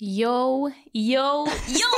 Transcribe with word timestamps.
Yo, 0.00 0.70
yo, 0.94 1.46
yo! 1.68 1.92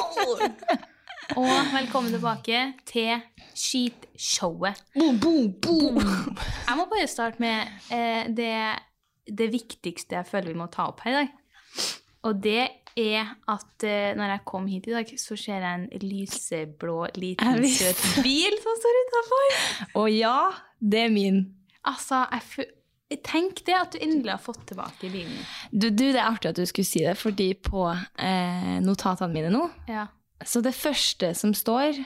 Og 1.38 1.68
velkommen 1.72 2.10
tilbake 2.12 2.62
til 2.88 3.20
Skitshowet. 3.54 4.80
Boom. 4.96 5.20
boom, 5.22 5.46
boom. 5.62 6.00
Jeg 6.66 6.76
må 6.76 6.86
bare 6.90 7.06
starte 7.08 7.40
med 7.40 7.70
eh, 7.94 8.26
det, 8.36 8.50
det 9.38 9.46
viktigste 9.54 10.18
jeg 10.18 10.26
føler 10.28 10.50
vi 10.52 10.58
må 10.58 10.66
ta 10.72 10.88
opp 10.90 11.00
her 11.06 11.14
i 11.14 11.18
dag. 11.20 11.30
Og 12.26 12.42
det 12.42 12.58
er 12.98 13.30
at 13.54 13.86
eh, 13.86 14.10
når 14.18 14.34
jeg 14.34 14.44
kom 14.50 14.66
hit 14.68 14.90
i 14.90 14.96
dag, 14.98 15.14
så 15.22 15.38
ser 15.38 15.62
jeg 15.62 15.78
en 15.78 15.86
lyseblå, 16.02 16.98
liten, 17.22 17.62
søt 17.70 18.02
bil 18.26 18.58
som 18.66 18.76
står 18.82 19.00
utafor. 19.06 19.56
Og 20.02 20.10
ja, 20.12 20.36
det 20.82 21.06
er 21.06 21.14
min. 21.14 21.40
Altså, 21.86 22.26
jeg 22.34 22.44
fø- 22.50 22.72
Tenk 23.24 23.62
det 23.66 23.74
at 23.76 23.94
du 23.94 24.00
endelig 24.02 24.32
har 24.34 24.42
fått 24.42 24.64
tilbake 24.70 25.10
bilen. 25.12 25.38
Du, 25.70 25.88
du, 25.90 26.08
det 26.12 26.18
er 26.20 26.28
artig 26.28 26.52
at 26.52 26.58
du 26.60 26.64
skulle 26.68 26.88
si 26.88 27.04
det, 27.04 27.14
fordi 27.20 27.52
på 27.58 27.86
eh, 27.92 28.78
notatene 28.84 29.32
mine 29.34 29.52
nå 29.52 29.68
Ja. 29.90 30.08
Så 30.44 30.58
det 30.64 30.72
første 30.74 31.28
som 31.38 31.52
står 31.54 32.00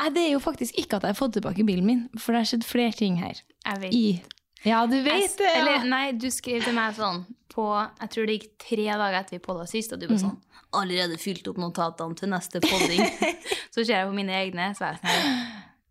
Nei, 0.00 0.10
det 0.14 0.22
er 0.22 0.30
jo 0.32 0.40
faktisk 0.40 0.78
ikke 0.80 0.96
at 0.96 1.04
jeg 1.04 1.12
har 1.12 1.18
fått 1.18 1.34
tilbake 1.36 1.64
bilen 1.68 1.84
min, 1.84 2.04
for 2.16 2.32
det 2.32 2.40
har 2.40 2.48
skjedd 2.48 2.62
flere 2.64 2.94
ting 2.96 3.18
her. 3.20 3.42
Jeg 3.66 3.80
vet. 3.82 3.92
I 3.92 4.22
Ja, 4.64 4.86
du 4.88 4.96
vet 5.04 5.34
det! 5.36 5.50
Ja. 5.50 5.58
Eller, 5.60 5.84
nei, 5.90 6.06
du 6.16 6.30
skrev 6.32 6.64
til 6.64 6.76
meg 6.76 6.94
sånn 6.96 7.26
på 7.50 7.66
Jeg 7.74 8.12
tror 8.14 8.28
det 8.28 8.36
gikk 8.38 8.50
tre 8.62 8.86
dager 8.86 9.18
etter 9.18 9.36
vi 9.36 9.42
podda 9.44 9.66
sist, 9.68 9.92
og 9.92 10.00
du 10.00 10.06
var 10.08 10.22
sånn 10.22 10.38
Allerede 10.78 11.18
fylt 11.18 11.48
opp 11.50 11.58
notatene 11.58 12.14
til 12.14 12.30
neste 12.30 12.60
podding. 12.62 13.02
så 13.74 13.82
ser 13.82 13.96
jeg 13.96 14.06
på 14.06 14.14
mine 14.14 14.36
egne, 14.38 14.70
så 14.78 14.86
er 14.86 15.00
jeg 15.00 15.02
sånn 15.02 15.40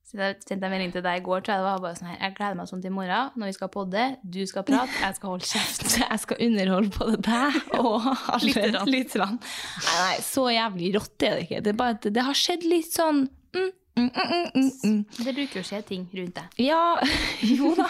så 0.10 0.18
jeg 0.18 0.38
sendte 0.42 0.66
en 0.66 0.72
melding 0.74 0.92
til 0.96 1.04
deg 1.06 1.20
i 1.20 1.24
går, 1.26 1.44
tror 1.46 1.54
jeg 1.54 1.62
det 1.62 1.66
var 1.68 1.82
bare 1.84 1.98
sånn 2.00 2.08
her 2.10 2.16
Jeg 2.24 2.34
gleder 2.40 2.56
meg 2.58 2.70
sånn 2.72 2.80
til 2.82 2.90
i 2.90 2.94
morgen, 2.96 3.34
når 3.38 3.52
vi 3.52 3.56
skal 3.60 3.70
podde. 3.76 4.06
Du 4.26 4.40
skal 4.50 4.64
prate, 4.66 4.96
jeg 5.04 5.18
skal 5.20 5.30
holde 5.36 5.50
kjeft. 5.52 5.84
Jeg 6.10 6.20
skal 6.24 6.40
underholde 6.48 6.90
både 6.96 7.20
deg 7.28 7.60
og 7.78 8.08
alle 8.34 8.72
Lytterne. 8.90 9.38
Nei, 9.38 9.98
nei, 10.00 10.16
så 10.26 10.48
jævlig 10.50 10.90
rått 10.98 11.26
er 11.28 11.36
det 11.38 11.44
ikke. 11.46 11.62
Det 11.68 11.74
er 11.76 11.78
bare 11.84 11.98
at 12.00 12.10
det 12.16 12.24
har 12.26 12.40
skjedd 12.42 12.66
litt 12.66 12.90
sånn 12.96 13.22
mm, 13.54 13.70
mm, 14.00 14.10
mm, 14.10 14.34
mm, 14.34 14.50
mm, 14.56 14.72
mm. 14.90 15.00
Det 15.20 15.36
bruker 15.38 15.62
å 15.62 15.68
skje 15.70 15.84
ting 15.92 16.08
rundt 16.18 16.40
deg. 16.42 16.58
Ja, 16.66 16.82
jo 17.60 17.76
da. 17.78 17.86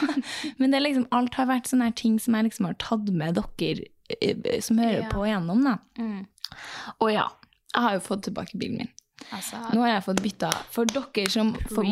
Men 0.59 0.74
det 0.75 0.81
er 0.81 0.85
liksom, 0.90 1.08
alt 1.16 1.40
har 1.40 1.47
vært 1.53 1.72
sånne 1.72 1.91
ting 1.96 2.19
som 2.19 2.35
jeg 2.35 2.50
liksom 2.50 2.68
har 2.68 2.75
tatt 2.84 3.08
med 3.16 3.40
dere 3.40 3.88
eh, 4.19 4.59
som 4.66 4.81
hører 4.84 5.06
Ja. 5.06 5.09
på 5.16 5.24
igjennom. 5.24 5.63
Da. 5.72 5.78
Mm. 6.03 6.25
Og 7.00 7.13
ja, 7.16 7.29
jeg 7.72 7.85
har 7.88 7.96
jo 7.96 8.08
fått 8.12 8.28
tilbake 8.28 8.59
bilen 8.59 8.84
min. 8.84 8.96
Altså, 9.30 9.59
Nå 9.75 9.84
har 9.84 9.91
jeg 9.94 10.06
fått 10.07 10.24
bytta 10.25 10.50
for 10.74 10.90
dere 10.90 11.30
som 11.30 11.52
for, 11.69 11.85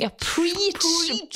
ja, 0.00 0.08
preach, 0.22 0.86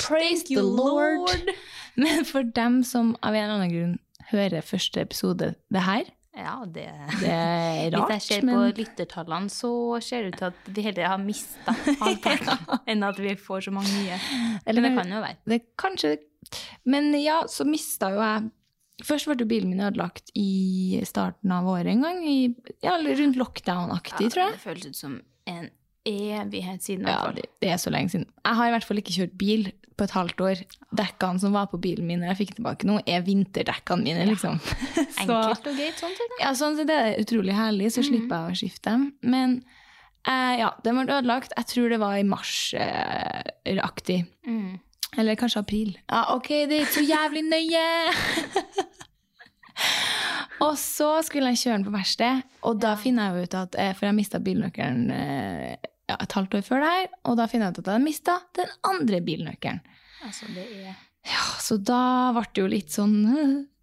praise 0.01 0.47
the 0.47 0.63
Lord. 0.63 1.51
Men 2.01 2.25
for 2.25 2.47
dem 2.55 2.81
som 2.87 3.13
av 3.21 3.35
en 3.37 3.43
eller 3.43 3.59
annen 3.59 3.73
grunn 3.73 3.95
hører 4.31 4.65
første 4.65 5.03
episode 5.03 5.53
det 5.73 5.83
her, 5.85 6.09
ja, 6.33 6.55
det 6.65 6.87
det 7.21 7.29
er 7.29 7.93
Hvis 7.93 8.15
jeg 8.15 8.23
ser 8.25 8.47
på 8.47 8.63
lyttertallene, 8.79 9.51
så 9.53 9.69
ser 10.01 10.25
det 10.25 10.33
ut 10.33 10.39
til 10.39 10.49
at 10.49 10.71
vi 10.73 10.85
heller 10.87 11.11
har 11.11 11.21
mista 11.21 11.75
halvparten 12.01 12.81
enn 12.89 13.05
at 13.05 13.21
vi 13.21 13.35
får 13.37 13.67
så 13.67 13.75
mange 13.75 13.93
nye. 13.93 14.17
Eller 14.65 14.87
det 14.87 14.93
kan 14.97 15.13
jo 15.13 15.21
være. 15.21 15.39
det 15.45 15.61
kanskje 15.77 16.17
Men 16.89 17.13
ja, 17.21 17.43
så 17.47 17.67
mista 17.67 18.13
jo 18.15 18.21
jeg 18.23 18.51
Først 19.03 19.25
ble 19.25 19.45
bilen 19.49 19.71
min 19.73 19.81
ødelagt 19.81 20.29
i 20.37 21.01
starten 21.03 21.51
av 21.51 21.65
året 21.67 21.89
en 21.91 22.03
gang. 22.05 22.19
I, 22.29 22.53
ja, 22.85 22.93
rundt 23.01 23.39
lockdown-aktig, 23.41 24.27
tror 24.31 24.43
jeg. 24.43 24.53
Det 24.53 24.61
føles 24.61 24.85
ut 24.85 24.99
som 24.99 25.15
en 25.49 25.71
evighet 26.07 26.83
siden. 26.83 27.07
Ja, 27.07 27.31
det, 27.35 27.47
det 27.63 27.71
er 27.71 27.79
så 27.79 27.91
lenge 27.93 28.11
siden. 28.11 28.27
Jeg 28.43 28.59
har 28.59 28.69
i 28.69 28.75
hvert 28.75 28.87
fall 28.87 28.99
ikke 28.99 29.15
kjørt 29.15 29.37
bil 29.39 29.69
på 29.97 30.07
et 30.07 30.15
halvt 30.15 30.41
år. 30.43 30.63
Dekkene 30.97 31.41
som 31.41 31.55
var 31.55 31.69
på 31.71 31.79
bilen 31.81 32.07
min 32.09 32.23
når 32.23 32.33
jeg 32.33 32.39
fikk 32.43 32.55
tilbake 32.57 32.89
nå, 32.89 32.97
er 33.07 33.25
vinterdekkene 33.25 34.07
mine, 34.07 34.27
liksom. 34.31 34.59
Ja. 35.23 35.23
Enkelt 35.23 35.67
og 35.69 35.77
greit 35.77 36.01
sånn 36.01 36.15
sett. 36.17 36.33
Ja, 36.41 36.49
sånn 36.57 36.75
sett 36.75 36.89
er 36.91 37.05
det 37.05 37.23
utrolig 37.23 37.53
herlig, 37.55 37.93
så 37.95 38.03
slipper 38.03 38.35
jeg 38.35 38.55
å 38.55 38.59
skifte 38.59 38.91
dem. 38.91 39.05
Men 39.23 39.53
eh, 40.27 40.55
ja, 40.59 40.73
den 40.83 40.99
ble 40.99 41.05
ødelagt. 41.07 41.55
Jeg 41.55 41.69
tror 41.69 41.93
det 41.93 41.99
var 42.01 42.17
i 42.19 42.25
mars-aktig. 42.27 44.17
Mm. 44.43 44.81
Eller 45.21 45.39
kanskje 45.39 45.63
april. 45.63 45.93
Ja, 46.09 46.25
ok, 46.33 46.49
det 46.67 46.79
er 46.79 46.87
ikke 46.87 46.97
så 46.97 47.07
jævlig 47.07 47.45
nøye! 47.47 47.87
og 50.63 50.75
så 50.79 51.09
skulle 51.25 51.53
jeg 51.53 51.61
kjøre 51.63 51.77
den 51.79 51.87
på 51.87 51.93
verksted, 51.95 52.43
og 52.67 52.79
da 52.83 52.93
finner 52.99 53.33
jeg 53.33 53.47
ut 53.47 53.57
at 53.59 53.77
eh, 53.79 53.91
For 53.97 54.07
jeg 54.09 54.17
mista 54.17 54.39
bilnøkkelen 54.43 55.11
eh, 55.15 55.89
ja, 56.09 56.17
et 56.17 56.35
halvt 56.37 56.57
år 56.59 56.65
før 56.67 56.83
det 56.83 56.91
her, 56.95 57.07
og 57.29 57.37
da 57.39 57.47
finner 57.51 57.69
jeg 57.69 57.75
ut 57.75 57.81
at 57.83 57.89
jeg 57.89 57.97
hadde 57.97 58.07
mista 58.07 58.37
den 58.59 58.73
andre 58.89 59.21
bilnøkkelen. 59.25 59.83
Altså, 60.23 60.49
det 60.55 60.65
er 60.67 60.93
Ja, 61.23 61.45
så 61.63 61.77
da 61.79 62.01
ble 62.35 62.43
det 62.49 62.63
jo 62.63 62.71
litt 62.71 62.91
sånn 62.95 63.15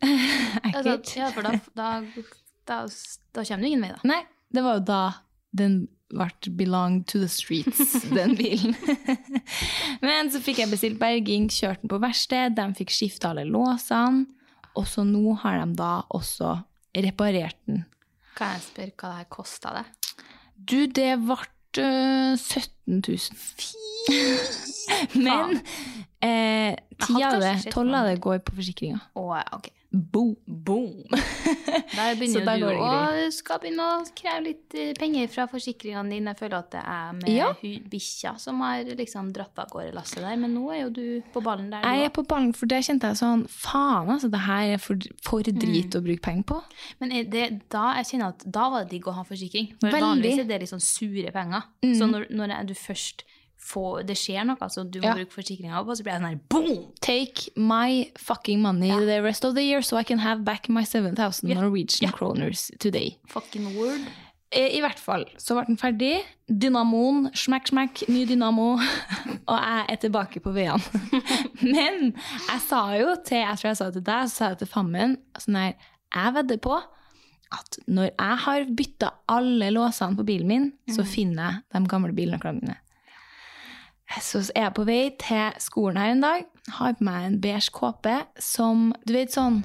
ekkelt. 0.68 1.14
Ja, 1.16 1.30
for 1.32 1.46
da, 1.46 1.56
da, 1.76 1.88
da, 2.68 2.82
da 2.84 3.44
kommer 3.44 3.64
du 3.64 3.70
ingen 3.70 3.86
vei, 3.86 3.94
da. 3.96 4.04
Nei, 4.08 4.20
det 4.52 4.64
var 4.66 4.80
jo 4.80 4.86
da 4.90 5.02
den 5.56 5.82
ble 6.10 6.52
belong 6.58 7.04
to 7.04 7.20
the 7.22 7.28
streets, 7.28 8.02
den 8.16 8.34
bilen. 8.38 8.74
Men 10.06 10.30
så 10.32 10.42
fikk 10.42 10.62
jeg 10.64 10.72
bestilt 10.72 11.00
berging, 11.00 11.48
kjørt 11.52 11.84
den 11.84 11.92
på 11.92 12.00
verksted, 12.02 12.56
de 12.58 12.66
fikk 12.78 12.92
skifta 12.94 13.32
alle 13.32 13.46
låsene, 13.48 14.26
og 14.78 14.86
så 14.86 15.04
nå 15.06 15.34
har 15.42 15.60
de 15.62 15.78
da 15.78 15.92
også 16.14 16.60
reparert 16.96 17.58
den. 17.66 17.84
Kan 18.38 18.54
jeg 18.56 18.66
spørre 18.66 18.94
hva 18.96 19.10
det 19.10 19.18
her 19.20 19.30
kosta 19.32 19.74
deg? 19.78 19.84
Du, 20.60 20.78
det 20.86 21.10
ble 21.22 21.36
øh, 21.80 22.36
17 22.36 23.02
000. 23.06 23.18
Men 25.26 25.60
eh, 26.22 26.76
ti 27.00 27.22
av 27.24 27.40
det, 27.42 27.54
tolv 27.72 27.94
av 27.96 28.10
det 28.10 28.18
går 28.22 28.42
på 28.44 28.56
forsikringa. 28.58 29.00
Å, 29.16 29.26
ja, 29.38 29.46
ok. 29.58 29.70
Boom. 29.90 30.36
Boom! 30.46 31.02
Der 31.96 32.14
begynner 32.14 32.44
da 32.46 32.54
jo 32.58 32.68
du 32.70 32.82
å 32.84 33.30
skal 33.34 33.58
begynne 33.62 33.82
å 33.82 34.02
kreve 34.16 34.42
litt 34.44 34.76
eh, 34.78 34.92
penger 34.98 35.26
fra 35.32 35.46
forsikringene 35.50 36.14
dine. 36.14 36.30
Jeg 36.30 36.38
føler 36.44 36.56
at 36.60 36.68
det 36.74 36.82
er 36.82 37.16
med 37.18 37.32
Ja. 37.34 37.48
bikkja 37.90 38.36
som 38.38 38.62
har 38.62 38.86
liksom 38.86 39.32
dratt 39.34 39.58
av 39.58 39.70
gårde 39.72 39.94
lasset 39.96 40.22
der, 40.22 40.36
men 40.38 40.54
nå 40.54 40.68
er 40.70 40.84
jo 40.84 40.92
du 40.94 41.02
på 41.34 41.42
ballen 41.42 41.72
der. 41.72 41.82
Jeg 41.82 42.06
er 42.06 42.14
på 42.14 42.22
ballen, 42.30 42.52
for 42.54 42.70
det 42.70 42.82
kjente 42.86 43.10
jeg 43.10 43.18
sånn 43.18 43.42
Faen, 43.50 44.12
altså, 44.14 44.30
det 44.30 44.44
her 44.46 44.76
er 44.76 44.82
for, 44.82 45.10
for 45.26 45.42
drit 45.42 45.98
å 45.98 46.04
bruke 46.04 46.22
penger 46.22 46.46
på. 46.52 46.60
Men 47.02 47.16
det, 47.32 47.48
da, 47.72 47.90
jeg 47.98 48.12
kjenner 48.12 48.36
at 48.36 48.46
da 48.46 48.68
var 48.70 48.86
det 48.86 48.94
digg 48.94 49.10
å 49.10 49.16
ha 49.18 49.26
forsikring. 49.26 49.72
For 49.82 49.90
vanligvis 49.90 50.44
er 50.44 50.50
det 50.50 50.62
litt 50.62 50.70
sånn 50.72 50.84
sure 50.84 51.34
penger. 51.34 51.66
Mm. 51.82 51.94
Så 51.98 52.10
når, 52.10 52.30
når 52.30 52.54
du 52.70 52.76
først 52.78 53.26
får, 53.60 54.02
det 54.08 54.16
skjer 54.18 54.46
noe 54.48 54.68
så 54.72 54.84
du 54.88 55.00
må 55.00 55.10
Ja. 55.10 55.14
bruke 55.18 55.34
forsikringa 55.34 55.84
på, 55.84 55.96
så 55.96 56.02
blir 56.06 56.14
jeg 56.14 56.22
sånn 56.22 56.30
her 56.30 56.40
boom! 56.48 56.92
Take 57.00 57.50
my 57.56 58.10
fucking 58.18 58.62
money 58.62 58.90
the 58.90 59.20
rest 59.22 59.44
of 59.44 59.54
the 59.54 59.62
year, 59.62 59.82
so 59.82 59.96
I 60.00 60.04
can 60.04 60.18
have 60.18 60.44
back 60.44 60.68
my 60.68 60.84
7000 60.84 61.48
yeah. 61.48 61.60
Norwegian 61.60 62.08
yeah. 62.08 62.16
kroners 62.16 62.70
today. 62.78 63.18
Fucking 63.28 63.74
word. 63.76 64.00
Eh, 64.52 64.76
I 64.76 64.80
hvert 64.82 64.98
fall 64.98 65.24
så 65.38 65.54
ble 65.54 65.68
den 65.68 65.78
ferdig. 65.78 66.16
Dynamoen, 66.50 67.28
smekk, 67.38 67.68
smekk, 67.70 68.00
ny 68.10 68.24
dynamo. 68.26 68.72
Og 69.50 69.54
jeg 69.54 69.84
er 69.94 70.00
tilbake 70.02 70.40
på 70.42 70.50
veiene. 70.56 70.82
Men 71.62 72.16
jeg 72.16 72.62
sa 72.66 72.80
jo 72.98 73.14
til 73.26 73.44
jeg 73.44 73.60
tror 73.60 73.68
jeg 73.70 73.78
sa 73.78 73.90
det 73.90 74.00
til 74.00 74.08
deg, 74.08 74.24
så 74.26 74.34
sa 74.34 74.48
jeg 74.50 74.62
til 74.64 74.72
fammen 74.72 75.18
sånn 75.38 75.60
her, 75.60 75.76
Jeg 76.10 76.34
vedder 76.34 76.58
på 76.58 76.80
at 77.54 77.78
når 77.86 78.08
jeg 78.10 78.36
har 78.44 78.64
bytta 78.78 79.08
alle 79.30 79.70
låsene 79.74 80.18
på 80.18 80.26
bilen 80.26 80.50
min, 80.50 80.66
så 80.90 81.04
finner 81.06 81.62
jeg 81.70 81.74
de 81.76 81.90
gamle 81.90 82.14
bilnøklene 82.14 82.62
mine. 82.62 82.76
Så 84.18 84.40
er 84.56 84.66
jeg 84.66 84.74
på 84.74 84.84
vei 84.88 85.02
til 85.20 85.60
skolen 85.62 86.00
her 86.00 86.14
en 86.16 86.24
dag, 86.24 86.48
har 86.80 86.96
på 86.98 87.06
meg 87.06 87.26
en 87.28 87.36
beige 87.42 87.70
kåpe 87.74 88.16
som 88.42 88.90
Du 89.06 89.14
vet 89.14 89.30
sånn 89.34 89.62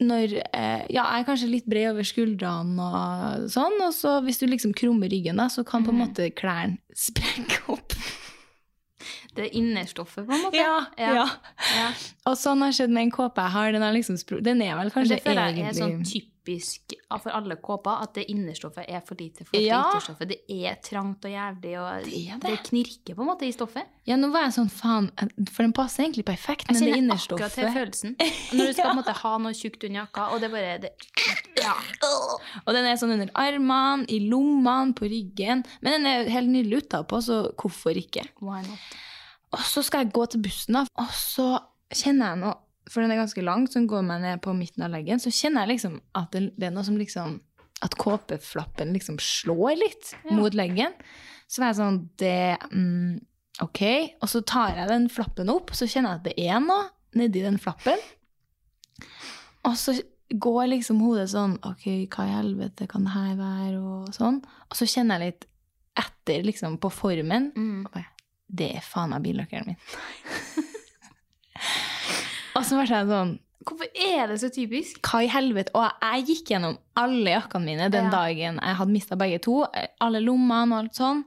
når 0.00 0.38
eh, 0.40 0.86
Ja, 0.88 1.04
jeg 1.04 1.20
er 1.20 1.26
kanskje 1.28 1.50
litt 1.50 1.66
bred 1.68 1.90
over 1.90 2.06
skuldrene 2.08 2.86
og 2.86 3.50
sånn, 3.52 3.76
og 3.84 3.92
så 3.92 4.16
hvis 4.24 4.40
du 4.40 4.46
liksom 4.48 4.72
krummer 4.76 5.10
ryggen, 5.12 5.40
da, 5.42 5.50
så 5.52 5.64
kan 5.66 5.84
på 5.84 5.92
en 5.92 6.00
måte 6.06 6.30
klærne 6.32 6.80
sprekke 7.06 7.60
opp. 7.74 7.96
Det 9.36 9.44
er 9.46 9.52
innerstoffet, 9.60 10.24
på 10.26 10.34
en 10.34 10.42
måte. 10.42 10.58
Ja, 10.58 10.78
ja. 10.98 11.26
Ja. 11.76 11.90
Og 12.28 12.38
sånn 12.40 12.64
har 12.64 12.72
skjedd 12.74 12.92
med 12.92 13.08
en 13.08 13.12
kåpe 13.14 13.44
jeg 13.44 13.54
har. 13.54 13.70
Den, 13.76 13.84
er, 13.86 13.94
liksom 13.94 14.18
den 14.42 14.64
er 14.64 14.74
vel 14.80 14.90
kanskje 14.94 15.18
det 15.18 15.22
føler 15.24 15.40
jeg 15.40 15.52
er 15.52 15.60
egentlig 15.60 15.82
sånn 15.84 16.02
typisk 16.02 16.39
ja, 16.58 17.18
for 17.22 17.30
alle 17.36 17.56
kåper, 17.62 18.02
at 18.02 18.14
det 18.18 18.24
innerstoffet 18.32 18.84
er 18.88 19.00
for 19.06 19.14
lite 19.20 19.44
for 19.46 19.56
Ja. 19.60 19.80
ytterstoffet. 19.90 20.28
Det 20.28 20.38
er 20.66 20.74
trangt 20.82 21.24
og 21.24 21.30
jævlig, 21.30 21.74
og 21.80 22.04
Det 22.04 22.12
det. 22.12 22.40
det. 22.42 22.58
knirker 22.68 23.14
på 23.14 23.20
en 23.22 23.28
måte 23.30 23.46
i 23.46 23.52
stoffet. 23.52 23.86
Ja, 24.06 24.16
nå 24.16 24.30
var 24.32 24.42
jeg 24.48 24.52
sånn, 24.56 24.70
faen, 24.70 25.10
for 25.50 25.62
den 25.62 25.72
passer 25.72 26.04
egentlig 26.04 26.24
perfekt, 26.24 26.70
men 26.72 26.80
det 26.82 26.96
innerstoffet 26.96 27.40
Jeg 27.40 27.50
kjenner 27.50 27.50
akkurat 27.50 27.52
til 27.52 27.76
følelsen. 27.76 28.16
Når 28.56 28.66
du 28.66 28.72
skal 28.72 28.84
på 28.84 28.90
en 28.90 29.00
måte 29.02 29.16
ha 29.20 29.32
noe 29.38 29.52
tjukt 29.52 29.84
under 29.84 30.00
jakka, 30.00 30.26
og 30.34 30.40
det 30.40 30.50
bare 30.50 30.78
det, 30.80 30.90
ja. 31.60 31.74
Og 32.66 32.74
den 32.74 32.84
er 32.86 32.96
sånn 32.96 33.12
under 33.14 33.30
armene, 33.34 34.06
i 34.08 34.18
lommene, 34.28 34.94
på 34.94 35.06
ryggen. 35.10 35.64
Men 35.82 35.92
den 36.02 36.06
er 36.06 36.28
helt 36.30 36.48
nydelig 36.48 36.84
utapå, 36.86 37.20
så 37.22 37.54
hvorfor 37.54 37.94
ikke? 37.96 38.26
Why 38.40 38.62
not? 38.62 38.78
Og 39.52 39.58
så 39.66 39.82
skal 39.82 40.04
jeg 40.04 40.12
gå 40.14 40.26
til 40.30 40.42
bussen, 40.42 40.74
da. 40.74 40.84
Og 41.02 41.08
så 41.16 41.46
kjenner 41.92 42.34
jeg 42.34 42.38
noe 42.44 42.54
For 42.90 43.00
den 43.04 43.12
er 43.14 43.20
ganske 43.22 43.42
lang, 43.46 43.68
så 43.70 43.78
den 43.78 43.86
går 43.90 44.02
meg 44.02 44.22
ned 44.24 44.40
på 44.42 44.52
midten 44.56 44.82
av 44.82 44.90
leggen. 44.90 45.20
Så 45.22 45.30
kjenner 45.30 45.62
jeg 45.64 45.76
liksom 45.76 46.00
at 46.18 46.32
det, 46.34 46.48
det 46.58 46.68
er 46.68 46.74
noe 46.74 46.86
som 46.86 46.98
liksom 46.98 47.38
At 47.80 47.94
kåpeflappen 47.96 48.90
liksom 48.92 49.16
slår 49.22 49.78
litt 49.80 50.10
Ja. 50.26 50.34
mot 50.36 50.52
leggen. 50.58 50.92
Så 51.48 51.62
var 51.62 51.70
jeg 51.70 51.78
sånn 51.80 52.00
Det 52.20 52.58
mm, 52.72 53.20
OK. 53.64 53.82
Og 54.20 54.28
så 54.28 54.42
tar 54.44 54.74
jeg 54.76 54.88
den 54.90 55.08
flappen 55.08 55.48
opp, 55.52 55.70
så 55.76 55.86
kjenner 55.88 56.16
jeg 56.16 56.20
at 56.20 56.26
det 56.28 56.48
er 56.50 56.60
noe 56.64 56.90
nedi 57.16 57.42
den 57.42 57.58
flappen. 57.62 57.98
Og 59.66 59.76
så 59.76 59.94
går 60.30 60.68
liksom 60.70 61.00
hodet 61.02 61.28
sånn 61.32 61.56
OK, 61.66 61.86
hva 62.12 62.26
i 62.28 62.34
helvete 62.36 62.86
kan 62.90 63.04
det 63.06 63.14
her 63.16 63.32
være? 63.38 63.80
Og 63.80 64.12
sånn. 64.14 64.38
Og 64.70 64.78
så 64.78 64.86
kjenner 64.88 65.18
jeg 65.20 65.32
litt 65.32 65.46
etter 66.00 66.44
liksom 66.46 66.78
på 66.80 66.90
formen. 66.94 67.50
Mm. 67.56 67.80
Og 67.86 67.92
bare, 67.96 68.06
det 68.50 68.70
er 68.78 68.84
faen 68.86 69.10
meg 69.14 69.24
billøkkeren 69.26 69.72
min. 69.72 69.80
og 72.60 72.66
så 72.68 72.76
ble 72.78 72.86
jeg 72.90 73.08
sånn 73.10 73.38
Hvorfor 73.60 73.90
er 73.92 74.30
det 74.30 74.38
så 74.40 74.48
typisk? 74.48 75.02
Hva 75.04 75.18
i 75.26 75.28
helvete? 75.28 75.68
Og 75.76 75.84
jeg 76.00 76.22
gikk 76.30 76.52
gjennom 76.54 76.78
alle 76.96 77.34
jakkene 77.34 77.66
mine 77.66 77.88
den 77.92 78.06
Ja. 78.08 78.10
dagen 78.14 78.56
jeg 78.56 78.76
hadde 78.78 78.94
mista 78.94 79.18
begge 79.20 79.36
to. 79.44 79.58
Alle 80.00 80.22
lommene 80.24 80.72
og 80.72 80.78
alt 80.86 80.96
sånn. 80.96 81.24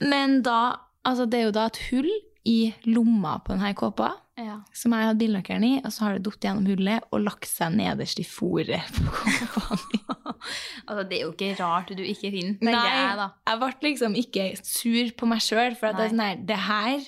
Men 0.00 0.42
da 0.44 0.76
Altså, 1.04 1.24
det 1.26 1.34
er 1.40 1.44
jo 1.48 1.54
da 1.56 1.64
et 1.66 1.78
hull 1.90 2.10
i 2.46 2.72
lomma 2.86 3.40
på 3.42 3.56
denne 3.56 3.72
kåpa 3.74 4.12
Ja. 4.38 4.60
som 4.72 4.92
jeg 4.92 5.02
hadde 5.08 5.18
bilnøkkelen 5.18 5.64
i, 5.66 5.80
og 5.84 5.90
så 5.90 6.04
har 6.04 6.18
det 6.18 6.24
falt 6.30 6.40
gjennom 6.46 6.66
hullet 6.68 7.02
og 7.10 7.24
lagt 7.24 7.48
seg 7.50 7.72
nederst 7.74 8.20
i 8.20 8.26
fòret 8.28 8.86
på 8.92 9.10
kåpa 9.10 9.78
mi. 9.80 9.98
Altså, 10.86 11.02
det 11.08 11.16
er 11.18 11.24
jo 11.24 11.32
ikke 11.32 11.56
rart 11.58 11.88
du 11.96 12.02
ikke 12.04 12.30
finner, 12.30 12.54
den 12.60 12.70
Nei, 12.70 12.86
jeg, 12.86 13.16
da. 13.18 13.26
jeg 13.48 13.58
ble 13.58 13.72
liksom 13.88 14.14
ikke 14.18 14.46
sur 14.62 15.10
på 15.18 15.26
meg 15.32 15.42
sjøl, 15.42 15.74
for 15.78 15.86
at 15.90 15.96
det 15.98 16.04
er 16.06 16.14
sånn 16.14 16.24
her 16.26 16.36
Det 16.52 16.56
her 16.68 16.98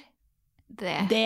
Det. 0.74 1.08
det 1.10 1.24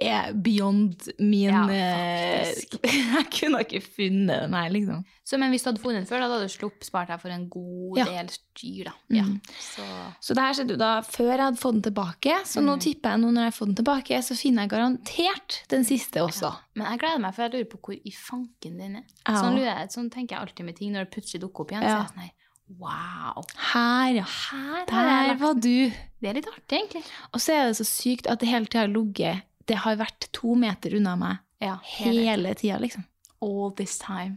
er 0.00 0.32
beyond 0.38 1.08
min 1.18 1.50
Ja, 1.50 1.64
eh. 1.68 2.52
Jeg 2.84 3.26
kunne 3.34 3.60
ikke 3.64 3.80
funnet 3.82 4.44
den 4.44 4.54
her, 4.54 4.68
liksom. 4.70 5.00
Så, 5.26 5.38
men 5.40 5.50
hvis 5.50 5.64
du 5.64 5.70
hadde 5.70 5.80
funnet 5.82 6.02
den 6.02 6.06
før, 6.06 6.20
da 6.22 6.28
hadde 6.30 6.46
du 6.46 6.52
sluppet 6.52 6.86
spart 6.86 7.08
deg 7.10 7.20
for 7.20 7.32
en 7.34 7.48
god 7.50 7.98
Ja. 7.98 8.04
del 8.06 8.28
styr, 8.30 8.84
da. 8.90 8.92
Mm. 9.10 9.16
Ja. 9.18 9.24
Så 9.58 9.82
Så 10.20 10.34
det 10.38 10.44
her 10.44 10.52
skjedde 10.58 10.76
jo 10.76 10.80
da 10.84 10.92
før 11.02 11.30
jeg 11.32 11.42
hadde 11.42 11.60
fått 11.60 11.74
den 11.80 11.82
tilbake. 11.88 12.36
Så 12.46 12.62
nå 12.62 12.76
Mm. 12.76 12.80
tipper 12.86 13.10
jeg 13.10 13.20
nå 13.24 13.32
når 13.32 13.42
jeg 13.42 13.50
har 13.52 13.58
fått 13.58 13.72
den 13.72 13.78
tilbake, 13.82 14.22
så 14.22 14.36
finner 14.38 14.62
jeg 14.62 14.70
garantert 14.76 15.58
den 15.68 15.84
siste 15.84 16.22
også. 16.22 16.54
Men 16.76 16.86
jeg 16.92 16.98
gleder 17.00 17.20
meg, 17.20 17.34
for 17.34 17.42
jeg 17.42 17.52
lurer 17.52 17.70
på 17.74 17.80
hvor 17.82 17.94
i 17.98 18.10
fanken 18.14 18.78
den 18.78 18.96
er. 18.96 19.04
Sånn, 19.26 19.58
jeg, 19.58 19.88
sånn 19.90 20.10
tenker 20.10 20.36
jeg 20.36 20.42
alltid 20.46 20.64
med 20.66 20.76
ting 20.76 20.92
når 20.92 21.04
det 21.08 21.10
plutselig 21.16 21.40
dukker 21.42 21.60
opp 21.66 21.70
igjen. 21.74 21.82
Så 21.82 21.88
er 21.88 21.98
jeg 21.98 22.12
sånn 22.14 22.24
her, 22.24 22.32
wow. 22.78 23.44
Her, 23.72 24.14
ja. 24.14 24.24
Her 24.24 24.86
Der 24.86 25.34
var 25.40 25.54
du. 25.54 25.90
Det 26.20 26.30
er 26.30 26.34
litt 26.38 26.46
artig, 26.48 26.78
egentlig. 26.78 27.02
Og 27.32 27.40
så 27.40 27.52
er 27.52 27.66
det 27.68 27.76
så 27.80 27.84
sykt 27.88 28.26
at 28.30 28.40
det 28.40 28.48
hele 28.48 28.66
tida 28.66 28.86
har 28.86 28.88
ligget 28.92 29.42
Det 29.68 29.76
har 29.84 29.96
vært 29.96 30.28
to 30.32 30.54
meter 30.54 30.94
unna 30.98 31.14
meg 31.16 31.36
Ja, 31.64 31.78
hele, 31.96 32.20
hele 32.28 32.54
tida, 32.54 32.78
liksom. 32.82 33.04
all 33.40 33.70
this 33.76 33.98
time. 33.98 34.36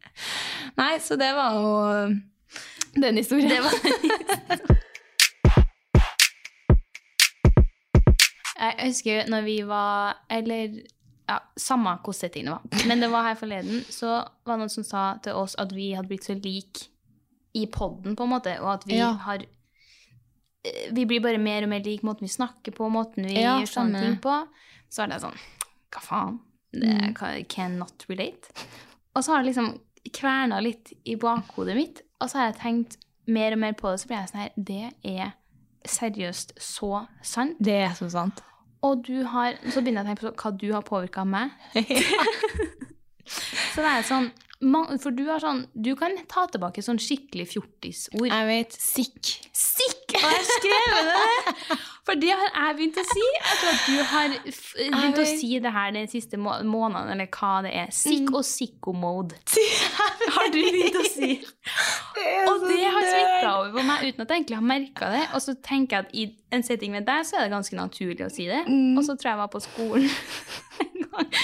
Nei, 0.78 0.98
så 1.00 1.16
det 1.20 1.34
var 1.36 1.54
jo 1.58 1.72
den 3.02 3.18
historien. 3.18 3.50
Det 3.50 3.62
var 3.64 4.78
Jeg 8.58 8.88
husker 8.90 9.28
når 9.30 9.42
vi 9.46 9.58
var 9.70 10.16
Eller 10.34 10.80
ja, 11.28 11.38
samme 11.60 11.92
hvordan 12.00 12.16
setting 12.16 12.48
var. 12.50 12.62
Men 12.88 13.02
det 13.04 13.10
var 13.12 13.26
her 13.28 13.36
forleden, 13.36 13.82
så 13.92 14.08
var 14.48 14.54
det 14.56 14.62
noen 14.62 14.72
som 14.72 14.86
sa 14.88 15.02
til 15.26 15.36
oss 15.36 15.58
at 15.60 15.74
vi 15.76 15.90
hadde 15.92 16.08
blitt 16.08 16.24
så 16.24 16.38
lik 16.40 16.86
i 17.58 17.66
podden, 17.68 18.16
på 18.16 18.24
en 18.24 18.32
måte, 18.32 18.54
og 18.62 18.70
at 18.78 18.86
vi 18.88 18.96
Ja. 18.96 19.10
har 19.26 19.44
eh, 19.44 20.88
Vi 20.96 21.04
blir 21.06 21.20
bare 21.20 21.38
mer 21.38 21.64
og 21.64 21.70
mer 21.74 21.84
lik 21.84 22.02
måten 22.08 22.24
vi 22.24 22.32
snakker 22.32 22.72
på, 22.72 22.88
måten 22.90 23.26
vi 23.28 23.42
Ja, 23.42 23.58
gjør 23.60 23.68
sånne 23.74 24.00
ting 24.06 24.16
på. 24.24 24.38
Så 24.90 25.04
er 25.04 25.08
det 25.12 25.22
sånn 25.22 25.38
Hva 25.92 26.02
faen? 26.04 26.40
Det 26.74 27.14
Mm. 27.18 27.46
cannot 27.50 28.06
relate. 28.10 28.52
Og 29.16 29.24
så 29.24 29.32
har 29.34 29.44
det 29.44 29.56
liksom 29.56 29.80
kverna 30.14 30.62
litt 30.62 30.94
i 31.06 31.16
bakhodet 31.16 31.76
mitt, 31.76 32.02
og 32.22 32.30
så 32.30 32.38
har 32.38 32.52
jeg 32.52 32.60
tenkt 32.62 32.98
mer 33.28 33.52
og 33.54 33.60
mer 33.60 33.74
på 33.74 33.90
det, 33.92 34.00
så 34.02 34.08
blir 34.08 34.18
jeg 34.20 34.30
sånn 34.30 34.42
her 34.42 34.52
Det 34.58 34.94
er 35.06 35.32
seriøst 35.88 36.52
så 36.60 37.08
sant. 37.24 37.56
Det 37.60 37.74
er 37.74 37.94
så 37.96 38.10
sant. 38.12 38.42
Og 38.84 39.02
du 39.04 39.24
har 39.26 39.54
Så 39.72 39.82
begynner 39.82 40.04
jeg 40.04 40.06
å 40.06 40.16
tenke 40.16 40.36
på 40.36 40.44
hva 40.44 40.58
du 40.58 40.74
har 40.74 40.82
påvirka 40.82 41.26
meg. 41.26 41.52
så 43.74 43.84
det 43.84 43.92
er 43.92 44.06
sånn 44.08 44.30
For 44.58 45.14
du 45.14 45.22
har 45.28 45.42
sånn 45.44 45.68
Du 45.78 45.92
kan 46.00 46.16
ta 46.32 46.48
tilbake 46.50 46.82
sånn 46.82 46.98
skikkelig 47.02 47.46
fjortisord. 47.52 48.26
Jeg 48.26 48.48
vet 48.50 48.74
sikk. 48.74 49.36
Sikk! 49.54 50.16
Og 50.18 50.24
jeg 50.24 50.34
har 50.34 50.48
skrevet 50.50 51.12
det! 51.12 51.78
For 52.08 52.16
det 52.16 52.32
har 52.32 52.48
jeg 52.48 52.76
begynt 52.78 52.98
å 53.02 53.04
si. 53.04 53.24
Jeg 53.36 53.58
tror 53.60 53.70
at 53.74 53.84
du 53.84 53.98
har 54.14 54.36
begynt 54.96 55.20
å 55.20 55.26
si 55.28 55.50
det 55.62 55.74
her 55.76 55.92
den 55.92 56.08
siste 56.10 56.40
må 56.40 56.56
måneden, 56.64 57.12
eller 57.14 57.28
hva 57.36 57.52
det 57.66 57.74
er. 57.76 57.92
Sikk 57.94 58.32
og 58.32 58.46
sikko-mode. 58.48 59.36
Har 60.38 60.48
du 60.54 60.58
begynt 60.58 60.96
å 60.96 61.04
si? 61.12 61.34
Og 62.50 62.64
det 62.64 62.80
har 62.88 63.04
smitta 63.04 63.52
over 63.60 63.76
på 63.76 63.84
meg 63.86 64.08
uten 64.08 64.24
at 64.24 64.32
jeg 64.32 64.40
egentlig 64.40 64.58
har 64.58 64.68
merka 64.72 65.12
det. 65.14 65.24
Og 65.36 65.44
så 65.44 65.58
tenker 65.64 65.98
jeg 65.98 66.08
at 66.08 66.16
i 66.16 66.56
en 66.56 66.64
setting 66.66 66.96
med 66.96 67.06
deg, 67.08 67.28
så 67.28 67.38
er 67.38 67.48
det 67.48 67.58
ganske 67.58 67.78
naturlig 67.78 68.24
å 68.26 68.32
si 68.34 68.48
det. 68.50 68.64
Mm. 68.66 68.96
Og 68.98 69.04
så 69.06 69.14
tror 69.14 69.30
jeg 69.30 69.36
jeg 69.36 69.44
var 69.44 69.52
på 69.54 69.64
skolen 69.68 70.08
en 70.88 71.10
gang. 71.12 71.36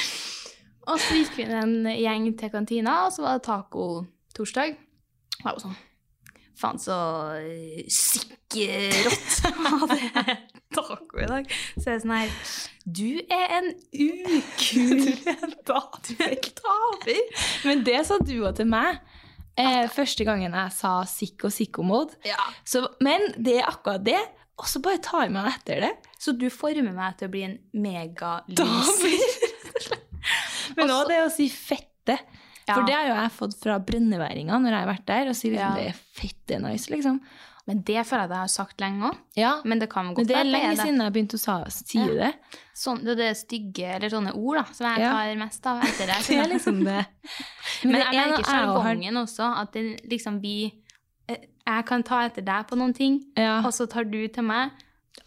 Og 0.87 0.99
så 0.99 1.15
gikk 1.15 1.37
vi 1.39 1.43
en 1.47 1.75
gjeng 1.87 2.25
til 2.39 2.49
kantina, 2.51 3.05
og 3.05 3.13
så 3.15 3.23
var 3.23 3.37
det 3.39 3.45
taco-torsdag. 3.47 4.73
Og 4.75 5.45
jeg 5.45 5.51
var 5.53 5.59
sånn 5.63 5.81
Faen, 6.53 6.77
så 6.77 6.95
sikkert 7.89 8.37
sikkerått 8.53 9.89
jeg 9.97 10.35
taco 10.75 11.19
i 11.23 11.25
dag. 11.29 11.47
Så 11.79 11.87
jeg 11.87 11.95
er 11.95 12.03
sånn 12.03 12.13
her 12.13 12.35
Du 12.85 13.09
er 13.33 13.55
en 13.57 13.71
ukul 13.89 15.01
Du 15.17 15.33
er 15.33 15.41
en 15.47 15.55
taper. 15.65 17.41
Men 17.65 17.83
det 17.87 17.99
sa 18.07 18.19
du 18.21 18.35
òg 18.45 18.53
til 18.59 18.69
meg. 18.69 19.01
Eh, 19.57 19.85
første 19.93 20.25
gangen 20.29 20.53
jeg 20.57 20.73
sa 20.77 20.93
sikk 21.09 21.47
og 21.49 21.53
sikko-mode. 21.57 22.17
Ja. 22.25 22.37
Så- 22.65 22.87
Men 23.01 23.31
det 23.37 23.59
er 23.61 23.69
akkurat 23.69 24.05
det. 24.05 24.21
Og 24.61 24.67
så 24.69 24.79
bare 24.85 25.01
tar 25.01 25.29
man 25.33 25.49
etter 25.49 25.81
det. 25.81 25.91
Så 26.21 26.31
du 26.37 26.45
former 26.53 26.93
meg 26.93 27.17
til 27.17 27.27
å 27.27 27.31
bli 27.33 27.41
en 27.47 27.57
megalys. 27.73 29.32
Men 30.77 30.89
òg 30.89 31.07
det 31.11 31.21
å 31.25 31.31
si 31.31 31.49
fette. 31.49 32.17
Ja. 32.67 32.75
For 32.77 32.85
det 32.87 32.93
har 32.95 33.07
jo 33.09 33.15
jeg 33.19 33.31
fått 33.35 33.55
fra 33.59 33.79
brenneværinga 33.83 34.55
når 34.63 34.71
jeg 34.71 34.79
har 34.79 34.87
vært 34.93 35.05
der, 35.09 35.29
og 35.31 35.35
sier 35.35 35.51
liksom 35.57 35.73
Ja. 35.73 35.81
det 35.81 35.87
er 35.89 35.97
fette 36.19 36.59
nice, 36.63 36.89
liksom. 36.89 37.17
Men 37.67 37.79
det 37.87 38.01
føler 38.07 38.23
jeg 38.25 38.27
at 38.27 38.33
jeg 38.35 38.43
har 38.43 38.51
sagt 38.51 38.81
lenge 38.83 39.07
òg. 39.09 39.17
Ja, 39.39 39.61
Men 39.63 39.79
det 39.79 39.87
kan 39.89 40.05
men 40.09 40.15
godt 40.15 40.27
det 40.27 40.35
er 40.35 40.43
lenge 40.43 40.75
siden 40.75 40.99
jeg 40.99 41.13
begynte 41.15 41.37
å 41.39 41.71
si 41.71 41.97
Ja. 41.99 42.07
det. 42.07 42.33
Sånn, 42.75 43.03
det 43.05 43.19
er 43.19 43.33
stygge, 43.39 43.87
eller 43.95 44.09
sånne 44.09 44.33
ord, 44.35 44.57
da, 44.57 44.63
som 44.73 44.87
jeg 44.87 44.99
tar 44.99 45.35
mest 45.39 45.65
av 45.67 45.81
etter 45.83 46.07
det. 46.11 46.17
Det 46.27 46.37
er 46.39 46.49
liksom 46.51 46.83
det. 46.83 47.05
Men 47.83 47.91
Men 47.91 48.01
jeg 48.01 48.15
er 48.15 48.31
merker 48.31 48.43
sjargongen 48.51 49.15
også, 49.23 49.47
at 49.61 49.71
det 49.71 50.01
liksom 50.09 50.39
blir 50.41 50.71
eh, 51.29 51.37
Jeg 51.67 51.85
kan 51.85 52.03
ta 52.03 52.25
etter 52.27 52.41
deg 52.43 52.67
på 52.67 52.75
noen 52.75 52.93
ting, 52.93 53.21
og 53.37 53.71
så 53.71 53.87
tar 53.89 54.03
du 54.03 54.27
til 54.27 54.43
meg. 54.43 54.71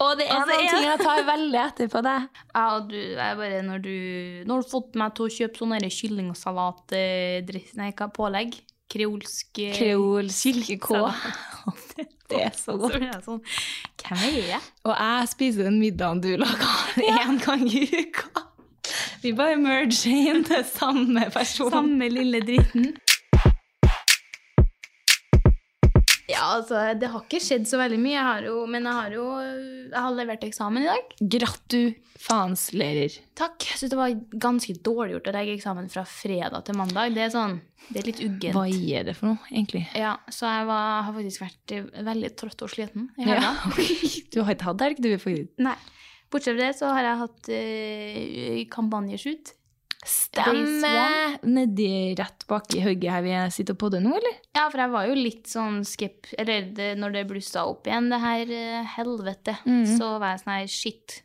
Og 0.02 0.18
det 0.18 0.26
er 0.28 0.34
Og 0.42 0.48
noen 0.50 0.66
ting 0.68 0.84
jeg 0.84 0.98
tar 1.00 1.20
veldig 1.24 1.60
etter 1.62 1.88
på 1.92 2.02
deg. 2.04 2.24
Ja, 2.56 2.64
du 2.84 2.96
jeg 2.96 3.36
bare 3.40 3.60
når 3.64 3.82
du 3.84 3.92
Når 4.48 4.62
har 4.62 4.70
fått 4.70 4.96
meg 5.00 5.14
til 5.16 5.26
å 5.28 5.34
kjøpe 5.38 5.60
sånn 5.62 5.72
derre 5.76 5.90
kyllingsalat 5.98 6.96
eh, 6.98 7.38
dress- 7.48 7.76
Nei, 7.78 7.92
hva 7.96 8.08
pålegg? 8.12 8.58
Kreolsk 8.92 9.58
eh, 9.64 9.72
Kreolsk 9.78 10.74
K. 10.84 11.00
Det 12.30 12.40
er 12.42 12.54
så 12.58 12.74
godt. 12.78 12.96
Så 12.98 13.06
er 13.06 13.22
sånn 13.24 13.40
Hvem 14.02 14.22
er 14.26 14.36
jeg? 14.52 14.60
Og 14.86 14.92
jeg 14.98 15.28
spiser 15.32 15.68
den 15.70 15.78
middagen 15.80 16.20
du 16.24 16.32
lager 16.42 17.00
én 17.06 17.38
gang 17.44 17.62
i 17.70 17.84
uka. 17.86 18.42
Vi 19.22 19.32
bare 19.34 19.56
merger 19.58 20.10
inn 20.34 20.44
til 20.46 20.62
samme 20.68 21.24
person. 21.34 21.70
Samme 21.72 22.08
lille 22.12 22.40
dritten. 22.46 22.92
Ja, 26.30 26.42
altså, 26.56 26.80
det 26.98 27.10
har 27.12 27.22
ikke 27.22 27.42
skjedd 27.42 27.68
så 27.70 27.78
veldig 27.78 27.98
mye. 28.02 28.16
Jeg 28.16 28.26
har 28.26 28.48
jo, 28.48 28.56
men 28.70 28.88
jeg 28.88 28.98
har 28.98 29.14
jo 29.14 29.26
jeg 29.86 29.94
har 29.94 30.14
levert 30.16 30.44
eksamen 30.46 30.82
i 30.82 30.88
dag. 30.88 31.14
Gratu 31.36 31.80
faens 32.20 32.68
lærer. 32.74 33.14
Takk. 33.38 33.62
Jeg 33.68 33.80
syns 33.80 33.92
det 33.92 33.98
var 33.98 34.14
ganske 34.42 34.76
dårlig 34.84 35.16
gjort 35.16 35.30
å 35.30 35.34
legge 35.36 35.56
eksamen 35.56 35.90
fra 35.92 36.04
fredag 36.08 36.64
til 36.66 36.78
mandag. 36.78 37.14
Det 37.14 37.26
er 37.26 37.34
sånn, 37.34 37.58
det 37.90 38.00
er 38.00 38.08
litt 38.10 38.22
uggent. 38.24 38.56
Hva 38.56 38.64
gir 38.70 39.06
det 39.06 39.16
for 39.18 39.32
noe, 39.32 39.50
egentlig? 39.52 39.84
Ja, 39.98 40.16
så 40.32 40.48
jeg 40.50 40.68
var, 40.70 40.86
har 41.06 41.16
faktisk 41.18 41.44
vært 41.44 41.76
veldig 42.10 42.32
trøtt 42.40 42.66
og 42.66 42.72
sliten 42.72 43.10
i 43.20 43.28
Ja. 43.30 43.52
Du 44.32 44.42
har 44.42 44.56
ikke 44.56 44.72
hatt 44.72 44.82
helg, 44.84 45.04
du, 45.04 45.12
faktisk. 45.20 45.52
Nei. 45.62 45.76
Bortsett 46.32 46.56
fra 46.56 46.64
det 46.64 46.72
så 46.76 46.90
har 46.90 47.06
jeg 47.06 47.20
hatt 47.22 47.52
uh, 47.54 48.64
kampanjeshoot. 48.72 49.54
Stemmer! 50.04 51.38
Nedi 51.46 52.14
rett 52.18 52.44
bak 52.48 52.74
i 52.76 52.82
hugget 52.84 53.10
her 53.10 53.22
vi 53.24 53.34
sitter 53.54 53.74
og 53.76 53.80
podder 53.80 54.02
nå, 54.04 54.12
eller? 54.18 54.36
Ja, 54.56 54.66
for 54.70 54.82
jeg 54.82 54.92
var 54.92 55.06
jo 55.08 55.14
litt 55.18 55.50
sånn 55.50 55.80
skep... 55.86 56.28
Eller 56.38 56.68
det, 56.76 56.90
når 57.00 57.14
det 57.16 57.24
blussa 57.30 57.64
opp 57.68 57.86
igjen, 57.88 58.10
det 58.12 58.20
her 58.22 58.52
eh, 58.58 58.90
helvete, 58.96 59.56
Mhm. 59.66 59.96
så 59.98 60.12
var 60.22 60.34
jeg 60.36 60.44
sånn 60.44 60.54
her 60.58 60.66
Shit. 60.76 61.22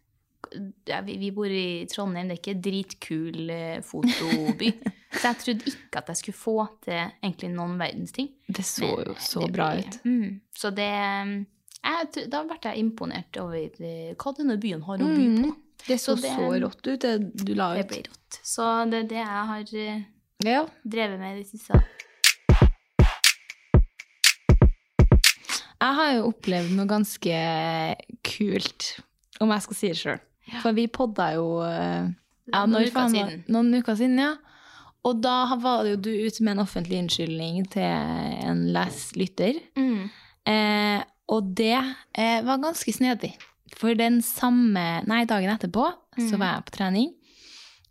Ja, 0.89 0.99
vi, 1.05 1.15
vi 1.21 1.29
bor 1.31 1.47
i 1.47 1.85
Trondheim, 1.87 2.27
det 2.27 2.35
er 2.35 2.41
ikke 2.41 2.61
dritkul 2.65 3.49
eh, 3.53 3.77
fotoby. 3.87 4.71
så 5.19 5.29
jeg 5.29 5.39
trodde 5.45 5.71
ikke 5.71 6.01
at 6.01 6.11
jeg 6.11 6.19
skulle 6.23 6.39
få 6.41 6.55
til 6.83 6.97
egentlig 7.23 7.51
noen 7.53 7.77
verdens 7.79 8.11
ting. 8.15 8.31
Det 8.47 8.65
så 8.67 8.89
Men 8.89 9.11
jo 9.13 9.15
så 9.21 9.45
det 9.45 9.51
bra 9.55 9.69
ut. 9.79 9.99
Mm, 10.03 10.39
så 10.57 10.73
det 10.75 10.89
jeg, 11.81 12.27
Da 12.29 12.43
ble 12.45 12.57
jeg 12.61 12.77
imponert 12.83 13.37
over 13.41 13.57
eh, 13.79 14.11
hva 14.19 14.33
denne 14.37 14.57
byen 14.61 14.83
har 14.89 14.99
å 15.01 15.07
by 15.07 15.27
på. 15.39 15.51
Mm. 15.53 15.55
Det 15.87 15.97
så 15.99 16.15
Så 16.15 16.21
det- 16.21 16.35
så 16.37 16.49
rått 16.61 16.87
ut, 16.87 16.99
det 17.01 17.45
du 17.45 17.53
la 17.55 17.71
ut. 17.75 17.81
Det 17.81 17.87
ble 17.87 18.03
rått. 18.09 18.39
Så 18.43 18.89
det 18.89 18.99
er 19.03 19.07
det 19.07 19.17
jeg 19.17 19.45
har 19.51 19.65
eh, 19.73 20.01
Ja. 20.45 20.65
drevet 20.87 21.19
med 21.19 21.37
i 21.37 21.43
det 21.43 21.49
siste. 21.49 21.81
Jeg 25.81 25.95
har 25.97 26.11
jo 26.13 26.27
opplevd 26.29 26.75
noe 26.77 26.85
ganske 26.89 27.37
kult, 28.27 28.99
om 29.41 29.49
jeg 29.49 29.63
skal 29.65 29.75
si 29.79 29.87
det 29.89 29.97
sjøl. 29.97 30.19
For 30.61 30.75
vi 30.77 30.85
podda 30.91 31.31
jo 31.37 31.45
eh, 31.65 32.09
ja, 32.51 32.65
Noen 32.67 32.85
uker 32.85 33.09
siden. 33.09 33.43
Noen 33.49 33.73
uker 33.79 33.95
siden, 33.97 34.19
ja. 34.21 34.35
Og 35.07 35.21
da 35.23 35.55
var 35.57 35.87
jo 35.89 35.95
du 35.97 36.11
ute 36.13 36.43
med 36.45 36.53
en 36.57 36.63
offentlig 36.65 36.99
unnskyldning 37.01 37.63
til 37.73 37.81
en 38.51 38.67
les 38.75 38.99
lytter. 39.17 39.57
Mm. 39.79 40.03
Eh, 40.45 40.99
og 41.31 41.55
det 41.57 41.73
eh, 42.13 42.41
var 42.45 42.61
ganske 42.61 42.93
snedig. 42.93 43.31
For 43.79 43.97
den 43.97 44.19
samme 44.25 45.01
Nei, 45.07 45.23
dagen 45.29 45.53
etterpå 45.53 45.87
så 46.19 46.37
var 46.37 46.57
jeg 46.57 46.67
på 46.67 46.75
trening 46.75 47.11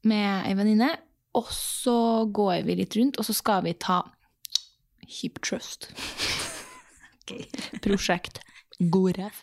med 0.08 0.46
ei 0.48 0.54
venninne. 0.58 0.90
Og 1.38 1.46
så 1.54 2.26
går 2.26 2.64
vi 2.66 2.80
litt 2.80 2.96
rundt, 2.98 3.20
og 3.20 3.26
så 3.26 3.34
skal 3.36 3.62
vi 3.66 3.76
ta 3.78 4.02
Hip 5.20 5.38
Trust. 5.46 5.90
Prosjekt 7.84 8.40
Gorev. 8.90 9.36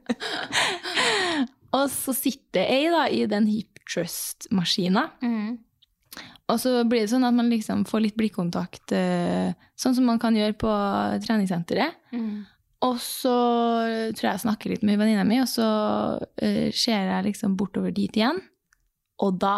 og 1.76 1.88
så 1.90 2.14
sitter 2.14 2.70
ei 2.70 2.86
da 2.92 3.08
i 3.10 3.24
den 3.30 3.48
Hip 3.50 3.82
Trust-maskina. 3.90 5.08
Mm. 5.24 5.58
Og 6.50 6.58
så 6.58 6.80
blir 6.86 7.04
det 7.04 7.10
sånn 7.12 7.26
at 7.26 7.34
man 7.34 7.50
liksom 7.50 7.84
får 7.86 8.04
litt 8.04 8.16
blikkontakt, 8.18 8.92
eh, 8.94 9.50
sånn 9.78 9.94
som 9.96 10.06
man 10.06 10.18
kan 10.22 10.34
gjøre 10.38 10.56
på 10.58 10.70
treningssenteret. 11.26 11.98
Mm. 12.14 12.46
Og 12.86 12.96
så 13.04 13.34
tror 14.16 14.24
jeg 14.24 14.30
jeg 14.30 14.44
snakker 14.46 14.72
litt 14.72 14.84
med 14.86 14.96
venninna 15.00 15.26
mi, 15.28 15.36
og 15.42 15.48
så 15.50 15.66
uh, 16.16 16.68
ser 16.72 17.10
jeg 17.10 17.26
liksom 17.28 17.58
bortover 17.60 17.92
dit 17.92 18.16
igjen. 18.16 18.40
Og 19.20 19.36
da, 19.42 19.56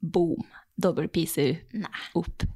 boom, 0.00 0.46
dobbel 0.80 1.10
PCU 1.10 1.56
Nei. 1.82 2.06
opp 2.18 2.46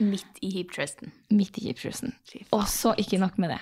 Midt 0.00 0.38
i 0.40 0.48
hip-trusten. 0.54 1.12
midt 1.28 1.58
i 1.60 1.66
hipstrusen. 1.68 2.14
Fy. 2.24 2.40
Og 2.56 2.64
så 2.72 2.94
ikke 2.98 3.18
nok 3.20 3.36
med 3.38 3.52
det. 3.52 3.60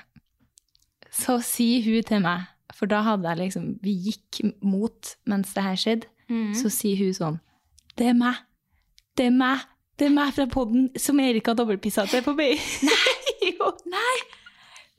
Så 1.11 1.41
sier 1.43 1.83
hun 1.83 2.05
til 2.07 2.23
meg, 2.23 2.47
for 2.77 2.87
da 2.91 3.01
hadde 3.03 3.27
jeg 3.31 3.41
liksom 3.41 3.69
Vi 3.83 3.95
gikk 4.07 4.43
mot 4.63 5.15
mens 5.27 5.55
det 5.57 5.65
her 5.65 5.79
skjedde. 5.81 6.11
Mm. 6.29 6.53
Så 6.55 6.71
sier 6.71 7.01
hun 7.01 7.15
sånn 7.17 7.39
Det 7.97 8.11
er 8.13 8.17
meg. 8.17 8.39
Det 9.17 9.27
er 9.27 9.35
meg. 9.35 9.65
Det 9.99 10.07
er 10.07 10.15
meg 10.15 10.35
fra 10.37 10.47
podden 10.47 10.91
som 11.01 11.19
Erika 11.19 11.57
dobbeltpissa 11.59 12.05
til 12.07 12.23
på 12.23 12.37
BI. 12.39 12.53
Nei! 12.87 13.15
jo. 13.51 13.73
Nei, 13.91 14.19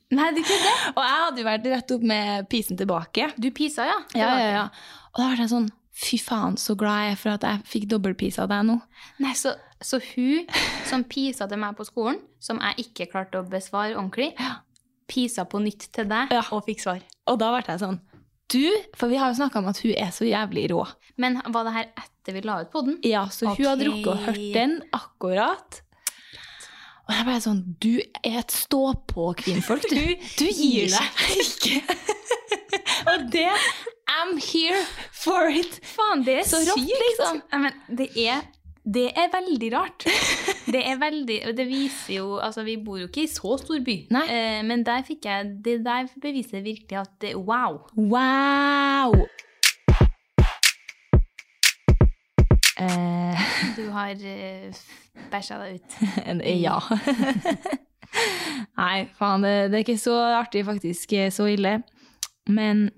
det 0.09 0.29
du 0.35 0.41
kunne 0.41 0.63
det. 0.65 0.93
Og 0.95 1.03
jeg 1.05 1.19
hadde 1.23 1.41
jo 1.43 1.45
vært 1.49 1.67
rett 1.73 1.91
opp 1.95 2.05
med 2.11 2.47
pisen 2.49 2.77
tilbake. 2.79 3.27
Du 3.37 3.49
pisa, 3.55 3.85
ja. 3.85 3.97
Ja, 4.17 4.29
ja, 4.39 4.49
ja. 4.55 4.63
Og 5.13 5.21
da 5.23 5.27
ble 5.33 5.43
jeg 5.45 5.51
sånn 5.53 5.69
Fy 5.99 6.15
faen, 6.23 6.53
så 6.55 6.77
glad 6.79 7.01
jeg 7.03 7.11
er 7.11 7.17
for 7.19 7.33
at 7.35 7.43
jeg 7.43 7.63
fikk 7.67 7.85
dobbeltpisa 7.91 8.45
av 8.45 8.51
deg 8.53 8.61
nå. 8.69 8.77
Nei, 9.19 9.33
så, 9.35 9.51
så 9.83 9.97
hun 10.13 10.45
som 10.87 11.01
pisa 11.03 11.43
til 11.51 11.59
meg 11.59 11.75
på 11.75 11.83
skolen, 11.89 12.21
som 12.39 12.61
jeg 12.63 12.85
ikke 12.85 13.09
klarte 13.11 13.41
å 13.41 13.43
besvare 13.51 13.97
ordentlig, 13.99 14.29
pisa 15.11 15.43
på 15.49 15.59
nytt 15.59 15.89
til 15.91 16.07
deg 16.07 16.31
Ja. 16.31 16.45
og 16.55 16.63
fikk 16.69 16.85
svar. 16.85 17.01
Og 17.27 17.41
da 17.41 17.49
ble 17.51 17.65
jeg 17.67 17.81
sånn 17.83 17.99
Du, 18.49 18.63
for 18.95 19.11
vi 19.11 19.19
har 19.19 19.33
jo 19.33 19.41
snakka 19.41 19.59
om 19.59 19.67
at 19.73 19.81
hun 19.83 19.91
er 19.91 20.15
så 20.15 20.23
jævlig 20.25 20.69
rå. 20.71 20.85
Men 21.19 21.41
var 21.51 21.67
det 21.67 21.73
her 21.75 21.89
etter 21.99 22.33
vi 22.37 22.45
la 22.47 22.61
ut 22.63 22.71
på 22.71 22.85
den? 22.87 22.95
Ja, 23.03 23.25
så 23.27 23.51
hun 23.51 23.67
hadde 23.67 23.89
rukket 23.91 24.07
å 24.13 24.15
hørt 24.23 24.39
den 24.55 24.79
akkurat. 24.95 25.81
Og 27.09 27.15
jeg 27.17 27.25
ble 27.25 27.35
sånn 27.41 27.61
Du 27.81 27.95
er 28.21 28.35
et 28.43 28.53
stå-på-kvinnfolk, 28.53 29.87
du. 29.97 30.03
Du 30.37 30.45
gir 30.45 30.91
deg 30.93 31.23
ikke. 31.41 31.81
Og 33.13 33.25
det 33.33 33.47
I'm 34.09 34.37
here 34.41 34.79
for 35.13 35.49
it. 35.53 35.79
Faen, 35.85 36.23
det 36.25 36.39
er 36.41 36.47
Så 36.49 36.59
rått, 36.65 36.79
sykt. 36.81 37.01
liksom. 37.05 37.41
Nei, 37.51 37.59
men 37.65 37.97
det 37.97 38.07
er, 38.23 38.41
det 38.85 39.07
er 39.17 39.29
veldig 39.33 39.69
rart. 39.75 40.05
Det 40.69 40.83
er 40.85 40.99
veldig, 41.01 41.35
og 41.49 41.55
det 41.57 41.63
viser 41.65 42.11
jo, 42.19 42.25
altså 42.45 42.61
vi 42.61 42.75
bor 42.85 42.99
jo 43.01 43.07
ikke 43.07 43.23
i 43.23 43.29
så 43.31 43.55
stor 43.57 43.79
by, 43.81 43.95
Nei. 44.13 44.21
eh, 44.29 44.59
men 44.69 44.83
der 44.85 45.01
fikk 45.07 45.23
jeg, 45.25 45.47
det 45.65 45.79
der 45.81 46.05
beviser 46.21 46.61
virkelig 46.61 46.99
at 46.99 47.09
det, 47.23 47.31
wow. 47.41 47.79
Wow! 47.97 49.15
Eh, 52.79 53.43
Du 53.77 53.89
har 53.93 54.15
uh, 54.15 54.81
bæsja 55.31 55.59
deg 55.61 55.79
ut. 55.79 55.99
ja. 56.65 56.79
Nei, 58.79 59.05
faen, 59.19 59.45
det, 59.45 59.53
det 59.69 59.79
er 59.79 59.85
ikke 59.85 59.99
så 60.01 60.17
artig, 60.39 60.65
faktisk. 60.65 61.13
Så 61.35 61.49
ille. 61.51 61.79
Men 62.49 62.89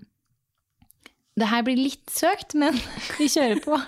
det 1.39 1.47
her 1.49 1.63
blir 1.65 1.79
litt 1.79 2.11
søkt, 2.11 2.55
men 2.59 2.77
vi 3.17 3.27
kjører 3.31 3.61
på. 3.63 3.79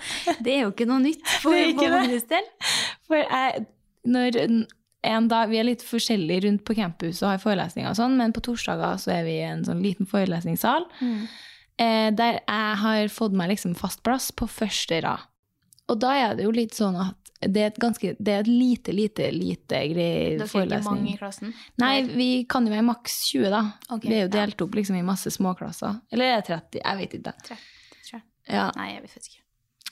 Det 0.44 0.56
er 0.56 0.64
jo 0.64 0.72
ikke 0.72 0.88
noe 0.90 1.02
nytt 1.04 1.24
for 1.42 1.54
vår 1.54 2.08
del. 2.30 2.48
For 3.06 3.20
jeg, 3.20 3.66
når 4.04 4.40
en 5.04 5.26
dag, 5.28 5.50
Vi 5.52 5.58
er 5.60 5.66
litt 5.68 5.82
forskjellige 5.84 6.46
rundt 6.46 6.62
på 6.64 6.76
campus 6.78 7.20
og 7.22 7.34
har 7.34 7.42
forelesninger, 7.42 7.90
og 7.90 7.98
sånn, 7.98 8.16
men 8.16 8.32
på 8.32 8.40
torsdager 8.46 8.96
så 9.00 9.12
er 9.18 9.26
vi 9.26 9.34
i 9.36 9.44
en 9.44 9.64
sånn 9.66 9.82
liten 9.84 10.08
forelesningssal 10.08 10.86
eh, 11.76 12.08
der 12.14 12.38
jeg 12.40 12.78
har 12.80 13.12
fått 13.12 13.36
meg 13.36 13.52
liksom 13.52 13.74
fast 13.76 14.00
plass 14.06 14.30
på 14.32 14.48
første 14.48 15.02
rad. 15.04 15.26
Og 15.92 16.00
da 16.00 16.14
er 16.16 16.34
det 16.38 16.46
jo 16.46 16.54
litt 16.54 16.74
sånn 16.76 16.96
at 16.96 17.20
det 17.44 17.60
er 17.60 17.66
et, 17.68 17.78
ganske, 17.82 18.14
det 18.16 18.32
er 18.32 18.40
et 18.40 18.48
lite, 18.48 18.92
lite, 18.94 19.26
lite 19.34 19.80
grei 19.90 20.36
Dere 20.40 20.46
er 20.46 20.64
ikke 20.64 20.78
mange 20.86 21.10
i 21.12 21.16
klassen? 21.18 21.50
Nei, 21.82 21.94
vi 22.08 22.28
kan 22.48 22.64
jo 22.64 22.72
være 22.72 22.86
maks 22.86 23.18
20, 23.34 23.50
da. 23.52 23.60
Okay, 23.90 24.08
vi 24.08 24.16
er 24.16 24.22
jo 24.22 24.30
ja. 24.30 24.34
delt 24.38 24.64
opp 24.64 24.78
liksom 24.78 24.96
i 24.96 25.04
masse 25.04 25.32
småklasser. 25.34 25.98
Eller 26.14 26.38
er 26.38 26.40
det 26.40 26.46
30? 26.48 26.80
Jeg 26.80 27.00
vet 27.02 27.16
ikke. 27.18 27.34
30, 27.50 27.58
tror 28.08 28.16
jeg. 28.16 28.24
Ja. 28.48 28.68
Nei, 28.78 28.86
jeg 28.94 29.02
vet 29.04 29.18
ikke. 29.20 29.42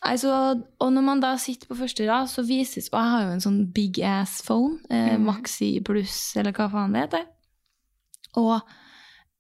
Altså, 0.03 0.39
og 0.83 0.89
når 0.97 1.05
man 1.07 1.21
da 1.23 1.35
sitter 1.39 1.69
på 1.71 1.77
første 1.79 2.07
rad, 2.09 2.27
så 2.33 2.43
vises 2.43 2.89
Og 2.91 2.99
jeg 2.99 3.11
har 3.13 3.27
jo 3.27 3.35
en 3.37 3.45
sånn 3.45 3.61
big 3.75 4.01
ass 4.03 4.41
phone, 4.43 4.81
eh, 4.91 5.13
Mhm. 5.19 5.29
Maxi 5.29 5.69
pluss, 5.85 6.37
eller 6.37 6.57
hva 6.57 6.71
faen 6.73 6.97
det 6.97 7.05
heter. 7.05 7.27
Og 8.41 8.61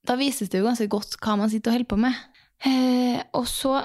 da 0.06 0.16
vises 0.20 0.48
det 0.50 0.60
jo 0.60 0.68
ganske 0.68 0.88
godt 0.90 1.16
hva 1.22 1.38
man 1.38 1.50
sitter 1.50 1.70
og 1.70 1.78
holder 1.78 1.90
på 1.90 1.98
med. 1.98 2.14
Eh, 2.64 3.22
og 3.34 3.46
så 3.46 3.80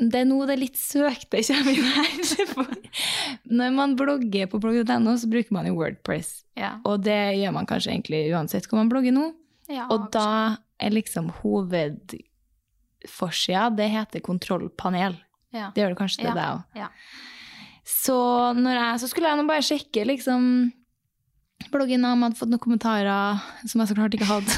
det 0.00 0.22
er 0.22 0.24
nå 0.28 0.38
det 0.48 0.56
litt 0.60 0.76
søkte 0.78 1.40
kommer 1.46 1.72
inn 1.72 1.84
her. 1.96 2.10
Når 3.58 3.68
man 3.76 3.96
blogger 3.98 4.46
på 4.50 4.56
blogg.no, 4.62 5.12
så 5.20 5.26
bruker 5.30 5.52
man 5.54 5.66
jo 5.68 5.74
Wordpress. 5.78 6.30
Ja. 6.58 6.70
Og 6.88 6.96
det 7.04 7.22
gjør 7.40 7.52
man 7.56 7.66
kanskje 7.68 7.92
egentlig 7.94 8.20
uansett 8.32 8.64
hvor 8.68 8.78
man 8.80 8.90
blogger 8.92 9.12
nå. 9.16 9.24
ja 9.72 9.84
Og 9.92 9.98
da 10.14 10.28
er 10.82 10.90
liksom 10.92 11.26
hovedforsida, 11.42 13.64
det 13.76 13.88
heter 13.92 14.20
kontrollpanel. 14.24 15.14
ja. 15.52 15.66
Det 15.74 15.80
gjør 15.82 15.90
det 15.94 16.00
kanskje 16.00 16.22
til 16.24 16.34
deg 16.36 16.46
òg. 16.56 16.62
Så, 17.82 18.18
så 19.02 19.06
skulle 19.10 19.28
jeg 19.28 19.38
nå 19.40 19.44
bare 19.48 19.66
sjekke 19.66 20.00
liksom 20.06 20.42
bloggen 21.72 22.04
om 22.06 22.18
jeg 22.18 22.24
hadde 22.26 22.40
fått 22.40 22.50
noen 22.50 22.62
kommentarer 22.62 23.32
som 23.68 23.80
jeg 23.82 23.88
så 23.90 23.98
klart 23.98 24.14
ikke 24.16 24.30
hadde. 24.30 24.52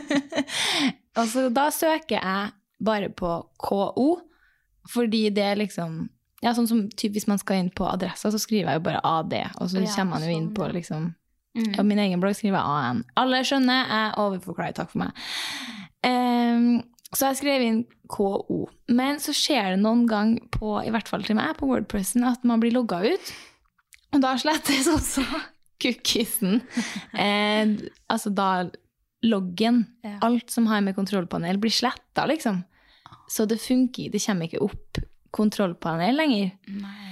og 1.18 1.24
så 1.30 1.40
da 1.54 1.66
søker 1.74 2.18
jeg 2.18 2.42
bare 2.80 3.10
på 3.12 3.28
KO, 3.60 4.08
fordi 4.90 5.28
det 5.34 5.44
er 5.52 5.60
liksom 5.60 6.08
ja, 6.42 6.54
sånn 6.56 6.68
som 6.70 6.78
typ, 6.96 7.12
Hvis 7.12 7.26
man 7.28 7.36
skal 7.38 7.58
inn 7.60 7.70
på 7.76 7.84
adressa, 7.84 8.30
så 8.32 8.38
skriver 8.40 8.70
jeg 8.70 8.78
jo 8.80 8.84
bare 8.86 9.00
AD, 9.04 9.34
og 9.60 9.68
så 9.68 9.82
Ja, 9.82 9.90
kommer 9.92 10.16
man 10.16 10.24
jo 10.24 10.30
inn 10.36 10.46
sånn, 10.50 10.54
på 10.56 10.70
liksom 10.72 11.08
Mm. 11.50 11.72
og 11.80 11.84
min 11.84 11.98
egen 11.98 12.20
blogg 12.22 12.36
skriver 12.38 12.60
jeg 12.60 12.62
AN. 12.62 12.98
Alle 13.18 13.40
skjønner, 13.42 13.88
jeg 13.90 14.12
overforklarer, 14.22 14.74
takk 14.76 14.92
for 14.92 15.00
meg. 15.02 15.10
Um, 16.06 16.84
så 17.10 17.32
jeg 17.32 17.40
skrev 17.40 17.64
inn 17.66 17.80
KO. 18.06 18.68
Men 18.94 19.18
så 19.18 19.34
skjer 19.34 19.72
det 19.74 19.80
noen 19.82 20.04
gang, 20.06 20.36
på, 20.54 20.76
i 20.86 20.92
hvert 20.94 21.10
fall 21.10 21.26
til 21.26 21.34
meg, 21.40 21.56
på 21.58 21.66
Wordpressen, 21.66 22.22
at 22.28 22.46
man 22.46 22.62
blir 22.62 22.70
logga 22.76 23.00
ut. 23.02 23.32
Og 24.14 24.22
da 24.22 24.36
slettes 24.38 24.86
også 24.90 25.24
cookiesen. 25.82 26.60
Eh, 27.18 27.74
altså 28.06 28.30
da 28.30 28.70
loggen. 29.26 29.82
Ja. 30.06 30.20
Alt 30.22 30.54
som 30.54 30.70
har 30.70 30.86
med 30.86 30.94
kontrollpanel, 30.94 31.58
blir 31.58 31.74
sletta, 31.74 32.28
liksom. 32.30 32.62
Så 33.30 33.46
det 33.46 33.60
funker, 33.62 34.10
det 34.10 34.22
kommer 34.24 34.48
ikke 34.48 34.62
opp 34.66 35.00
kontrollpanel 35.34 36.18
lenger. 36.18 36.50
Nei. 36.80 37.06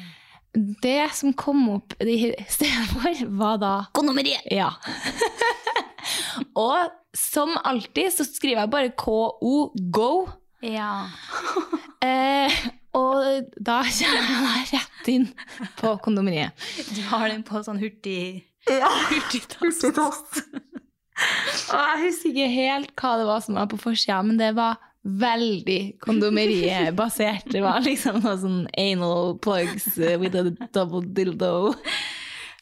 Det 0.83 1.05
som 1.15 1.35
kom 1.39 1.61
opp 1.77 1.95
i 2.03 2.33
stedet 2.51 2.89
for, 2.91 3.21
var 3.39 3.61
da 3.63 3.73
Kondomeriet! 3.95 4.49
ja. 4.51 4.73
og 6.67 6.89
som 7.17 7.55
alltid 7.67 8.13
så 8.17 8.27
skriver 8.27 8.65
jeg 8.65 8.73
bare 8.73 8.95
KO, 8.99 9.71
go. 9.95 10.13
Ja. 10.65 11.07
Eh, 11.99 12.53
og 12.95 13.49
da 13.59 13.81
kommer 13.83 14.29
jeg 14.55 14.69
rett 14.71 15.09
inn 15.11 15.25
på 15.81 15.97
kondomeriet. 15.99 16.55
Du 16.95 17.01
har 17.11 17.25
den 17.27 17.43
på 17.43 17.59
sånn 17.67 17.81
hurtig 17.83 18.45
ja. 18.71 18.91
Hurtigtast. 19.09 20.39
Og 21.75 21.81
jeg 21.83 22.03
husker 22.05 22.31
ikke 22.31 22.49
helt 22.53 22.93
hva 23.01 23.17
det 23.19 23.27
var 23.27 23.43
som 23.43 23.59
var 23.59 23.67
på 23.73 23.81
forsida, 23.83 24.21
men 24.23 24.39
det 24.39 24.53
var 24.55 24.79
veldig 25.09 25.81
kondomeriet-basert. 26.05 27.49
Det 27.53 27.63
var 27.65 27.81
liksom 27.85 28.21
noe 28.23 28.37
sånn 28.41 28.63
anal 28.79 29.37
plugs 29.43 29.91
with 29.97 30.37
a 30.39 30.45
double 30.75 31.03
dildo. 31.17 31.75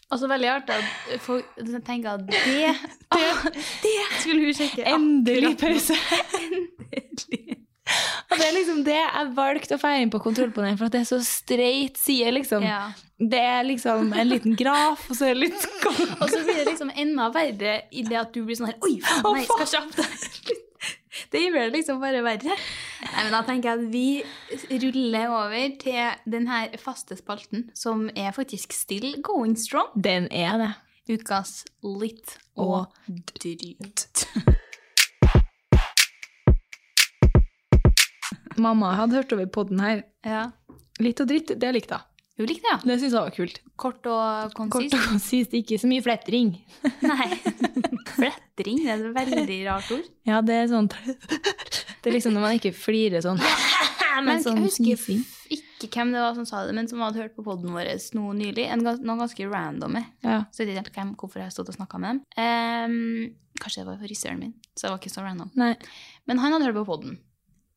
Og 0.07 0.21
så 0.21 0.29
veldig 0.31 0.51
artig 0.53 0.77
at 0.79 1.23
folk 1.25 1.49
tenker 1.87 2.13
at 2.13 2.27
det, 2.31 2.75
det, 3.11 3.25
det 3.87 3.97
skulle 4.21 4.45
hun 4.45 4.55
sjekke. 4.55 4.85
Endelig 4.87 5.57
pause. 5.59 5.99
Endelig. 7.01 7.57
Og 8.31 8.39
det 8.39 8.47
er 8.47 8.55
liksom 8.57 8.79
det 8.87 8.97
jeg 8.99 9.29
valgte 9.37 9.77
å 9.77 9.81
feire 9.81 10.03
inn 10.03 10.11
på 10.11 10.19
kontrollpanel, 10.23 10.75
for 10.79 10.89
at 10.89 10.95
det 10.97 11.03
er 11.05 11.09
så 11.09 11.21
streit 11.23 11.99
side, 12.01 12.33
liksom. 12.35 12.65
Ja. 12.67 12.89
Det 13.17 13.41
er 13.41 13.63
liksom 13.65 14.11
en 14.13 14.29
liten 14.29 14.57
graf, 14.59 15.07
og 15.09 15.17
så 15.17 15.31
er 15.31 15.37
det 15.39 15.47
litt 15.47 15.63
Og 15.87 16.27
så 16.29 16.43
blir 16.45 16.59
det 16.59 16.67
liksom 16.69 16.91
enda 16.93 17.31
verre 17.33 17.79
i 17.89 18.03
det 18.05 18.19
at 18.21 18.35
du 18.35 18.43
blir 18.45 18.59
sånn 18.59 18.69
her 18.69 18.77
Oi, 18.85 18.99
faen, 19.01 19.39
nei, 19.39 19.47
skal 19.47 19.71
kjapt. 19.71 20.66
Det 21.33 21.43
gjør 21.43 21.59
det 21.59 21.73
liksom 21.75 22.01
bare 22.03 22.23
verre. 22.25 22.57
Nei, 23.07 23.23
men 23.23 23.33
Da 23.35 23.43
tenker 23.47 23.71
jeg 23.71 23.79
at 23.79 23.93
vi 23.93 24.81
ruller 24.87 25.37
over 25.37 25.77
til 25.83 26.33
den 26.37 26.49
her 26.51 26.75
faste 26.83 27.17
spalten, 27.19 27.71
som 27.75 28.09
er 28.15 28.35
faktisk 28.37 28.73
still 28.77 29.17
going 29.23 29.57
strong. 29.59 29.93
Den 29.95 30.29
er 30.31 30.59
det. 30.63 30.73
Ukas 31.07 31.61
litt 31.87 32.37
og 32.59 32.91
drygt. 33.39 34.27
Mamma 38.57 38.95
hadde 38.97 39.21
hørt 39.21 39.33
over 39.37 39.47
podden 39.53 39.81
her. 39.85 40.03
Ja. 40.25 40.49
Litt 40.99 41.21
og 41.21 41.29
dritt, 41.31 41.53
det 41.61 41.73
likte 41.77 42.01
hun. 42.01 42.16
Hun 42.37 42.47
likte 42.51 42.67
det, 42.67 42.73
ja. 42.75 42.79
Det 42.85 42.97
syns 43.01 43.15
jeg 43.15 43.21
var 43.23 43.31
kult. 43.33 43.61
Kort 43.81 44.07
og 44.13 44.53
konsist. 44.57 44.93
Kort 44.93 44.97
og 44.99 45.07
konsist, 45.15 45.55
ikke 45.57 45.79
så 45.81 45.89
mye 45.89 46.03
fletring. 46.05 46.51
Nei. 47.11 47.29
Fletring 48.17 48.83
det 48.85 48.91
er 48.93 49.05
et 49.07 49.15
veldig 49.17 49.57
rart 49.69 49.89
ord. 49.97 50.05
Ja, 50.29 50.43
det 50.45 50.55
er 50.63 50.69
sånn 50.71 50.87
Det 50.93 52.11
er 52.11 52.15
liksom 52.15 52.37
når 52.37 52.45
man 52.45 52.59
ikke 52.59 52.73
flirer 52.77 53.25
sånn. 53.25 53.41
Men 54.17 54.29
Men 54.31 54.45
sånn 54.45 54.61
jeg 54.63 54.71
husker 54.71 54.97
snising. 54.97 55.25
ikke 55.53 55.89
hvem 55.93 56.13
det 56.15 56.21
var 56.25 56.37
som 56.39 56.47
sa 56.49 56.63
det, 56.65 56.73
men 56.73 56.87
som 56.89 57.03
hadde 57.05 57.21
hørt 57.21 57.35
på 57.37 57.43
podden 57.45 57.75
vår 57.77 57.91
noe 58.17 58.33
nylig. 58.39 58.65
En, 58.73 58.81
gans- 58.87 59.03
noen 59.05 59.21
ganske 59.21 59.45
randomme. 59.51 60.01
Ja. 60.25 60.39
Så 60.57 60.63
jeg 60.65 60.71
vet 60.71 60.79
ikke 60.79 60.85
helt 60.87 60.95
hvem, 60.97 61.11
hvorfor 61.21 61.43
jeg 61.43 61.53
stod 61.53 61.69
og 61.69 61.77
snakka 61.77 62.01
med 62.01 62.15
dem. 62.15 62.23
Um, 62.41 63.35
kanskje 63.61 63.83
det 63.83 63.91
var 63.91 63.99
frisøren 64.01 64.41
min, 64.41 64.55
så 64.73 64.87
det 64.87 64.93
var 64.95 65.03
ikke 65.03 65.13
så 65.13 65.25
random. 65.27 65.51
Nei. 65.61 65.75
Men 66.31 66.41
han 66.41 66.57
hadde 66.57 66.71
hørt 66.71 66.79
på 66.81 66.87
podden. 66.89 67.19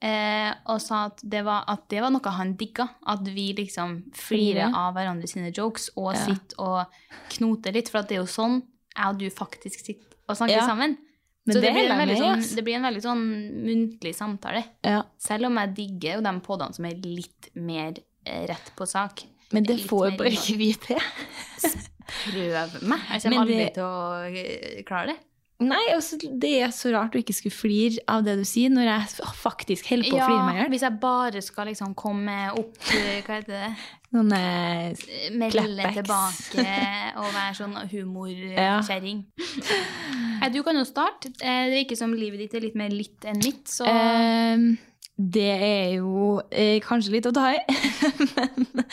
Eh, 0.02 0.52
og 0.72 0.80
sa 0.80 1.06
at 1.10 1.20
det, 1.28 1.42
var, 1.44 1.66
at 1.68 1.82
det 1.92 2.00
var 2.02 2.12
noe 2.14 2.32
han 2.38 2.54
digga. 2.60 2.86
At 3.12 3.26
vi 3.28 3.50
liksom 3.58 3.98
flirer 4.16 4.72
av 4.76 4.94
hverandre 4.96 5.28
sine 5.28 5.52
jokes 5.52 5.90
og 5.98 6.14
Ja. 6.16 6.26
sitter 6.26 6.60
og 6.64 6.86
knoter 7.36 7.76
litt. 7.76 7.90
For 7.92 8.00
at 8.00 8.08
det 8.10 8.18
er 8.18 8.24
jo 8.24 8.32
sånn 8.32 8.62
jeg 8.96 9.06
og 9.08 9.20
du 9.20 9.30
faktisk 9.30 9.80
sitter 9.86 10.16
og 10.30 10.38
snakker 10.38 10.56
Ja. 10.62 10.66
sammen. 10.68 10.98
Men 11.46 11.56
så 11.56 11.62
det, 11.62 11.68
det 11.70 11.74
blir 11.74 11.90
en 11.92 11.98
veldig 12.00 12.18
sånn, 12.20 12.56
det 12.56 12.64
blir 12.64 12.76
en 12.76 12.84
veldig 12.84 13.02
sånn 13.02 13.22
muntlig 13.66 14.14
samtale. 14.16 14.64
Ja. 14.86 15.04
Selv 15.18 15.46
om 15.48 15.56
jeg 15.58 15.74
digger 15.76 16.16
jo 16.20 16.22
de 16.22 16.34
podene 16.46 16.76
som 16.76 16.86
er 16.86 16.96
litt 17.02 17.50
mer 17.56 17.94
eh, 18.26 18.46
rett 18.48 18.72
på 18.78 18.86
sak. 18.88 19.24
Men 19.52 19.64
det 19.64 19.80
får 19.90 20.16
bare 20.20 20.30
ikke 20.36 20.58
vi 20.60 20.74
til. 20.74 21.00
Prøv 22.10 22.76
meg! 22.84 23.00
Jeg 23.14 23.22
kommer 23.24 23.42
aldri 23.44 23.74
til 23.74 23.84
å 23.84 23.98
eh, 24.30 24.84
klare 24.88 25.14
det. 25.14 25.18
Nei, 25.60 25.82
altså, 25.92 26.16
det 26.40 26.50
er 26.64 26.70
så 26.72 26.88
rart 26.94 27.18
å 27.18 27.20
ikke 27.20 27.34
skulle 27.36 27.52
flire 27.52 28.00
av 28.08 28.22
det 28.24 28.38
du 28.40 28.46
sier, 28.48 28.72
når 28.72 28.86
jeg 28.88 29.26
faktisk 29.42 29.90
holder 29.92 30.08
på 30.14 30.16
å 30.16 30.28
flire 30.30 30.46
meg 30.48 30.56
i 30.56 30.60
hjel. 30.62 30.70
hvis 30.72 30.86
jeg 30.86 31.00
bare 31.02 31.42
skal 31.44 31.68
liksom 31.68 31.92
komme 32.00 32.36
opp 32.56 32.78
eh, 32.96 33.18
Hva 33.28 33.40
heter 33.42 33.56
det? 33.58 33.72
Noen 34.16 34.32
Melde 35.36 35.90
tilbake 35.98 36.64
og 37.20 37.28
være 37.36 37.58
sånn 37.60 37.76
Ja. 37.76 37.84
humorkjerring. 37.92 39.20
Ja. 40.40 40.50
Du 40.56 40.62
kan 40.64 40.80
jo 40.80 40.86
starte. 40.88 41.34
Eh, 41.44 41.66
Det 41.70 41.76
virker 41.84 42.00
som 42.00 42.16
livet 42.16 42.40
ditt 42.46 42.56
er 42.56 42.64
litt 42.64 42.80
mer 42.80 42.96
litt 42.96 43.28
enn 43.28 43.44
mitt, 43.44 43.66
så 43.68 43.84
Ehm, 43.92 44.78
det 45.20 45.52
er 45.60 45.96
jo 46.00 46.40
eh, 46.50 46.80
kanskje 46.88 47.12
litt 47.18 47.28
å 47.28 47.36
ta 47.36 47.52
i. 47.52 47.60
Men 48.38 48.86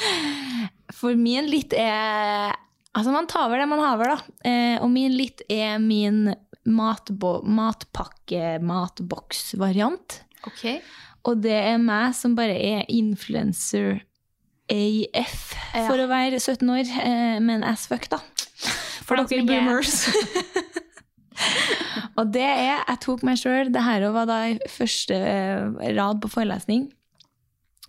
for 0.99 1.15
min 1.15 1.47
litt 1.51 1.73
er 1.79 2.57
Altså, 2.97 3.13
man 3.13 3.27
tar 3.29 3.51
vel 3.53 3.61
det 3.61 3.67
man 3.69 3.81
har 3.85 3.99
vel, 4.01 4.09
da. 4.09 4.37
Eh, 4.49 4.79
og 4.81 4.89
min 4.89 5.13
litt 5.13 5.43
er 5.53 5.75
min 5.79 6.31
matbo 6.67 7.39
matpakke-matboks-variant. 7.47 10.21
OK. 10.47 10.81
Og 11.27 11.41
det 11.43 11.53
er 11.59 11.79
meg 11.83 12.15
som 12.15 12.35
bare 12.39 12.55
er 12.59 12.85
influencer 12.93 14.01
AF 14.71 15.55
Ja. 15.75 15.87
for 15.87 15.97
å 16.03 16.07
være 16.11 16.39
17 16.43 16.69
år, 16.71 16.85
med 16.97 17.43
men 17.47 17.65
as 17.65 17.87
fuck, 17.87 18.09
da. 18.11 18.19
For 19.07 19.17
dere 19.17 19.39
er- 19.43 19.47
boomers. 19.47 20.09
og 22.19 22.33
det 22.33 22.43
er 22.43 22.83
Jeg 22.89 22.99
tok 23.05 23.23
meg 23.23 23.37
sjøl 23.39 23.69
Det 23.71 23.83
her 23.85 24.01
var 24.11 24.25
da 24.27 24.39
i 24.49 24.59
første 24.73 25.15
eh, 25.15 25.69
rad 25.95 26.21
på 26.23 26.29
forelesning. 26.33 26.89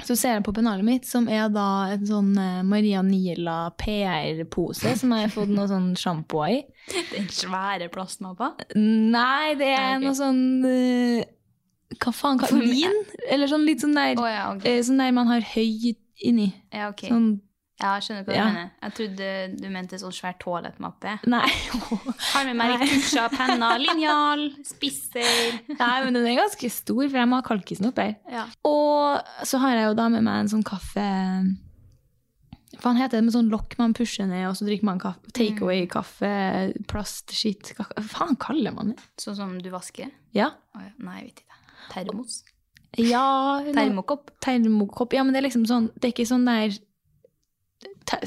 Så 0.05 0.13
ser 0.13 0.35
jeg 0.35 0.43
på 0.45 0.53
pennalet 0.53 0.85
mitt, 0.85 1.07
som 1.09 1.25
er 1.31 1.47
da 1.49 1.87
en 1.95 2.03
sånn 2.05 2.35
eh, 2.37 2.59
Maria 2.67 3.01
Nila 3.05 3.71
PR-pose 3.81 4.93
som 4.99 5.15
jeg 5.15 5.25
har 5.25 5.33
fått 5.33 5.49
noe 5.49 5.65
sånn 5.71 5.89
sjampo 5.97 6.43
i. 6.45 6.59
Den 7.13 7.25
svære 7.33 7.89
plastmappa. 7.93 8.53
Nei, 8.77 9.55
det 9.57 9.71
er 9.73 9.95
okay. 9.95 10.03
noe 10.05 10.13
sånn 10.17 10.43
uh, 10.63 11.25
Hva 11.97 12.13
faen? 12.13 12.39
Hva, 12.43 12.61
vin? 12.61 13.01
Eller 13.25 13.49
sånn 13.49 13.65
litt 13.67 13.83
sånn 13.83 13.97
der 13.97 14.21
oh, 14.21 14.29
ja, 14.29 14.45
okay. 14.53 14.77
Eh, 14.77 14.85
Sånn 14.85 15.01
der 15.01 15.17
man 15.17 15.31
har 15.33 15.43
høy 15.55 15.95
inni. 16.23 16.51
Ja, 16.69 16.91
okay. 16.93 17.09
Sånn 17.09 17.31
Ja, 17.77 17.91
jeg 17.99 18.07
skjønner 18.07 18.23
hva 18.25 18.33
Ja. 18.33 18.45
du 18.47 18.53
mener. 18.55 18.69
Jeg 18.81 18.93
trodde 18.97 19.27
du 19.61 19.67
mente 19.69 19.99
sånn 20.01 20.13
svær 20.17 20.33
toalettmappe. 20.41 21.11
Nei. 21.29 21.45
Har 22.33 22.45
med 22.47 22.55
meg 22.57 22.79
tusjer, 22.89 23.29
penner, 23.35 23.77
linjal, 23.83 24.47
spisser. 24.65 25.59
Nei, 25.77 26.03
men 26.03 26.13
den 26.17 26.25
er 26.25 26.39
ganske 26.41 26.71
stor, 26.73 27.03
for 27.05 27.19
jeg 27.21 27.29
må 27.29 27.37
ha 27.37 27.45
kalkisen 27.45 27.85
opp 27.91 28.01
her. 28.01 28.15
Ja. 28.33 28.47
Og 28.65 29.21
så 29.45 29.59
har 29.61 29.75
jeg 29.77 29.85
jo 29.91 29.93
da 30.01 30.09
med 30.09 30.25
meg 30.25 30.39
en 30.41 30.49
sånn 30.55 30.65
kaffe 30.65 31.05
Hva 32.77 32.81
faen 32.83 32.97
heter 32.99 33.17
det 33.17 33.23
med 33.25 33.33
sånn 33.33 33.47
lokk 33.49 33.77
man 33.79 33.93
pusher 33.97 34.27
ned, 34.29 34.43
og 34.49 34.57
så 34.57 34.65
drikker 34.67 34.85
man 34.85 34.99
kaffe, 35.01 35.31
takeaway-kaffe, 35.37 36.33
plastskitt 36.89 37.71
Hva 37.77 37.87
hva 37.93 38.03
faen 38.05 38.37
kaller 38.41 38.73
man 38.75 38.91
det? 38.93 38.99
Sånn 39.21 39.37
som 39.37 39.55
du 39.61 39.69
vasker? 39.73 40.11
Ja. 40.35 40.51
Nei, 40.75 40.89
jeg 41.21 41.29
vet 41.29 41.41
ikke. 41.45 41.63
Termos? 41.93 42.41
Ja 42.97 43.61
Termokopp? 43.75 44.31
Termokopp. 44.41 45.13
Ja, 45.13 45.23
men 45.23 45.33
det 45.35 45.41
er 45.43 45.47
liksom 45.49 45.65
sånn 45.69 45.89
Det 45.95 46.07
er 46.09 46.13
ikke 46.15 46.25
sånn 46.29 46.45
der 46.47 46.73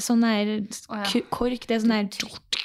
Sånn 0.01 0.23
der 0.25 0.53
ja. 0.61 1.21
kork. 1.33 1.67
Det 1.67 1.77
er 1.77 1.83
sånn 1.83 1.95
der 1.95 2.09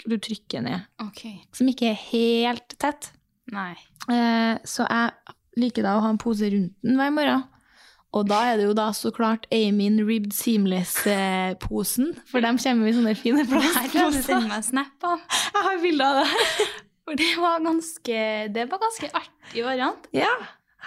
du 0.07 0.17
trykker 0.23 0.65
ned. 0.65 0.87
Okay. 1.09 1.41
Som 1.57 1.71
ikke 1.71 1.91
er 1.93 2.01
helt 2.11 2.77
tett. 2.81 3.11
Nei. 3.53 3.75
Eh, 4.11 4.55
så 4.67 4.87
jeg 4.87 5.37
liker 5.61 5.87
da 5.87 5.97
å 5.97 6.03
ha 6.05 6.13
en 6.13 6.21
pose 6.21 6.51
rundt 6.53 6.75
den 6.85 6.99
hver 7.01 7.15
morgen. 7.15 7.47
Og 8.17 8.25
da 8.31 8.39
er 8.49 8.61
det 8.61 8.69
jo 8.69 8.75
da 8.77 8.87
så 8.97 9.11
klart 9.13 9.45
Amin 9.53 9.99
Ribbed 10.07 10.33
Seamless-posen, 10.33 12.15
for 12.31 12.45
dem 12.45 12.57
kommer 12.63 12.89
vi 12.89 12.95
sånne 12.97 13.17
fine 13.19 13.45
plasser. 13.51 13.81
her 13.83 13.91
kan 13.93 14.15
du 14.15 14.23
sende 14.23 14.49
meg 14.49 14.65
snap 14.65 15.05
av. 15.05 15.25
Jeg 15.53 15.65
har 15.67 15.83
bilde 15.83 16.07
av 16.07 16.21
det. 16.23 16.69
For 17.07 17.19
det 17.21 17.33
var 17.39 17.61
ganske, 17.63 18.21
det 18.55 18.65
var 18.71 18.81
ganske 18.83 19.11
artig 19.21 19.67
variant. 19.67 20.09
Ja, 20.17 20.33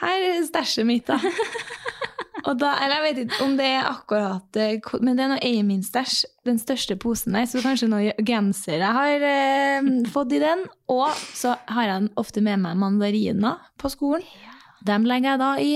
her 0.01 0.25
er 0.31 0.41
stæsjet 0.47 0.87
mitt, 0.89 1.07
da. 1.07 1.19
Da, 2.45 2.71
eller 2.83 2.95
jeg 2.95 3.03
vet 3.05 3.21
ikke 3.25 3.45
om 3.45 3.55
det 3.59 3.65
er 3.67 3.87
akkurat 3.89 4.59
eh, 4.59 4.89
Men 5.03 5.17
det 5.17 5.25
er 5.25 5.31
noe 5.33 5.49
Amin-stæsj, 5.49 6.23
den 6.47 6.59
største 6.61 6.95
posen 6.99 7.35
der, 7.35 7.45
så 7.49 7.61
kanskje 7.63 7.89
noe 7.91 8.13
genser 8.25 8.79
jeg 8.79 8.95
har 8.99 9.25
eh, 9.29 9.89
fått 10.15 10.35
i 10.37 10.41
den. 10.43 10.65
Og 10.91 11.09
så 11.35 11.55
har 11.69 11.89
jeg 11.89 12.09
ofte 12.19 12.43
med 12.45 12.61
meg 12.63 12.79
mandariner 12.79 13.59
på 13.79 13.91
skolen. 13.93 14.25
Dem 14.87 15.07
legger 15.09 15.33
jeg 15.35 15.41
da 15.41 15.53
i 15.59 15.71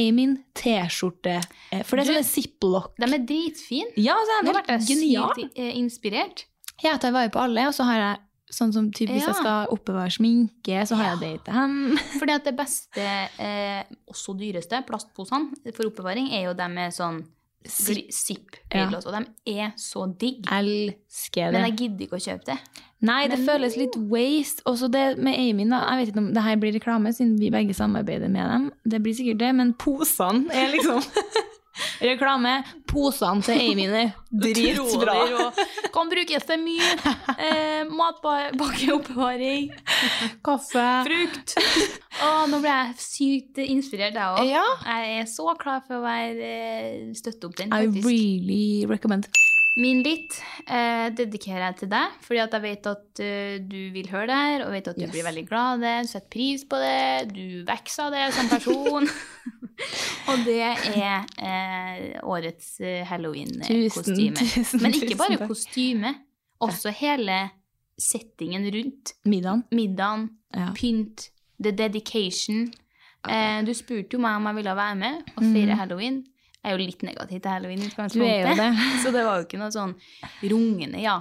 Amin 0.00 0.36
T-skjorte. 0.54 1.40
eh, 1.72 1.82
For 1.86 1.98
det 1.98 2.04
er 2.06 2.12
sånn 2.12 2.20
sånne 2.20 2.30
ziplock. 2.30 2.92
De 2.98 3.08
er 3.08 3.24
dritfine. 3.26 3.94
Ja, 3.98 4.16
så 4.26 4.38
er 4.38 4.48
Nå 4.48 4.54
ble 4.58 4.76
jeg 4.78 4.86
sykt 4.90 5.58
eh, 5.58 5.72
inspirert. 5.78 6.44
Jeg 6.80 7.00
tar 7.02 7.12
vare 7.12 7.30
på 7.32 7.42
alle, 7.42 7.66
og 7.68 7.74
så 7.76 7.84
har 7.88 7.98
jeg 8.00 8.20
sånn 8.50 8.72
som 8.72 8.90
typ, 8.92 9.08
hvis 9.08 9.22
Ja. 9.22 9.32
jeg 9.32 9.36
skal 9.40 9.66
oppbevare 9.74 10.10
sminke, 10.10 10.82
så 10.86 10.96
har 10.96 11.16
jeg 11.16 11.20
det 11.20 11.44
til 11.44 11.54
dem. 11.54 11.96
Fordi 12.18 12.32
at 12.34 12.44
det 12.44 12.56
beste, 12.56 13.04
eh, 13.38 13.82
også 14.10 14.34
dyreste, 14.38 14.84
plastposene 14.86 15.74
for 15.74 15.84
oppbevaring 15.90 16.32
er 16.32 16.48
jo 16.48 16.54
de 16.54 16.68
med 16.68 16.92
sånn 16.92 17.22
gli- 17.64 18.08
zip 18.10 18.56
Ja. 18.74 18.86
og 18.88 19.02
de 19.12 19.26
er 19.60 19.72
så 19.76 20.06
digg. 20.18 20.46
Elsker 20.48 21.50
det. 21.50 21.52
Men 21.52 21.66
jeg 21.70 21.76
gidder 21.76 22.06
ikke 22.06 22.16
å 22.18 22.26
kjøpe 22.26 22.44
det. 22.44 22.58
Nei, 23.02 23.28
det 23.28 23.38
Men- 23.38 23.46
føles 23.48 23.76
litt 23.76 23.96
waste. 23.96 24.62
Også 24.66 24.90
det 24.90 25.18
med 25.18 25.34
Amin, 25.38 25.68
da. 25.70 25.80
Jeg 25.90 26.06
vet 26.06 26.14
ikke 26.14 26.18
om 26.26 26.32
det 26.34 26.42
her 26.42 26.56
blir 26.56 26.72
reklame, 26.78 27.08
siden 27.14 27.38
vi 27.38 27.50
begge 27.50 27.74
samarbeider 27.74 28.28
med 28.30 28.44
dem. 28.50 28.72
Det 28.86 29.02
blir 29.02 29.14
sikkert 29.14 29.38
det, 29.38 29.54
men 29.54 29.72
posene 29.74 30.50
er 30.52 30.72
liksom 30.72 31.00
reklame. 32.02 32.54
Posene 32.90 33.42
til 33.46 33.60
Amin 33.70 33.92
er 33.94 34.12
dritbra. 34.30 35.50
Kan 35.94 36.10
brukes 36.10 36.46
til 36.48 36.62
mye. 36.62 36.90
Eh, 37.40 37.84
Matpakkeoppbevaring, 37.90 39.70
Kaffe. 40.44 40.86
frukt. 41.06 41.54
Å, 42.20 42.30
nå 42.50 42.58
ble 42.62 42.72
jeg 42.72 42.96
sykt 43.04 43.62
inspirert, 43.64 44.16
jeg 44.18 44.34
òg. 44.34 44.42
Ja. 44.50 44.64
Jeg 44.86 45.20
er 45.22 45.30
så 45.30 45.54
klar 45.60 45.82
for 45.86 46.00
å 46.00 46.04
være 46.04 46.50
eh, 46.50 47.14
støtte 47.16 47.48
opp 47.50 47.56
den, 47.60 47.72
I 47.72 47.86
really 48.04 48.86
recommend. 48.90 49.30
Min 49.78 50.00
litt 50.02 50.34
eh, 50.66 51.08
dedikerer 51.14 51.62
jeg 51.68 51.76
til 51.84 51.90
deg, 51.92 52.16
fordi 52.26 52.40
at 52.42 52.54
jeg 52.56 52.62
vet 52.64 52.88
at 52.90 53.20
uh, 53.22 53.52
du 53.70 53.76
vil 53.94 54.08
høre 54.10 54.26
det 54.26 54.38
her, 54.40 54.64
og 54.66 54.72
vet 54.74 54.88
at 54.90 54.96
du 54.98 55.04
Yes. 55.04 55.12
blir 55.14 55.24
veldig 55.28 55.44
glad 55.48 55.76
av 55.76 55.84
det, 55.84 55.92
du 56.02 56.10
setter 56.10 56.32
pris 56.34 56.64
på 56.68 56.80
det, 56.82 57.30
du 57.30 57.44
vokser 57.68 58.08
av 58.08 58.16
det 58.16 58.24
som 58.34 58.50
person. 58.50 59.06
og 60.32 60.42
det 60.44 60.58
er 60.66 61.30
eh, 61.38 62.18
årets 62.26 62.72
eh, 62.82 63.04
halloween-kostyme. 63.08 64.48
Men 64.82 64.98
ikke 64.98 65.16
bare 65.20 65.38
kostyme, 65.48 66.14
også 66.60 66.92
hele 66.98 67.38
settingen 68.00 68.66
rundt. 68.74 69.14
Middagen. 69.24 69.64
Middagen, 69.70 70.28
Ja. 70.56 70.72
pynt, 70.74 71.28
the 71.62 71.70
dedication. 71.70 72.72
Eh, 73.28 73.62
du 73.64 73.70
spurte 73.76 74.16
jo 74.16 74.20
meg 74.24 74.36
om 74.40 74.46
jeg 74.50 74.56
ville 74.58 74.74
være 74.76 74.96
med 74.98 75.22
og 75.36 75.44
feire 75.44 75.76
halloween. 75.78 76.24
Jeg 76.62 76.68
er 76.72 76.76
jo 76.76 76.80
litt 76.86 77.02
negativ 77.02 77.40
til 77.40 77.50
halloween. 77.50 77.80
i. 77.80 77.88
Du 77.88 77.90
er 77.90 77.90
jo 77.90 78.52
utgangspunktet. 78.52 78.56
det. 78.56 78.70
Så 79.02 79.12
det 79.14 79.24
var 79.24 79.38
jo 79.40 79.46
ikke 79.48 79.58
noe 79.62 79.70
sånn 79.74 79.94
rungende 80.44 81.00
ja. 81.00 81.18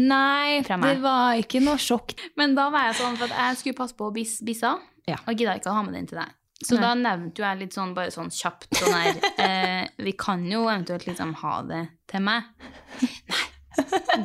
Nei, 0.00 0.62
det 0.62 1.00
var 1.02 1.34
ikke 1.36 1.60
noe 1.60 1.76
sjokk. 1.76 2.14
Men 2.40 2.54
da 2.56 2.70
var 2.72 2.86
jeg 2.88 2.94
sånn 3.02 3.16
for 3.20 3.28
at 3.28 3.36
jeg 3.50 3.58
skulle 3.60 3.76
passe 3.82 3.96
på 3.98 4.08
bis, 4.14 4.38
Bissa, 4.46 4.76
Ja. 5.10 5.18
og 5.26 5.34
gidda 5.36 5.56
ikke 5.58 5.68
å 5.72 5.74
ha 5.76 5.82
med 5.82 5.94
den 5.98 6.06
til 6.06 6.18
deg. 6.22 6.30
Så 6.64 6.76
Nei. 6.76 6.80
da 6.84 6.94
nevnte 6.94 7.40
jo 7.40 7.44
jeg 7.48 7.58
litt 7.58 7.72
sånn 7.76 7.92
bare 7.96 8.10
sånn 8.12 8.30
kjapt 8.32 8.68
sånn 8.76 8.92
her 8.92 9.20
eh, 9.44 9.86
Vi 9.98 10.12
kan 10.12 10.42
jo 10.48 10.66
eventuelt 10.68 11.06
liksom 11.08 11.34
ha 11.40 11.62
det 11.68 11.82
til 12.12 12.20
meg. 12.24 12.44
Nei. 13.00 13.46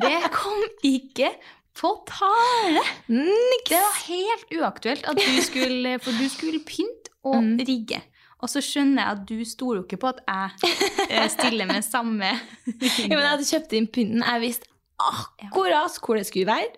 Det 0.01 0.17
kom 0.35 0.63
ikke 0.83 1.29
på 1.75 1.91
tale! 2.07 2.81
Niks. 3.11 3.69
Det 3.69 3.79
var 3.79 3.95
helt 4.07 4.51
uaktuelt 4.59 5.07
at 5.11 5.19
du 5.19 5.39
skulle 5.43 5.97
For 6.03 6.15
du 6.15 6.27
skulle 6.31 6.59
pynte 6.67 7.11
og 7.25 7.39
Mm. 7.41 7.55
rigge. 7.65 8.01
Og 8.45 8.51
så 8.51 8.61
skjønner 8.61 9.01
jeg 9.01 9.17
at 9.17 9.25
du 9.25 9.39
stoler 9.47 9.81
jo 9.81 9.87
ikke 9.87 9.97
på 10.03 10.11
at 10.13 10.21
jeg 10.29 10.77
eh, 11.09 11.25
stiller 11.33 11.65
med 11.69 11.81
samme 11.85 12.29
Ja, 13.09 13.15
men 13.15 13.23
jeg 13.23 13.31
hadde 13.31 13.47
kjøpt 13.49 13.73
inn 13.79 13.87
pynten. 13.89 14.21
Jeg 14.21 14.43
visste 14.43 14.69
akkurat 15.01 15.97
hvor 15.99 16.15
det 16.15 16.23
skulle 16.29 16.47
være. 16.47 16.69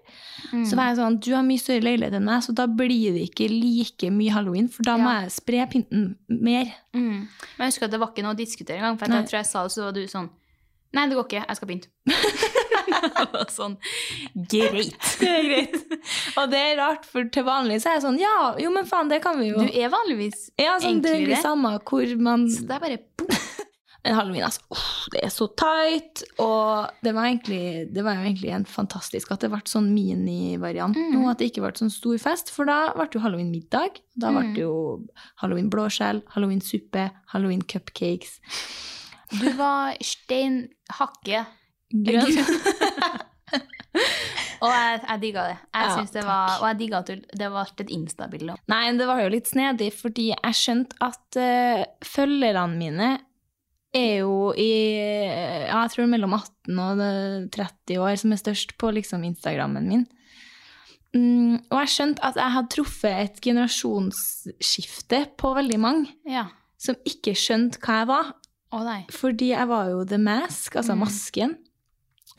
Mm. 0.53 0.63
Så 0.65 0.77
var 0.79 0.87
jeg 0.89 0.97
sånn, 0.97 1.17
du 1.21 1.27
har 1.35 1.43
mye 1.45 1.61
større 1.61 1.83
leilighet 1.85 2.15
enn 2.17 2.25
meg, 2.25 2.41
så 2.45 2.55
da 2.57 2.65
blir 2.71 3.13
det 3.13 3.27
ikke 3.27 3.49
like 3.51 4.09
mye 4.15 4.33
halloween, 4.33 4.69
for 4.73 4.87
da 4.87 4.95
må 4.97 5.11
Ja. 5.11 5.19
jeg 5.27 5.35
spre 5.35 5.67
pynten 5.69 6.07
mer. 6.31 6.71
Mm. 6.95 7.27
Men 7.27 7.61
jeg 7.67 7.73
husker 7.75 7.85
at 7.85 7.93
det 7.93 7.99
var 8.01 8.13
ikke 8.15 8.25
noe 8.25 8.33
å 8.33 8.39
diskutere 8.39 8.79
engang, 8.79 8.97
for 8.97 9.11
jeg 9.11 9.27
tror 9.29 9.37
jeg 9.41 9.49
sa 9.51 9.63
det, 9.67 9.75
så 9.75 9.83
var 9.89 9.97
du 9.99 10.05
sånn 10.07 10.29
Nei, 10.95 11.03
det 11.11 11.17
går 11.17 11.25
ikke, 11.27 11.43
jeg 11.45 11.57
skal 11.59 11.67
pynte. 11.67 11.89
Og 13.41 13.51
sånn 13.53 13.77
Greit. 14.51 14.97
Det 15.21 15.29
er 15.31 15.47
greit. 15.47 15.77
Og 16.37 16.49
det 16.51 16.59
er 16.71 16.77
rart, 16.79 17.05
for 17.09 17.27
til 17.33 17.45
vanlig 17.47 17.79
så 17.83 17.91
er 17.91 17.97
jeg 17.99 18.05
sånn, 18.07 18.19
ja, 18.21 18.35
jo, 18.61 18.71
men 18.73 18.85
faen, 18.89 19.09
det 19.11 19.21
kan 19.23 19.39
vi 19.41 19.49
jo. 19.51 19.61
Du 19.63 19.69
er 19.73 19.89
vanligvis 19.93 20.49
ja, 20.59 20.77
sånn, 20.81 21.01
det 21.03 21.15
er 21.17 21.25
det. 21.33 21.41
samme 21.43 21.75
hvor 21.87 22.13
man 22.21 22.47
Så 22.51 22.65
det 22.67 22.77
er 22.77 22.83
bare. 22.83 22.99
Men 24.07 24.13
halloween, 24.15 24.43
altså, 24.45 24.61
åh, 24.71 24.83
det 25.11 25.19
er 25.25 25.31
så 25.33 25.47
tight, 25.59 26.21
og 26.39 26.93
det 27.03 27.11
var, 27.17 27.25
egentlig, 27.27 27.89
det 27.91 28.03
var 28.05 28.15
jo 28.15 28.21
egentlig 28.29 28.53
en 28.55 28.63
fantastisk 28.69 29.33
at 29.33 29.41
det 29.43 29.49
ble 29.51 29.59
sånn 29.67 29.89
minivariant 29.91 30.95
Mm. 30.95 31.09
nå, 31.17 31.23
at 31.31 31.41
det 31.41 31.49
ikke 31.49 31.63
ble 31.65 31.73
sånn 31.75 31.91
stor 31.91 32.15
fest, 32.21 32.53
for 32.53 32.69
da 32.69 32.93
ble 32.95 33.03
det 33.09 33.17
jo 33.17 33.23
halloween-middag, 33.25 33.99
da 34.15 34.31
ble 34.31 34.45
Mm. 34.45 34.53
det 34.55 34.63
jo 34.63 34.77
halloween-blåskjell, 35.41 36.21
halloween-suppe, 36.37 37.09
halloween-cupcakes, 37.33 38.37
Du 39.41 39.49
var 39.59 39.97
stein 39.99 40.69
hakke 41.01 41.41
grønn. 41.91 42.37
Og 44.57 44.71
jeg, 44.73 45.01
jeg 45.05 45.19
digga 45.21 45.43
det. 45.51 45.57
Jeg 45.77 45.89
Ja, 45.91 46.03
det 46.15 46.23
var, 46.25 46.53
og 46.57 46.65
jeg 46.65 46.77
digga 46.79 46.99
at 47.03 47.09
det 47.37 47.47
var 47.53 47.69
et 47.77 47.91
Insta-bilde. 47.93 48.55
Nei, 48.71 48.79
det 48.97 49.05
var 49.05 49.19
jo 49.21 49.29
litt 49.29 49.45
snedig, 49.49 49.91
fordi 49.93 50.31
jeg 50.31 50.57
skjønte 50.57 50.97
at 51.05 51.37
uh, 51.37 51.83
følgerne 52.01 52.73
mine 52.79 53.09
er 53.93 54.23
jo 54.23 54.49
i 54.57 54.65
ja, 54.97 55.83
jeg 55.83 55.93
tror 55.93 56.09
mellom 56.09 56.33
18 56.39 56.81
og 56.83 57.03
eh, 57.05 57.45
30 57.53 58.01
år, 58.01 58.15
som 58.19 58.33
er 58.33 58.41
størst 58.41 58.73
på 58.81 58.89
liksom 58.97 59.23
Instagrammen 59.29 59.85
min. 59.89 60.03
Mm, 61.15 61.61
og 61.69 61.77
jeg 61.85 61.93
skjønte 61.93 62.25
at 62.25 62.35
jeg 62.41 62.53
hadde 62.57 62.73
truffet 62.73 63.21
et 63.27 63.39
generasjonsskifte 63.45 65.21
på 65.39 65.53
veldig 65.57 65.79
mange 65.81 66.09
Ja. 66.29 66.47
som 66.81 66.97
ikke 67.07 67.33
skjønte 67.37 67.79
hva 67.81 68.01
jeg 68.01 68.09
var. 68.09 68.33
Oh. 68.75 68.89
Fordi 69.13 69.53
jeg 69.53 69.69
var 69.69 69.93
jo 69.93 70.03
The 70.03 70.17
Mask, 70.19 70.75
altså 70.75 70.93
Mm. 70.97 71.05
masken. 71.05 71.55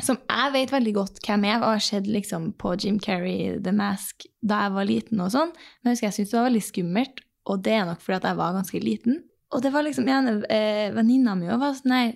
Som 0.04 0.20
jeg 0.22 0.52
vet 0.54 0.72
veldig 0.72 0.92
godt 0.94 1.22
hvem 1.26 1.46
er, 1.48 1.56
og 1.58 1.72
har 1.72 1.82
sett 1.82 2.06
liksom 2.06 2.52
på 2.60 2.74
Jim 2.78 3.00
Carrey 3.02 3.56
The 3.62 3.72
Mask 3.74 4.28
da 4.46 4.64
jeg 4.66 4.74
var 4.76 4.86
liten 4.86 5.22
og 5.24 5.32
sånn. 5.34 5.50
Men 5.82 5.90
jeg 5.90 5.96
husker 5.96 6.08
jeg 6.08 6.16
syntes 6.18 6.34
det 6.34 6.38
var 6.38 6.48
veldig 6.48 6.66
skummelt, 6.68 7.24
og 7.48 7.64
det 7.64 7.74
er 7.74 7.88
nok 7.88 8.04
fordi 8.04 8.30
jeg 8.30 8.38
var 8.38 8.58
ganske 8.58 8.82
liten. 8.84 9.18
Og 9.56 9.64
det 9.64 9.72
var 9.72 9.86
liksom 9.86 10.08
en 10.12 10.30
eh, 10.52 10.88
venninna 10.94 11.34
mi 11.38 11.48
òg 11.48 11.60
var 11.62 11.74
sånn 11.78 11.92
Nei, 11.94 12.06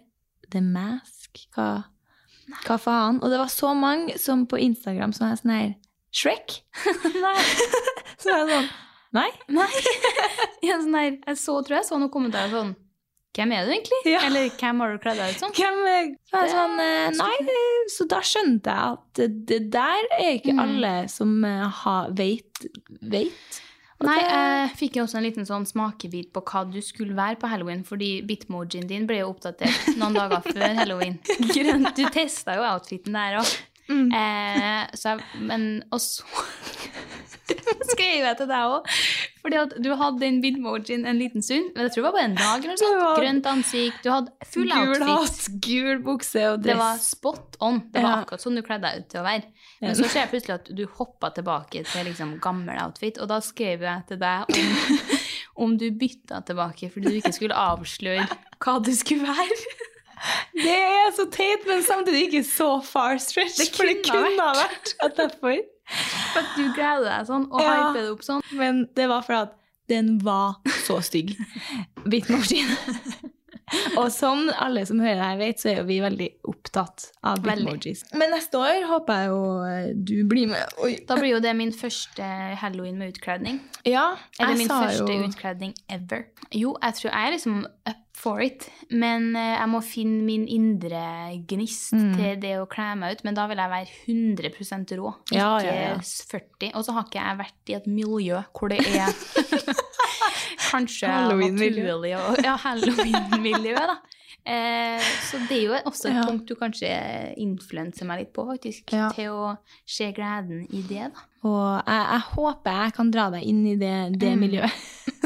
The 0.53 0.61
Mask? 0.65 1.43
Hva, 1.57 1.69
hva 2.67 2.79
faen? 2.81 3.23
Og 3.23 3.33
det 3.33 3.41
var 3.41 3.51
så 3.53 3.73
mange 3.75 4.19
som 4.21 4.45
på 4.47 4.61
Instagram 4.61 5.15
som 5.17 5.31
var 5.31 5.41
sånn 5.41 5.55
her 5.57 5.75
Shrek? 6.13 6.59
nei. 7.25 7.39
Så 8.21 8.29
var 8.29 8.43
jeg 8.45 8.51
sånn 8.53 8.73
Nei? 9.13 9.29
Nei. 9.53 9.69
Ja, 10.67 10.77
sånn 10.79 10.95
her, 10.95 11.17
jeg 11.17 11.39
så, 11.41 11.57
tror 11.65 11.81
jeg 11.81 11.89
så 11.89 11.99
noen 11.99 12.13
kommentarer 12.13 12.53
sånn 12.53 12.75
Hvem 13.33 13.53
er 13.57 13.65
du 13.65 13.73
egentlig? 13.73 13.99
Ja. 14.13 14.21
Eller 14.29 14.51
hvem 14.61 14.81
har 14.85 14.93
du 14.93 14.99
kledd 15.01 15.17
deg 15.23 15.33
ut 15.33 15.41
som? 15.41 15.53
Hvem 15.57 16.17
så 16.29 16.43
sånn, 16.53 16.75
eh, 16.85 17.11
Nei, 17.17 17.35
eh, 17.41 17.83
så 17.89 18.05
da 18.11 18.19
skjønte 18.21 18.75
jeg 18.75 18.97
at 18.99 19.23
det, 19.49 19.61
der 19.73 20.09
er 20.19 20.35
ikke 20.37 20.53
Mm. 20.53 20.61
alle 20.67 21.09
som 21.09 21.33
eh, 21.49 21.65
har, 21.83 22.11
vet, 22.13 22.67
vet. 23.01 23.61
Nei, 24.03 24.19
jeg 24.19 24.71
fikk 24.77 24.97
jo 24.99 25.05
også 25.07 25.17
en 25.21 25.25
liten 25.29 25.47
sånn 25.47 25.65
smakebit 25.65 26.33
på 26.35 26.43
hva 26.43 26.65
du 26.69 26.81
skulle 26.83 27.15
være 27.15 27.39
på 27.39 27.47
halloween, 27.49 27.85
fordi 27.87 28.21
bitmojien 28.27 28.89
din 28.91 29.07
ble 29.07 29.21
jo 29.21 29.29
oppdatert 29.31 29.93
noen 29.97 30.17
dager 30.19 30.43
før 30.43 30.75
halloween. 30.81 31.21
Du 31.97 32.03
testa 32.11 32.57
jo 32.59 32.65
outfiten 32.67 33.15
der 33.15 33.39
òg. 33.39 33.53
Mm. 33.91 34.13
Eh, 34.15 34.87
så 34.95 35.17
jeg, 35.17 35.25
men 35.43 35.63
Og 35.93 36.01
så 36.01 36.23
skrev 37.93 38.23
jeg 38.25 38.37
til 38.39 38.47
deg 38.49 38.71
òg, 38.73 38.87
fordi 39.43 39.59
at 39.59 39.73
du 39.83 39.89
hadde 39.99 40.21
den 40.23 40.39
bitmojien 40.43 41.03
en 41.09 41.19
liten 41.19 41.43
stund. 41.45 41.73
Men 41.75 41.87
jeg 41.89 41.95
tror 41.97 42.03
det 42.03 42.07
var 42.07 42.15
bare 42.17 42.29
en 42.31 42.37
dag. 42.39 42.63
eller 42.63 42.71
noe 42.73 42.81
sånt. 42.81 43.01
Var- 43.03 43.19
Grønt 43.21 43.49
ansikt. 43.51 43.99
Du 44.05 44.11
hadde 44.13 44.49
full 44.53 44.71
Gul 44.71 44.79
outfit. 44.79 45.09
hatt, 45.11 45.61
gul 45.67 45.99
bukse 46.07 46.45
og 46.53 46.63
Det 46.63 46.77
var 46.79 46.97
spot 47.03 47.57
on. 47.61 47.81
Det 47.93 48.03
var 48.03 48.11
Ja. 48.11 48.21
akkurat 48.23 48.41
sånn 48.47 48.57
du 48.57 48.63
kledde 48.63 48.87
deg 48.87 49.03
ut 49.03 49.09
til 49.11 49.21
å 49.21 49.25
være. 49.27 49.45
Men 49.83 49.95
så 49.99 50.05
ser 50.09 50.21
jeg 50.23 50.31
plutselig 50.31 50.55
at 50.55 50.71
du 50.77 50.87
hoppa 50.87 51.31
tilbake 51.35 51.85
til 51.85 52.05
liksom 52.07 52.39
gammel 52.41 52.79
outfit, 52.85 53.19
og 53.19 53.29
da 53.29 53.41
skrev 53.41 53.81
jeg 53.83 54.07
til 54.09 54.17
deg 54.19 54.45
om, 54.49 54.99
om 55.67 55.77
du 55.77 55.91
bytta 55.91 56.41
tilbake 56.47 56.89
fordi 56.93 57.11
du 57.11 57.19
ikke 57.21 57.35
skulle 57.35 57.55
avsløre 57.59 58.29
hva 58.63 58.79
du 58.83 58.93
skulle 58.95 59.27
være. 59.27 59.82
Det 60.63 60.77
er 60.79 61.11
så 61.17 61.27
teit, 61.33 61.67
men 61.69 61.83
samtidig 61.87 62.27
ikke 62.29 62.45
så 62.47 62.71
far 62.87 63.19
stretch. 63.23 63.59
Det 63.59 63.69
for 63.77 63.89
det 63.91 63.99
kunne 64.07 64.33
ha 64.39 64.53
vært 64.63 64.95
at 65.03 65.17
derfor. 65.19 65.59
For 66.33 66.41
at 66.41 66.55
du 66.57 66.63
gleder 66.77 67.09
deg 67.11 67.27
sånn 67.29 67.49
og 67.51 67.61
Ja. 67.61 67.73
hyper 67.91 68.01
det 68.01 68.11
opp 68.15 68.23
sånn. 68.25 68.43
Men 68.57 68.85
det 68.97 69.09
var 69.11 69.23
for 69.27 69.35
at 69.43 69.59
den 69.91 70.19
var 70.23 70.55
så 70.87 71.01
stygg. 71.05 71.35
Bitmojien. 72.11 72.71
Og 73.97 74.11
som 74.13 74.51
alle 74.61 74.83
som 74.85 74.99
hører 75.01 75.23
her 75.23 75.39
vet, 75.41 75.61
så 75.63 75.71
er 75.71 75.79
jo 75.81 75.85
vi 75.89 75.97
veldig 76.03 76.27
opptatt 76.51 77.07
av 77.25 77.39
bitmojis. 77.45 78.03
Men 78.13 78.35
neste 78.35 78.59
år 78.61 78.83
håper 78.91 79.21
jeg 79.23 79.31
jo 79.31 79.39
eh, 79.65 79.87
du 79.97 80.13
blir 80.29 80.51
med. 80.51 80.75
Oi. 80.85 80.91
Da 81.09 81.17
blir 81.17 81.31
jo 81.37 81.41
det 81.45 81.55
min 81.57 81.73
første 81.73 82.27
halloween 82.61 82.99
med 83.01 83.15
utkledning. 83.15 83.63
Ja, 83.89 84.11
Eller 84.39 84.59
min 84.61 84.69
første 84.69 85.09
jo 85.09 85.25
utkledning 85.31 85.73
ever. 85.89 86.27
Jo, 86.53 86.75
jeg 86.83 86.99
tror 87.01 87.09
jeg 87.15 87.31
er 87.31 87.37
liksom 87.39 87.63
up 87.89 88.02
for 88.23 88.39
it, 88.45 88.69
men 88.95 89.33
eh, 89.35 89.57
jeg 89.59 89.69
må 89.73 89.81
finne 89.83 90.21
min 90.23 90.45
indre 90.47 91.01
gnist 91.51 91.93
Mm. 91.97 92.13
til 92.17 92.37
det 92.45 92.53
å 92.61 92.69
kle 92.71 92.93
meg 93.01 93.17
ut. 93.17 93.25
Men 93.27 93.35
da 93.35 93.49
vil 93.51 93.59
jeg 93.59 93.73
være 93.73 93.89
100% 94.07 94.93
rå, 95.01 95.11
ikke 95.27 95.39
Ja, 95.41 95.49
ja, 95.65 95.73
ja. 95.75 95.97
40. 95.99 96.71
Og 96.79 96.85
så 96.87 96.95
har 96.95 97.09
ikke 97.09 97.19
jeg 97.25 97.41
vært 97.43 97.73
i 97.73 97.77
et 97.81 97.87
miljø 97.91 98.43
hvor 98.55 98.71
det 98.71 98.79
er 98.87 99.11
kanskje 100.71 101.09
naturlig 101.11 102.15
og 102.19 102.43
Ja, 102.45 102.57
halloween-miljø, 102.63 103.75
da. 103.77 103.97
Eh, 104.45 104.99
så 105.23 105.39
det 105.47 105.59
er 105.59 105.63
jo 105.69 105.75
også 105.87 106.09
et 106.11 106.23
punkt 106.27 106.49
du 106.51 106.57
kanskje 106.59 106.89
influenser 107.39 108.09
meg 108.09 108.25
litt 108.25 108.33
på, 108.35 108.43
faktisk. 108.49 108.91
Til 109.15 109.29
å 109.31 109.53
se 109.87 110.09
gleden 110.17 110.65
i 110.75 110.81
det, 110.89 111.11
da. 111.15 111.27
Og 111.47 111.83
jeg, 111.87 112.07
jeg 112.15 112.25
håper 112.33 112.79
jeg 112.85 112.95
kan 112.97 113.11
dra 113.15 113.29
deg 113.35 113.45
inn 113.51 113.61
i 113.67 113.77
det, 113.79 113.95
det 114.19 114.33
Mm. 114.35 114.41
miljøet. 114.47 114.73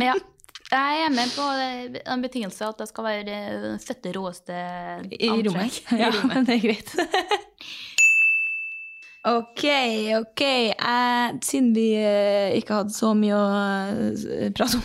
Ja, 0.05 0.15
jeg 0.71 1.03
er 1.07 1.13
med 1.15 1.31
på 1.31 1.45
den 1.55 1.99
en 2.03 2.23
betingelse 2.25 2.67
at 2.67 2.81
det 2.81 2.89
skal 2.91 3.07
være 3.07 3.27
den 3.29 3.83
fette 3.83 4.13
råeste 4.17 4.57
I 5.15 5.29
rommet. 5.31 5.83
Ja, 6.03 6.11
det 6.47 6.57
er 6.57 6.65
greit. 6.65 6.91
ok, 9.37 9.63
ok. 10.21 10.43
Jeg, 10.43 11.39
siden 11.47 11.71
vi 11.77 11.87
eh, 12.01 12.57
ikke 12.59 12.81
hadde 12.81 12.97
så 12.97 13.13
mye 13.19 13.39
å 13.39 13.47
eh, 14.11 14.51
prate 14.57 14.81
om 14.81 14.85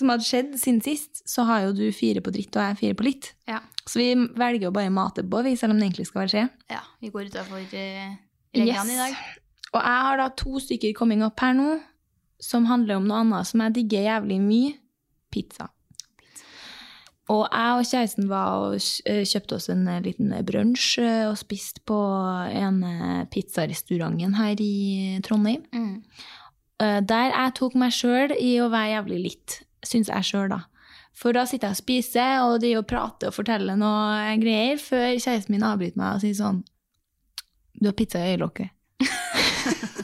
som 0.00 0.14
hadde 0.14 0.24
skjedd 0.24 0.56
siden 0.56 0.80
sist, 0.84 1.20
så 1.28 1.44
har 1.48 1.66
jo 1.66 1.76
du 1.76 1.84
fire 1.92 2.22
på 2.24 2.32
dritt 2.32 2.56
og 2.56 2.64
jeg 2.64 2.80
fire 2.80 2.96
på 2.96 3.04
litt. 3.04 3.34
Ja. 3.50 3.60
Så 3.84 4.00
vi 4.00 4.08
velger 4.16 4.70
å 4.70 4.74
bare 4.74 4.92
mate 4.92 5.24
på, 5.26 5.42
vi, 5.44 5.56
selv 5.60 5.74
om 5.74 5.80
det 5.80 5.90
egentlig 5.90 6.08
skal 6.08 6.24
være 6.24 6.32
skje. 6.32 6.46
ja, 6.72 6.80
vi 7.02 7.12
går 7.12 7.28
utafor 7.28 7.60
reglene 7.60 8.16
reglene 8.56 8.96
i 8.96 9.00
dag. 9.00 9.20
Og 9.70 9.84
jeg 9.84 10.04
har 10.06 10.18
da 10.18 10.28
to 10.40 10.60
stykker 10.62 10.94
coming 10.96 11.22
up 11.26 11.38
her 11.42 11.52
nå, 11.54 11.76
som 12.40 12.68
handler 12.70 12.98
om 12.98 13.08
noe 13.08 13.20
annet 13.24 13.50
som 13.50 13.62
jeg 13.64 13.76
digger 13.80 14.08
jævlig 14.08 14.40
mye. 14.44 14.72
Pizza. 15.30 15.68
Og 17.30 17.44
jeg 17.46 17.74
og 17.78 17.86
kjæresten 17.86 18.26
var 18.30 18.64
og 18.64 18.72
eh, 19.06 19.22
kjøpte 19.28 19.56
oss 19.60 19.68
en 19.70 19.84
eh, 19.86 20.00
liten 20.02 20.32
brunsj 20.46 20.88
eh, 20.98 21.26
og 21.28 21.38
spiste 21.38 21.82
på 21.86 21.98
en 22.50 22.80
eh, 22.86 23.20
pizzarestauranten 23.30 24.34
her 24.34 24.62
i 24.64 25.20
Trondheim. 25.26 25.62
Mm. 25.70 26.02
Der 26.80 27.28
jeg 27.28 27.52
tok 27.58 27.74
meg 27.76 27.92
sjøl 27.92 28.32
i 28.40 28.54
å 28.64 28.70
være 28.72 28.94
jævlig 28.94 29.18
litt, 29.20 29.56
syns 29.84 30.08
jeg 30.08 30.24
sjøl, 30.24 30.46
da. 30.48 30.62
For 31.12 31.36
da 31.36 31.42
sitter 31.44 31.68
jeg 31.68 31.76
og 31.76 31.80
spiser 31.82 32.44
og 32.46 32.54
de 32.62 32.70
og 32.78 32.86
prater 32.88 33.28
og 33.28 33.36
forteller 33.36 33.76
noe 33.76 34.32
greier, 34.40 34.80
før 34.80 35.12
kjæresten 35.12 35.58
min 35.58 35.66
avbryter 35.68 36.00
meg 36.00 36.16
og 36.16 36.24
sier 36.24 36.38
sånn 36.38 36.62
Du 37.76 37.90
har 37.90 37.98
pizza 37.98 38.24
i 38.24 38.32
øyelokket. 38.32 38.72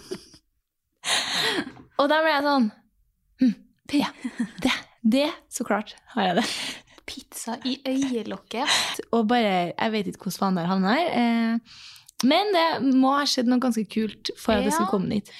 og 1.97 2.11
da 2.13 2.21
ble 2.23 2.33
jeg 2.33 2.47
sånn 2.47 2.67
hm, 3.43 3.55
Ja, 3.97 4.11
det, 4.65 4.75
det, 5.03 5.29
så 5.53 5.67
klart 5.69 5.95
har 6.15 6.31
jeg 6.31 6.41
det. 6.41 6.47
Pizza 7.07 7.55
i 7.69 7.77
øyelokket. 7.87 9.03
Og 9.15 9.29
bare 9.31 9.71
Jeg 9.71 9.93
vet 9.95 10.09
ikke 10.11 10.27
hvordan 10.27 10.41
faen 10.41 10.59
det 10.59 10.67
havna 10.67 10.97
her. 10.97 11.13
Eh, 11.21 11.77
men 12.27 12.51
det 12.55 12.67
må 12.97 13.13
ha 13.15 13.27
skjedd 13.29 13.49
noe 13.51 13.63
ganske 13.63 13.85
kult 13.93 14.33
for 14.41 14.57
at 14.57 14.67
det 14.67 14.73
skulle 14.75 14.91
komme 14.91 15.19
dit. 15.19 15.31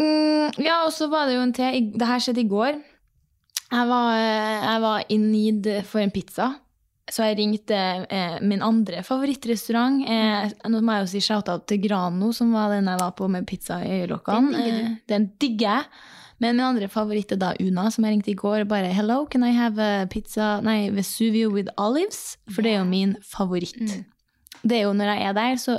Mm, 0.00 0.60
ja, 0.64 0.82
og 0.84 0.92
så 0.92 1.08
var 1.12 1.28
det 1.28 1.36
jo 1.38 1.44
en 1.44 1.54
til. 1.56 1.92
Det 1.94 2.08
her 2.08 2.22
skjedde 2.24 2.42
i 2.42 2.50
går. 2.50 2.80
Jeg 3.70 3.88
var, 3.92 4.08
eh, 4.18 4.66
jeg 4.66 4.82
var 4.82 5.04
in 5.14 5.30
need 5.30 5.70
for 5.86 6.02
en 6.02 6.12
pizza. 6.12 6.50
Så 7.10 7.26
jeg 7.26 7.40
ringte 7.40 7.76
eh, 8.06 8.38
min 8.46 8.62
andre 8.62 9.02
favorittrestaurant. 9.06 10.04
Eh, 10.06 10.52
nå 10.70 10.80
må 10.84 10.94
jeg 10.94 11.06
jo 11.06 11.10
si 11.10 11.22
shout-out 11.26 11.66
til 11.70 11.82
Grano, 11.82 12.30
som 12.36 12.54
var 12.54 12.70
den 12.74 12.90
jeg 12.90 13.02
var 13.02 13.12
på 13.18 13.26
med 13.30 13.48
pizza 13.50 13.80
i 13.82 14.00
øyelokkene. 14.00 14.52
Den 14.54 14.62
digger. 14.62 14.80
Eh, 14.80 14.96
den 15.10 15.28
digger 15.42 15.68
jeg. 15.68 16.08
Men 16.40 16.56
min 16.56 16.64
andre 16.64 16.88
favoritt 16.88 17.34
er 17.34 17.40
da 17.40 17.50
Una, 17.60 17.90
som 17.92 18.06
jeg 18.06 18.14
ringte 18.14 18.30
i 18.32 18.38
går. 18.38 18.64
Bare 18.64 18.94
'Hello, 18.94 19.26
can 19.26 19.44
I 19.44 19.50
have 19.52 19.78
a 19.78 20.06
pizza 20.06 20.60
Nei, 20.62 20.88
Vesuvio 20.88 21.50
with 21.52 21.68
olives?' 21.76 22.38
For 22.48 22.62
det 22.62 22.72
er 22.72 22.78
jo 22.78 22.84
min 22.84 23.16
favoritt. 23.22 23.76
Mm. 23.76 24.04
Det 24.62 24.78
er 24.78 24.82
jo 24.82 24.92
Når 24.92 25.04
jeg 25.04 25.22
er 25.28 25.32
der, 25.32 25.54
så 25.56 25.78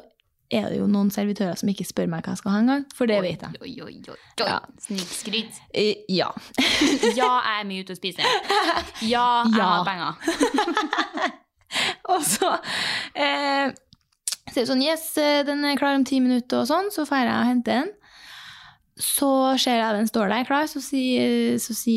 er 0.51 0.65
det 0.69 0.77
jo 0.81 0.87
noen 0.91 1.09
servitører 1.13 1.55
som 1.59 1.69
ikke 1.71 1.85
spør 1.87 2.09
meg 2.11 2.25
hva 2.25 2.33
jeg 2.35 2.41
skal 2.41 2.51
ha 2.55 2.59
engang. 2.63 2.81
For 2.97 3.07
det 3.09 3.21
vet 3.23 3.45
jeg. 3.45 3.61
Oi, 3.63 3.71
oi, 3.85 3.93
oi. 4.11 4.15
oi. 4.15 4.17
Ja. 4.43 4.57
Snikskryt. 4.83 5.61
Eh, 5.73 6.03
ja. 6.11 6.27
Ja, 7.19 7.29
jeg 7.39 7.61
er 7.61 7.69
mye 7.69 7.85
ute 7.85 7.95
og 7.95 8.01
spiser. 8.01 8.27
Ja, 9.07 9.25
jeg 9.47 9.57
Ja. 9.57 9.69
har 9.71 9.87
penger. 9.87 10.11
Og 12.11 12.19
så 12.27 12.49
eh, 13.15 13.71
så 14.51 14.57
er 14.57 14.65
det 14.65 14.67
sånn 14.67 14.83
Yes, 14.83 15.05
eh, 15.21 15.41
den 15.47 15.63
er 15.63 15.77
klar 15.79 15.95
om 15.95 16.03
ti 16.07 16.19
minutter, 16.19 16.65
og 16.65 16.67
sånn. 16.67 16.89
Så 16.91 17.05
drar 17.07 17.23
jeg 17.23 17.35
og 17.37 17.47
henter 17.47 17.77
den. 17.85 17.91
Så 19.01 19.29
ser 19.57 19.79
jeg 19.79 19.95
den 19.95 20.09
står 20.09 20.27
der 20.29 20.43
klar, 20.45 20.67
så, 20.69 20.81
si, 20.83 20.99
så 21.63 21.73
si, 21.73 21.95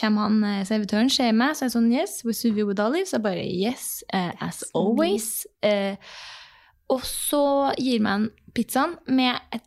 kommer 0.00 0.24
han 0.30 0.38
eh, 0.48 0.62
servitøren, 0.66 1.10
ser 1.12 1.34
meg, 1.36 1.52
så 1.54 1.66
er 1.66 1.68
jeg 1.68 1.74
sånn 1.76 1.90
Yes, 1.92 2.16
Vesuvio 2.26 2.64
with 2.70 2.80
olives. 2.82 3.12
Jeg 3.14 3.22
bare 3.26 3.44
Yes, 3.44 4.00
uh, 4.14 4.32
as 4.48 4.64
always. 4.74 5.44
Eh, 5.62 6.00
og 6.90 7.04
så 7.06 7.44
gir 7.78 8.02
man 8.04 8.28
pizzaen 8.56 8.96
med 9.06 9.38
et 9.54 9.66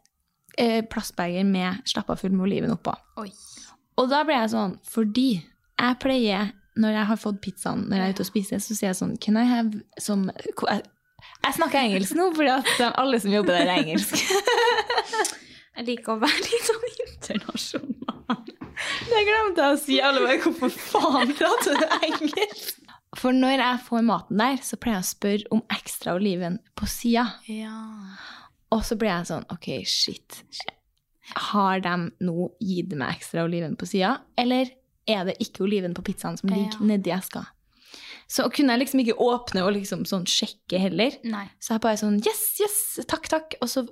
eh, 0.59 0.81
plastbeger 0.89 1.45
med 1.47 1.83
slappa 1.89 2.17
full 2.19 2.33
med 2.35 2.47
oliven 2.49 2.75
oppå. 2.75 2.95
Oi. 3.21 3.29
Og 4.01 4.09
da 4.11 4.23
ble 4.27 4.35
jeg 4.39 4.51
sånn, 4.53 4.77
fordi 4.89 5.29
jeg 5.37 5.99
pleier, 6.01 6.51
når 6.79 6.97
jeg 6.97 7.09
har 7.11 7.21
fått 7.21 7.41
pizzaen 7.43 7.85
når 7.87 7.99
jeg 7.99 8.05
er 8.05 8.15
ute 8.17 8.25
og 8.25 8.29
spiser, 8.31 8.63
så 8.63 8.75
sier 8.75 8.89
jeg 8.89 8.97
sånn 8.97 9.13
Can 9.21 9.37
I 9.37 9.43
have 9.45 9.83
some 10.01 10.33
Jeg, 10.41 10.81
jeg 11.45 11.55
snakker 11.59 11.79
engelsk 11.83 12.17
nå, 12.17 12.31
fordi 12.33 12.89
alle 12.89 13.19
som 13.21 13.35
jobber 13.35 13.55
der, 13.55 13.69
er 13.69 13.83
engelsk. 13.83 14.17
Jeg 15.73 15.87
liker 15.87 16.13
å 16.13 16.21
være 16.21 16.41
litt 16.45 16.67
sånn 16.67 16.83
internasjonal. 16.91 18.41
Det 19.09 19.21
glemte 19.25 19.63
jeg 19.63 19.73
å 19.73 19.79
si. 19.81 19.95
Alle 20.05 20.21
bare 20.21 20.35
Hvorfor 20.43 20.69
faen 20.69 21.31
prater 21.33 21.79
du 21.79 21.95
engelsk? 21.97 22.82
For 23.19 23.31
når 23.35 23.59
jeg 23.61 23.79
får 23.85 24.05
maten 24.07 24.37
der, 24.41 24.57
så 24.65 24.77
pleier 24.81 24.99
jeg 24.99 25.05
å 25.05 25.11
spørre 25.11 25.51
om 25.57 25.61
ekstra 25.75 26.15
oliven 26.17 26.59
på 26.79 26.87
sida. 26.89 27.27
Ja. 27.47 27.75
Og 28.73 28.81
så 28.87 28.97
blir 28.97 29.11
jeg 29.11 29.27
sånn 29.29 29.45
OK, 29.53 29.67
shit. 29.85 30.39
Har 31.51 31.79
de 31.85 31.91
nå 32.25 32.47
gitt 32.59 32.95
meg 32.99 33.17
ekstra 33.19 33.45
oliven 33.45 33.75
på 33.79 33.85
sida, 33.87 34.15
eller 34.37 34.71
er 35.09 35.25
det 35.29 35.37
ikke 35.43 35.63
oliven 35.67 35.93
på 35.95 36.03
pizzaen 36.07 36.37
som 36.39 36.49
ligger 36.49 36.79
Ja. 36.79 36.85
nedi 36.93 37.11
eska? 37.13 37.45
Så 38.27 38.47
kunne 38.49 38.73
jeg 38.73 38.79
liksom 38.87 38.99
ikke 39.03 39.19
åpne 39.19 39.61
og 39.67 39.73
liksom 39.75 40.05
sånn 40.09 40.25
sjekke 40.25 40.79
heller. 40.79 41.11
Nei. 41.23 41.45
Så 41.59 41.73
jeg 41.75 41.81
bare 41.81 41.97
sånn 41.99 42.17
Yes, 42.25 42.43
yes, 42.59 43.05
takk, 43.05 43.27
takk. 43.29 43.55
Og 43.61 43.67
så 43.69 43.85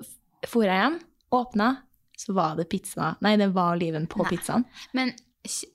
for 0.48 0.64
jeg 0.66 0.74
hjem, 0.82 1.00
åpna, 1.32 1.84
så 2.18 2.34
var 2.34 2.56
det 2.58 2.70
pizza 2.70 3.16
Nei, 3.22 3.36
det 3.38 3.52
var 3.54 3.76
oliven 3.76 4.08
på 4.08 4.24
Nei. 4.24 4.30
pizzaen. 4.32 4.66
Men, 4.94 5.14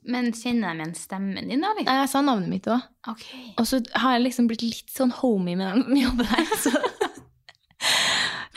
men 0.06 0.28
kjenner 0.30 0.70
jeg 0.70 0.78
igjen 0.78 0.92
stemmen 0.94 1.48
din, 1.50 1.64
da? 1.64 1.72
Liksom? 1.74 1.98
Jeg 1.98 2.10
sa 2.12 2.20
navnet 2.22 2.52
mitt 2.52 2.68
òg. 2.70 2.84
Okay. 3.10 3.48
Og 3.58 3.66
så 3.66 3.80
har 3.98 4.14
jeg 4.14 4.26
liksom 4.28 4.46
blitt 4.50 4.62
litt 4.62 4.92
sånn 4.94 5.14
homie 5.18 5.58
med 5.58 5.72
dem 5.72 5.82
som 5.88 5.96
jobber 6.04 6.30
der. 6.30 6.52
Så. 6.62 6.72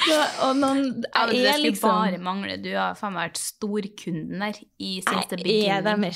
Så, 0.10 0.48
og 0.50 0.56
noen 0.60 0.84
Ja, 1.06 1.26
men 1.26 1.36
det 1.36 1.54
skulle 1.54 1.64
liksom 1.72 1.90
bare 1.94 2.18
mangle. 2.20 2.58
Du 2.64 2.70
har 2.76 2.96
faen 3.00 3.14
meg 3.16 3.30
vært 3.30 3.42
storkunden 3.42 4.40
der 4.44 4.60
i 4.80 5.00
siste 5.06 5.38
beginning. 5.40 6.14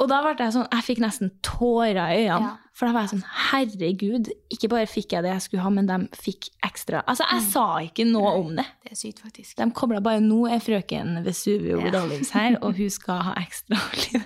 Og 0.00 0.08
da 0.08 0.22
ble 0.24 0.32
jeg 0.38 0.54
sånn, 0.54 0.68
jeg 0.72 0.84
fikk 0.86 1.00
nesten 1.02 1.30
tårer 1.44 1.98
i 2.14 2.22
øynene. 2.24 2.52
Ja. 2.54 2.56
For 2.72 2.88
da 2.88 2.94
var 2.96 3.02
jeg 3.04 3.10
sånn, 3.18 3.24
herregud, 3.50 4.30
ikke 4.54 4.70
bare 4.72 4.86
fikk 4.88 5.12
jeg 5.12 5.22
det 5.26 5.32
jeg 5.34 5.42
skulle 5.44 5.64
ha, 5.66 5.72
men 5.76 5.86
de 5.90 5.98
fikk 6.16 6.48
ekstra. 6.64 7.02
Altså, 7.04 7.26
jeg 7.28 7.42
Mm. 7.42 7.50
sa 7.52 7.66
ikke 7.84 8.06
noe 8.08 8.30
om 8.40 8.54
det. 8.56 8.64
Det 8.84 8.92
er 8.92 8.96
sykt, 8.96 9.20
faktisk. 9.20 9.56
De 9.56 9.70
kobla 9.76 10.00
bare, 10.00 10.20
nå 10.24 10.46
er 10.50 10.58
frøken 10.64 11.22
Vesuvio 11.24 11.82
with 11.82 11.92
Ja. 11.92 12.06
her, 12.40 12.56
og 12.62 12.76
hun 12.76 12.88
skal 12.90 13.20
ha 13.22 13.34
ekstra. 13.34 13.76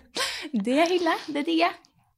Det 0.54 0.76
hyller 0.88 1.10
jeg. 1.16 1.34
Det 1.34 1.46
digger 1.46 1.66
jeg. 1.66 1.74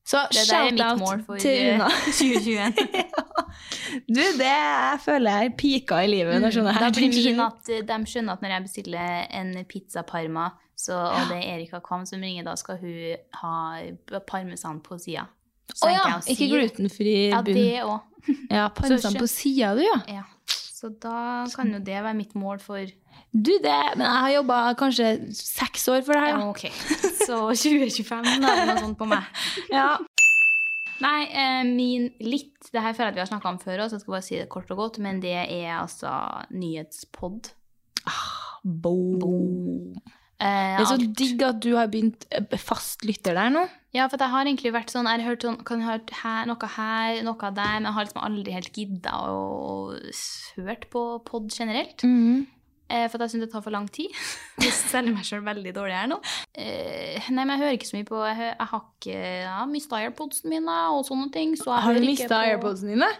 Så 0.07 0.21
shout-out 0.31 1.41
til 1.43 1.57
eh, 1.57 1.75
Una. 1.75 1.89
2021. 1.91 2.77
Du, 4.07 4.21
det 4.21 4.47
jeg 4.47 4.99
føler 5.03 5.31
jeg 5.41 5.51
er 5.51 5.55
pika 5.59 5.99
i 6.05 6.11
livet 6.11 6.45
sånne 6.55 6.75
her 6.75 6.85
Da 6.85 6.91
blir 6.95 7.11
min 7.15 7.41
at 7.43 7.71
eh, 7.73 7.83
de 7.87 7.97
skjønner 8.11 8.37
at 8.37 8.45
når 8.45 8.55
jeg 8.55 8.65
bestiller 8.67 9.25
en 9.41 9.51
pizza 9.71 10.05
parma, 10.07 10.51
så, 10.77 10.95
og 10.95 11.31
det 11.31 11.39
er 11.41 11.57
Erika 11.57 11.81
Kvam 11.83 12.05
som 12.07 12.23
ringer, 12.23 12.45
da 12.47 12.55
skal 12.61 12.79
hun 12.83 13.17
ha 13.41 14.21
parmesan 14.29 14.83
på 14.85 14.99
sida. 15.01 15.25
Å 15.83 15.91
ja, 15.91 16.05
ikke 16.31 16.51
glutenfri 16.53 17.17
bunn. 17.33 17.33
Ja, 17.35 17.43
det 17.49 17.83
òg. 17.83 18.37
Ja, 18.53 18.69
parmesan 18.77 19.17
på 19.19 19.27
sida, 19.31 19.73
du, 19.79 19.83
ja. 19.87 19.99
Ja. 20.21 20.25
Så 20.77 20.93
da 21.03 21.47
kan 21.55 21.73
jo 21.73 21.81
det 21.83 21.97
være 21.97 22.15
mitt 22.19 22.35
mål 22.39 22.61
for 22.63 22.85
Du, 23.33 23.55
det, 23.65 23.79
men 23.97 24.05
jeg 24.05 24.23
har 24.27 24.33
jobba 24.37 24.59
kanskje 24.79 25.09
seks 25.35 25.89
år 25.91 26.05
for 26.07 26.15
det 26.15 26.27
her. 26.27 26.37
Ja, 26.37 26.43
Ja. 26.45 26.51
ok. 26.53 27.16
Så 27.27 27.41
2025, 27.51 28.29
da 28.43 28.53
er 28.55 28.69
noe 28.71 28.79
sånt 28.85 28.99
på 29.01 29.09
meg. 29.11 29.25
Ja. 29.73 29.97
Nei, 31.03 31.27
eh, 31.29 31.63
min 31.69 32.07
litt 32.25 32.71
Det 32.73 32.81
her 32.81 32.95
føler 32.97 33.11
jeg 33.11 33.13
at 33.13 33.17
vi 33.19 33.25
har 33.25 33.29
snakka 33.31 33.51
om 33.53 33.59
før 33.61 33.83
òg, 33.85 33.91
så 33.91 33.99
jeg 33.99 34.05
skal 34.07 34.15
bare 34.17 34.25
si 34.27 34.37
det 34.41 34.49
kort 34.53 34.71
og 34.73 34.79
godt, 34.81 34.99
men 35.05 35.21
det 35.23 35.35
er 35.37 35.75
altså 35.77 36.11
nyhetspod. 36.57 37.51
Boom. 38.65 39.95
Eh, 40.39 40.77
Det 40.77 40.83
er 40.83 40.89
så 40.91 40.97
alt. 40.99 41.13
digg 41.17 41.43
at 41.47 41.61
du 41.65 41.71
har 41.77 41.87
begynt 41.89 42.27
fastlytter 42.61 43.35
der 43.39 43.53
nå. 43.55 43.63
Ja, 43.97 44.09
for 44.13 44.21
jeg 44.21 44.29
har 44.29 44.45
egentlig 44.45 44.73
vært 44.75 44.91
sånn 44.93 45.07
Jeg 45.09 45.23
har 45.23 45.31
hørt 45.31 45.43
sånn, 45.47 45.57
kan 45.65 45.81
jeg 45.81 45.89
hørt 45.89 46.11
her, 46.23 46.45
noe 46.51 46.69
her, 46.75 47.23
noe 47.25 47.51
der, 47.57 47.79
men 47.81 47.89
jeg 47.89 47.97
har 47.97 48.05
liksom 48.05 48.25
aldri 48.27 48.53
helt 48.53 48.73
gidda 48.77 49.15
å 49.31 49.97
hørt 50.67 50.91
på 50.93 51.05
pod 51.25 51.49
generelt. 51.55 52.05
Eh, 52.05 52.45
for 53.11 53.19
at 53.19 53.27
jeg 53.27 53.35
syns 53.35 53.45
det 53.47 53.51
tar 53.53 53.65
for 53.65 53.75
lang 53.75 53.89
tid. 53.93 54.15
Jeg 54.63 54.73
selger 54.75 55.15
meg 55.15 55.27
sjøl 55.27 55.43
veldig 55.47 55.73
dårlig 55.77 55.95
her 55.95 56.07
nå. 56.11 56.17
Eh, 56.57 57.27
nei, 57.31 57.43
men 57.43 57.53
jeg 57.53 57.61
hører 57.61 57.75
ikke 57.77 57.89
så 57.89 57.97
mye 57.99 58.07
på 58.09 58.21
Jeg, 58.25 58.39
jeg 58.49 58.69
har 58.71 58.85
ikke 58.87 59.17
ja, 59.45 59.59
mista 59.69 59.99
airpodsene 60.01 60.53
mine 60.55 60.77
og 60.95 61.03
sånne 61.07 61.29
ting. 61.35 61.53
Så 61.61 61.69
jeg 61.69 61.85
Har 61.85 61.99
du 61.99 62.07
mista 62.07 62.39
airpodsene 62.41 62.95
dine? 62.95 63.11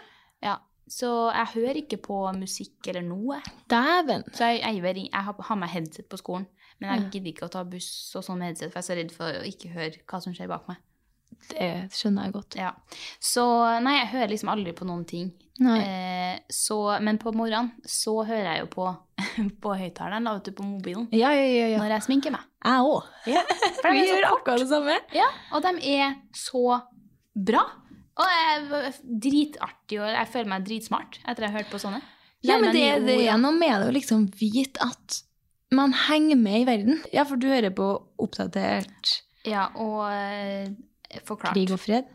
Ja, 0.43 0.55
så 0.89 1.11
jeg 1.35 1.51
hører 1.53 1.79
ikke 1.83 1.99
på 2.07 2.17
musikk 2.39 2.89
eller 2.89 3.05
noe. 3.05 3.39
Dæven. 3.69 4.25
Så 4.33 4.49
jeg, 4.49 4.63
jeg, 4.63 4.81
jeg, 4.81 5.05
jeg 5.11 5.23
har, 5.29 5.39
har 5.49 5.59
med 5.59 5.71
headset 5.71 6.09
på 6.09 6.19
skolen, 6.19 6.47
men 6.79 6.93
jeg 6.93 7.09
gidder 7.15 7.33
ikke 7.33 7.47
å 7.49 7.53
ta 7.57 7.63
buss 7.67 7.89
og 8.17 8.25
sånn 8.25 8.39
med 8.41 8.53
headset, 8.53 8.71
for 8.71 8.79
jeg 8.79 8.85
er 8.85 8.89
så 8.89 8.99
redd 9.01 9.15
for 9.15 9.39
å 9.41 9.47
ikke 9.51 9.73
høre 9.75 10.03
hva 10.07 10.21
som 10.23 10.35
skjer 10.35 10.51
bak 10.51 10.69
meg. 10.71 10.81
Det 11.51 11.69
skjønner 11.95 12.27
jeg 12.27 12.35
godt. 12.35 12.57
Ja. 12.59 12.71
Så 13.23 13.43
nei, 13.83 13.97
jeg 13.99 14.11
hører 14.15 14.31
liksom 14.33 14.51
aldri 14.51 14.73
på 14.75 14.87
noen 14.87 15.05
ting. 15.07 15.29
Eh, 15.57 16.39
så, 16.53 16.77
men 17.01 17.17
på 17.17 17.31
morgenen 17.33 17.71
så 17.87 18.19
hører 18.27 18.51
jeg 18.51 18.59
jo 18.65 18.69
på, 18.75 18.89
på 19.63 19.73
høyttaleren 19.79 20.27
på 20.53 20.65
mobilen 20.65 21.07
Ja, 21.15 21.31
ja, 21.33 21.67
ja. 21.73 21.79
når 21.81 21.95
jeg 21.95 22.05
sminker 22.05 22.35
meg. 22.35 22.45
Jeg 22.63 22.85
òg. 22.85 23.07
Ja, 23.31 23.41
Vi 23.93 24.03
gjør 24.05 24.29
akkurat 24.35 24.61
det 24.61 24.69
samme. 24.69 24.97
Ja, 25.15 25.27
og 25.55 25.65
de 25.65 25.95
er 25.97 26.15
så 26.35 26.81
bra. 27.33 27.63
Og 28.17 28.25
jeg 28.25 28.53
er 28.57 28.93
dritartig, 29.21 29.99
og 30.01 30.09
jeg 30.09 30.29
føler 30.33 30.49
meg 30.49 30.65
dritsmart 30.65 31.19
etter 31.23 31.45
jeg 31.45 31.53
har 31.53 31.61
hørt 31.61 31.71
på 31.73 31.81
sånne. 31.81 32.01
Ja, 32.45 32.57
men 32.61 32.73
det, 32.73 32.85
det 33.05 33.17
er 33.27 33.37
noe 33.41 33.53
med 33.57 33.73
det 33.81 33.89
å 33.89 33.93
liksom 33.95 34.27
vite 34.39 34.81
at 34.85 35.21
man 35.73 35.93
henger 36.07 36.37
med 36.39 36.61
i 36.61 36.67
verden. 36.67 37.01
Ja, 37.13 37.25
for 37.27 37.39
du 37.41 37.49
hører 37.49 37.73
på 37.75 37.87
Oppdatert 38.23 39.17
Ja, 39.47 39.67
og 39.75 40.05
eh, 40.13 40.69
forklart. 41.27 41.53
krig 41.57 41.73
og 41.75 41.81
fred. 41.81 42.07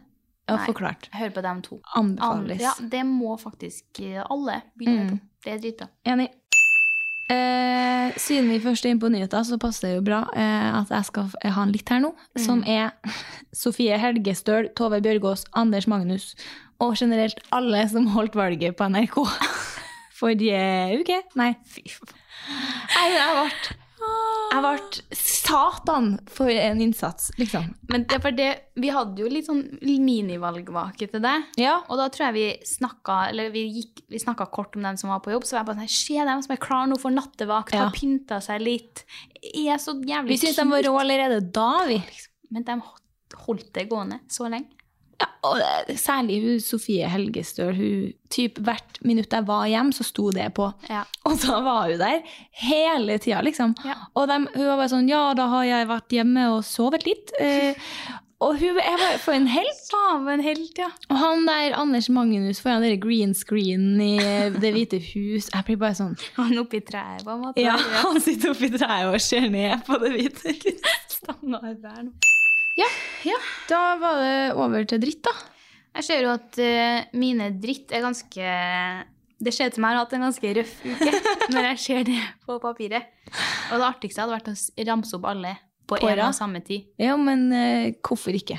Ja, 0.48 0.56
forklart. 0.66 1.08
Hører 1.14 1.30
på 1.36 1.42
dem 1.44 1.62
to. 1.62 1.80
Anbefales. 1.96 2.60
Ja, 2.60 2.72
det 2.80 3.04
må 3.06 3.36
faktisk 3.40 4.00
eh, 4.02 4.22
alle 4.30 4.60
begynne 4.78 5.04
Mm. 5.04 5.10
på. 5.18 5.18
Det 5.44 5.52
er 5.52 5.58
dritbra. 5.62 5.88
Enig. 6.06 6.28
Eh, 7.32 8.12
siden 8.20 8.50
vi 8.50 8.58
først 8.60 8.84
er 8.84 8.90
inne 8.92 9.00
på 9.00 9.08
nyheter, 9.12 9.44
så 9.46 9.56
passer 9.62 9.88
det 9.88 9.94
jo 9.96 10.02
bra 10.04 10.18
eh, 10.36 10.74
at 10.82 10.90
jeg 10.92 11.04
skal 11.08 11.30
ha 11.54 11.62
en 11.62 11.72
litt 11.72 11.88
her 11.88 12.02
nå, 12.02 12.10
som 12.36 12.62
er 12.68 12.90
Sofie 13.62 13.96
Helgestøl, 13.98 14.68
Tove 14.76 15.00
Bjørgaas, 15.04 15.46
Anders 15.54 15.86
Magnus 15.88 16.32
og 16.82 16.96
generelt 16.98 17.38
alle 17.54 17.84
som 17.88 18.08
holdt 18.16 18.34
valget 18.36 18.74
på 18.76 18.88
NRK 18.90 19.16
forrige 20.18 20.98
uke. 21.00 21.22
Nei, 21.38 21.52
fy 21.64 21.86
faen. 21.94 22.18
Jeg 22.92 23.14
ble 23.14 23.81
Jeg 24.52 24.60
ble 24.60 25.16
Satan 25.16 26.08
for 26.28 26.50
en 26.52 26.80
innsats, 26.84 27.30
liksom. 27.40 27.70
Men 27.88 28.04
det 28.10 28.18
var 28.24 28.34
det, 28.36 28.48
vi 28.76 28.90
hadde 28.92 29.22
jo 29.24 29.30
litt 29.32 29.46
sånn 29.48 29.62
minivalgvake 29.80 31.08
til 31.12 31.22
det. 31.24 31.34
Ja. 31.60 31.78
Og 31.88 31.96
da 32.00 32.08
tror 32.12 32.28
jeg 32.28 32.36
vi 32.36 32.66
snakka 32.68 33.16
eller 33.30 33.48
vi 33.54 33.62
gikk, 33.78 34.02
vi 34.12 34.20
snakket 34.20 34.52
kort 34.52 34.76
om 34.76 34.84
dem 34.86 34.98
som 35.00 35.12
var 35.12 35.22
på 35.24 35.32
jobb. 35.32 35.46
Så 35.48 35.56
var 35.56 35.62
jeg 35.62 35.70
bare 35.70 35.86
sånn 35.86 35.96
Se 36.02 36.18
dem 36.28 36.42
som 36.44 36.52
er 36.54 36.60
klar 36.62 36.90
nå 36.90 36.98
for 37.00 37.14
nattevakt, 37.14 37.72
Ja. 37.72 37.86
har 37.86 37.96
pynta 37.96 38.40
seg 38.44 38.60
litt. 38.60 39.04
Er 39.54 39.80
så 39.80 39.96
jævlig 39.96 40.28
Vi 40.28 40.38
syntes 40.42 40.60
de 40.60 40.68
var 40.70 40.82
rå 40.82 40.94
allerede 41.00 41.40
da, 41.52 41.86
vi. 41.88 42.02
Men 42.50 42.62
de 42.68 42.80
holdt 43.46 43.72
det 43.72 43.88
gående 43.88 44.20
så 44.28 44.48
lenge. 44.52 44.68
Ja, 45.22 45.28
og 45.46 45.92
særlig 46.00 46.40
hun 46.42 46.62
Sofie 46.62 47.08
Helgestøl. 47.10 47.74
Hun, 47.76 48.12
typ, 48.32 48.58
hvert 48.64 48.98
minutt 49.06 49.34
jeg 49.34 49.46
var 49.46 49.68
hjemme, 49.70 49.94
så 49.94 50.06
sto 50.06 50.30
det 50.34 50.48
på. 50.56 50.66
Ja. 50.90 51.04
Og 51.28 51.38
da 51.44 51.60
var 51.62 51.90
hun 51.90 52.00
der 52.00 52.34
hele 52.64 53.18
tida, 53.22 53.42
liksom. 53.44 53.76
Ja. 53.86 54.00
Og 54.18 54.26
de, 54.30 54.40
hun 54.56 54.66
var 54.72 54.80
bare 54.80 54.90
sånn 54.92 55.10
Ja, 55.10 55.28
da 55.38 55.46
har 55.52 55.68
jeg 55.68 55.90
vært 55.90 56.18
hjemme 56.18 56.48
og 56.56 56.64
sovet 56.66 57.06
litt. 57.06 57.34
Eh, 57.42 57.78
og 58.42 58.58
hun 58.58 58.78
er 58.82 58.96
var 58.98 59.18
for 59.22 59.36
en 59.36 59.46
helt. 59.50 59.82
Faen, 59.92 60.42
helt, 60.42 60.78
ja. 60.78 60.88
Og 61.12 61.18
han 61.20 61.46
der 61.46 61.76
Anders 61.78 62.08
Magnus 62.10 62.62
foran 62.62 62.82
den 62.82 62.98
green 63.00 63.34
screen 63.36 64.00
i 64.02 64.16
Det 64.56 64.72
hvite 64.74 64.98
hus 65.12 65.50
Jeg 65.52 65.66
blir 65.68 65.78
bare 65.80 65.98
sånn 65.98 66.16
Han 66.38 66.58
oppi 66.62 66.82
treet, 66.86 67.22
på 67.26 67.36
en 67.36 67.44
måte. 67.46 67.62
Ja, 67.62 67.76
han 68.02 68.20
sitter 68.24 68.54
oppi 68.56 68.72
treet 68.72 69.12
og 69.12 69.20
ser 69.22 69.46
ned 69.52 69.86
på 69.86 70.00
det 70.02 70.14
hvite 70.16 70.56
hus. 70.58 71.00
Stanga 71.20 71.76
nå. 72.78 72.88
Ja, 73.28 73.38
da 73.70 73.80
var 74.00 74.20
det 74.22 74.36
over 74.58 74.84
til 74.88 75.00
dritt, 75.02 75.22
da. 75.26 75.32
Jeg 75.98 76.06
ser 76.08 76.22
jo 76.24 76.30
at 76.32 76.56
uh, 76.58 77.18
mine 77.20 77.50
dritt 77.60 77.92
er 77.92 78.00
ganske 78.00 78.52
Det 79.42 79.52
ser 79.52 79.68
ut 79.68 79.76
som 79.76 79.84
jeg 79.84 79.92
har 79.92 80.00
hatt 80.00 80.14
en 80.16 80.24
ganske 80.24 80.52
røff 80.56 80.72
uke 80.86 81.10
når 81.52 81.66
jeg 81.72 81.80
ser 81.84 82.06
det 82.08 82.20
på 82.46 82.56
papiret. 82.62 83.10
Og 83.72 83.76
det 83.76 83.88
artigste 83.90 84.22
hadde 84.24 84.38
vært 84.38 84.50
å 84.52 84.86
ramse 84.88 85.16
opp 85.18 85.28
alle 85.28 85.52
på 85.86 85.98
På 86.00 86.08
en 86.08 86.22
og 86.24 86.34
samme 86.36 86.62
tid. 86.64 86.86
Ja, 87.02 87.16
men 87.20 87.50
uh, 87.52 87.90
hvorfor 88.00 88.32
ikke? 88.38 88.56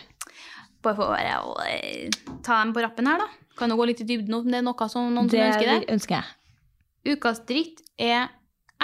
Bare 0.83 0.97
for 0.99 1.15
å 1.15 1.63
eh, 1.63 2.11
ta 2.43 2.59
dem 2.59 2.73
på 2.75 2.83
rappen 2.83 3.07
her, 3.07 3.23
da. 3.23 3.29
Kan 3.57 3.71
jo 3.71 3.77
gå 3.79 3.85
litt 3.87 4.01
i 4.03 4.07
dybden 4.09 4.33
om 4.35 4.47
det 4.49 4.59
er 4.59 4.65
noe 4.65 4.87
som 4.91 5.09
noen 5.13 5.29
Det 5.31 5.39
som 5.39 5.47
ønsker 5.47 5.69
det. 5.71 5.93
ønsker 5.95 6.15
jeg. 6.19 7.15
Ukas 7.15 7.41
dritt 7.47 7.81
er 8.01 8.29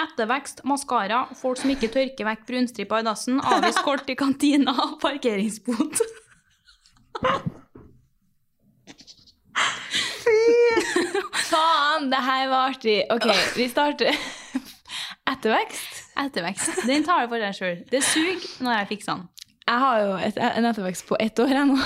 ettervekst, 0.04 0.62
maskara, 0.68 1.24
folk 1.38 1.60
som 1.60 1.72
ikke 1.72 1.90
tørker 1.92 2.28
vekk 2.28 2.46
brunstripa 2.48 3.00
i 3.00 3.06
dassen, 3.06 3.40
avvist 3.40 3.82
kort 3.86 4.10
i 4.10 4.16
kantina, 4.18 4.74
parkeringsbot. 5.02 6.02
Faen, 11.50 12.10
det 12.12 12.22
her 12.24 12.48
var 12.50 12.70
artig. 12.70 12.98
Ok, 13.12 13.28
vi 13.56 13.68
starter 13.70 14.14
ettervekst. 15.30 16.00
Ettervekst. 16.20 16.82
Den 16.88 17.04
tar 17.06 17.24
du 17.24 17.32
for 17.32 17.42
deg 17.42 17.56
sjøl. 17.56 17.84
Det 17.90 18.02
suger 18.04 18.40
når 18.64 18.80
jeg 18.80 18.90
fikser 18.94 19.14
den. 19.14 19.28
Jeg 19.70 19.78
har 19.84 20.00
jo 20.02 20.14
et, 20.18 20.40
en 20.40 20.66
ettervekst 20.70 21.06
på 21.08 21.18
ett 21.22 21.38
år 21.42 21.54
ennå. 21.62 21.78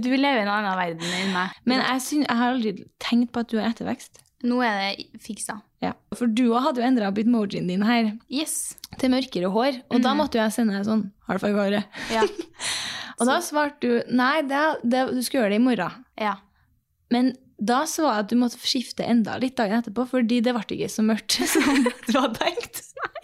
Du 0.00 0.08
lever 0.08 0.40
i 0.40 0.42
en 0.46 0.48
annen 0.48 0.78
verden 0.78 1.16
enn 1.20 1.32
meg. 1.34 1.56
Men 1.68 1.82
jeg, 1.82 2.00
synes, 2.00 2.26
jeg 2.26 2.38
har 2.40 2.54
aldri 2.54 2.70
tenkt 3.04 3.34
på 3.34 3.42
at 3.44 3.50
du 3.52 3.58
har 3.60 3.68
ettervekst. 3.68 4.23
Nå 4.44 4.58
er 4.64 4.74
det 4.98 5.20
fiksa. 5.24 5.58
Ja. 5.84 5.92
For 6.16 6.28
du 6.28 6.46
òg 6.50 6.66
hadde 6.66 6.82
jo 6.82 6.86
endra 6.88 7.10
bitmojien 7.16 7.68
din 7.68 7.84
her 7.84 8.10
Yes. 8.28 8.74
til 9.00 9.12
mørkere 9.12 9.50
hår. 9.52 9.78
Og 9.90 10.02
da 10.04 10.12
måtte 10.16 10.38
jo 10.38 10.44
jeg 10.44 10.52
sende 10.56 10.76
deg 10.76 10.84
sånn 10.88 11.06
Har 11.28 11.40
du 11.40 11.46
håret? 11.56 11.84
Ja. 12.12 12.24
Og 13.20 13.28
da 13.28 13.38
svarte 13.44 13.80
du 13.86 14.14
nei, 14.16 14.42
det, 14.48 14.60
det, 14.82 15.04
du 15.14 15.20
skulle 15.22 15.44
gjøre 15.44 15.54
det 15.56 15.60
i 15.62 15.64
morgen. 15.64 16.04
ja. 16.20 16.36
Men 17.12 17.34
da 17.60 17.84
så 17.86 18.02
jeg 18.08 18.24
at 18.24 18.30
du 18.32 18.36
måtte 18.40 18.58
skifte 18.58 19.04
enda 19.06 19.36
litt 19.38 19.54
dagen 19.56 19.78
etterpå, 19.78 20.06
fordi 20.10 20.40
det 20.42 20.54
ble 20.56 20.64
ikke 20.74 20.88
så 20.90 21.04
mørkt 21.06 21.36
som 21.52 21.84
du 21.84 22.16
hadde 22.18 22.40
tenkt. 22.40 22.80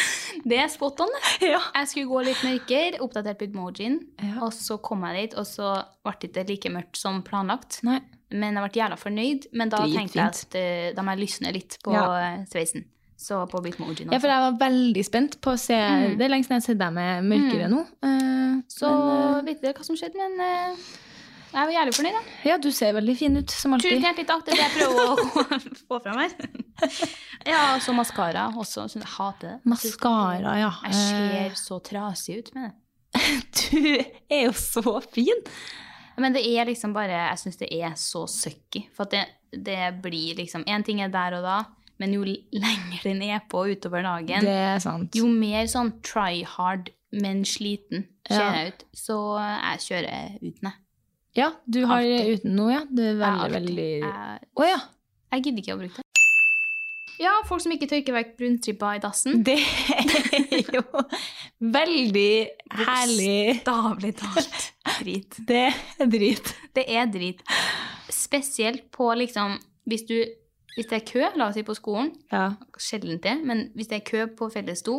Det 0.50 0.58
er 0.60 0.68
spot 0.70 1.00
on. 1.00 1.14
Ja. 1.42 1.60
Jeg 1.74 1.88
skulle 1.90 2.10
gå 2.10 2.20
litt 2.28 2.42
mørkere, 2.44 3.00
oppdatert 3.04 3.38
bitmojien, 3.40 3.96
Ja. 4.22 4.34
og 4.44 4.52
så 4.54 4.76
kom 4.82 5.02
jeg 5.08 5.30
dit, 5.30 5.38
og 5.40 5.46
så 5.48 5.72
ble 6.04 6.14
det 6.20 6.44
ikke 6.44 6.48
like 6.50 6.74
mørkt 6.76 7.00
som 7.00 7.22
planlagt. 7.26 7.80
Nei. 7.86 8.00
Men 8.30 8.58
jeg 8.58 8.66
ble 8.66 8.80
jævla 8.82 8.96
fornøyd. 8.98 9.46
Men 9.54 9.70
da 9.72 9.84
tenkte 9.86 10.18
jeg 10.18 10.26
at 10.26 10.54
eh, 10.58 10.92
da 10.96 11.02
må 11.06 11.14
jeg 11.14 11.22
lysne 11.24 11.52
litt 11.54 11.78
på 11.84 11.94
Ja. 11.94 12.04
eh, 12.18 12.44
sveisen. 12.50 12.84
Så 13.16 13.38
på 13.48 13.62
bitmojien 13.64 14.10
Ja, 14.12 14.18
for 14.20 14.28
jeg 14.28 14.42
var 14.44 14.58
veldig 14.60 15.02
spent 15.06 15.38
på 15.40 15.54
å 15.54 15.58
se 15.58 15.72
Det 16.18 16.20
er 16.20 16.28
lenge 16.28 16.44
siden 16.44 16.58
jeg 16.58 16.60
har 16.60 16.66
sett 16.66 16.78
deg 16.82 16.92
med 16.92 17.24
mørkere 17.24 17.68
nå. 17.72 17.78
Uh, 18.04 18.58
Så 18.68 18.90
men, 18.92 19.46
vet 19.46 19.62
dere 19.62 19.72
hva 19.78 19.86
som 19.88 19.96
skjedde, 19.96 20.18
men 20.20 20.42
eh, 20.44 20.82
jeg 21.52 21.66
var 21.66 21.72
jævlig 21.72 21.94
fornøyd, 21.96 22.16
da. 22.16 22.20
eh, 22.20 22.46
ja, 22.50 22.56
du 22.58 22.70
ser 22.74 22.92
veldig 22.96 23.14
fin 23.18 23.36
ut, 23.38 23.50
som 23.50 23.72
alltid. 23.76 23.90
Tusen 23.96 24.04
hjertelig 24.06 24.26
takk. 24.28 24.44
Det 24.46 24.52
er 24.52 24.56
det 24.56 24.64
jeg 24.66 24.74
prøver 24.76 25.04
å 25.06 25.16
få 25.88 26.00
fram 26.04 26.18
her. 26.24 26.36
Ja, 27.46 27.60
så 27.80 27.92
maskara 27.94 28.48
også. 28.58 28.88
Jeg 28.90 29.06
hater 29.06 29.52
det. 29.54 29.58
Maskara, 29.70 30.56
ja. 30.58 30.70
Jeg 30.88 30.96
ser 30.98 31.54
så 31.60 31.78
trasig 31.86 32.40
ut 32.40 32.48
med 32.56 32.70
det. 32.70 32.74
Eh, 33.16 33.36
Du 33.70 34.34
er 34.34 34.42
jo 34.48 34.52
så 34.58 34.96
fin! 35.14 35.44
Men 36.18 36.32
det 36.34 36.42
er 36.48 36.64
liksom 36.66 36.94
bare 36.96 37.12
Jeg 37.12 37.38
syns 37.42 37.58
det 37.60 37.68
er 37.76 37.92
så 38.00 38.24
sucky. 38.28 38.86
For 38.96 39.04
det, 39.12 39.22
det 39.52 39.78
blir 40.02 40.34
liksom 40.40 40.64
Én 40.66 40.82
ting 40.84 41.00
er 41.04 41.12
der 41.12 41.36
og 41.38 41.44
da, 41.46 41.58
men 42.02 42.12
jo 42.16 42.24
lenger 42.26 43.04
den 43.04 43.22
er 43.28 43.40
på 43.48 43.62
utover 43.70 44.02
dagen, 44.04 44.44
Det 44.44 44.56
er 44.74 44.80
sant. 44.82 45.14
jo 45.16 45.28
mer 45.30 45.64
sånn 45.70 45.94
try 46.04 46.42
hard, 46.44 46.90
men 47.12 47.44
sliten 47.48 48.08
ser 48.26 48.42
Ja. 48.42 48.50
jeg 48.58 48.74
ut. 48.74 48.84
Så 48.96 49.16
jeg 49.38 49.84
kjører 49.86 50.34
uten, 50.42 50.66
jeg. 50.72 50.74
Ja, 51.36 51.50
du 51.66 51.82
har 51.84 52.00
Alltid. 52.00 52.40
uten 52.40 52.54
noe, 52.56 52.72
ja. 52.72 52.82
Du 52.88 53.02
er 53.04 53.18
veldig, 53.20 53.52
veldig 53.52 53.88
Jeg, 54.00 54.46
oh, 54.56 54.64
ja. 54.66 54.78
jeg 55.34 55.44
gidder 55.44 55.62
ikke 55.64 55.74
å 55.76 55.80
bruke 55.82 56.00
det. 56.02 56.02
Ja, 57.16 57.32
folk 57.48 57.62
som 57.64 57.72
ikke 57.72 57.88
tørker 57.88 58.12
vekk 58.16 58.32
brunstrippa 58.40 58.94
i 58.96 59.00
dassen. 59.00 59.38
Det 59.46 59.56
er 59.56 60.74
jo 60.76 60.82
veldig 61.60 62.32
herlig. 62.76 63.60
Bokstavelig 63.64 64.14
talt 64.20 64.66
drit. 65.00 65.38
Det 65.50 65.62
er 66.00 66.10
drit. 66.12 66.52
Det 66.76 66.84
er 66.92 67.08
drit. 67.12 67.40
Spesielt 68.12 68.90
på 68.94 69.08
liksom 69.16 69.56
Hvis 69.88 70.04
du 70.08 70.18
hvis 70.76 70.90
det 70.90 70.96
er 70.98 71.04
kø, 71.08 71.20
la 71.40 71.46
oss 71.48 71.54
si 71.56 71.62
på 71.64 71.72
skolen, 71.72 72.10
Ja. 72.28 72.50
sjelden 72.76 73.16
det, 73.24 73.32
men 73.48 73.70
hvis 73.72 73.88
det 73.88 73.96
er 73.96 74.04
kø 74.04 74.26
på 74.36 74.50
felles 74.52 74.82
do, 74.84 74.98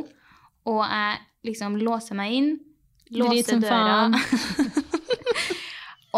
og 0.65 0.79
jeg 0.81 1.19
liksom 1.45 1.75
låser 1.77 2.17
meg 2.17 2.33
inn, 2.33 2.47
låser 3.13 3.59
døra. 3.61 4.09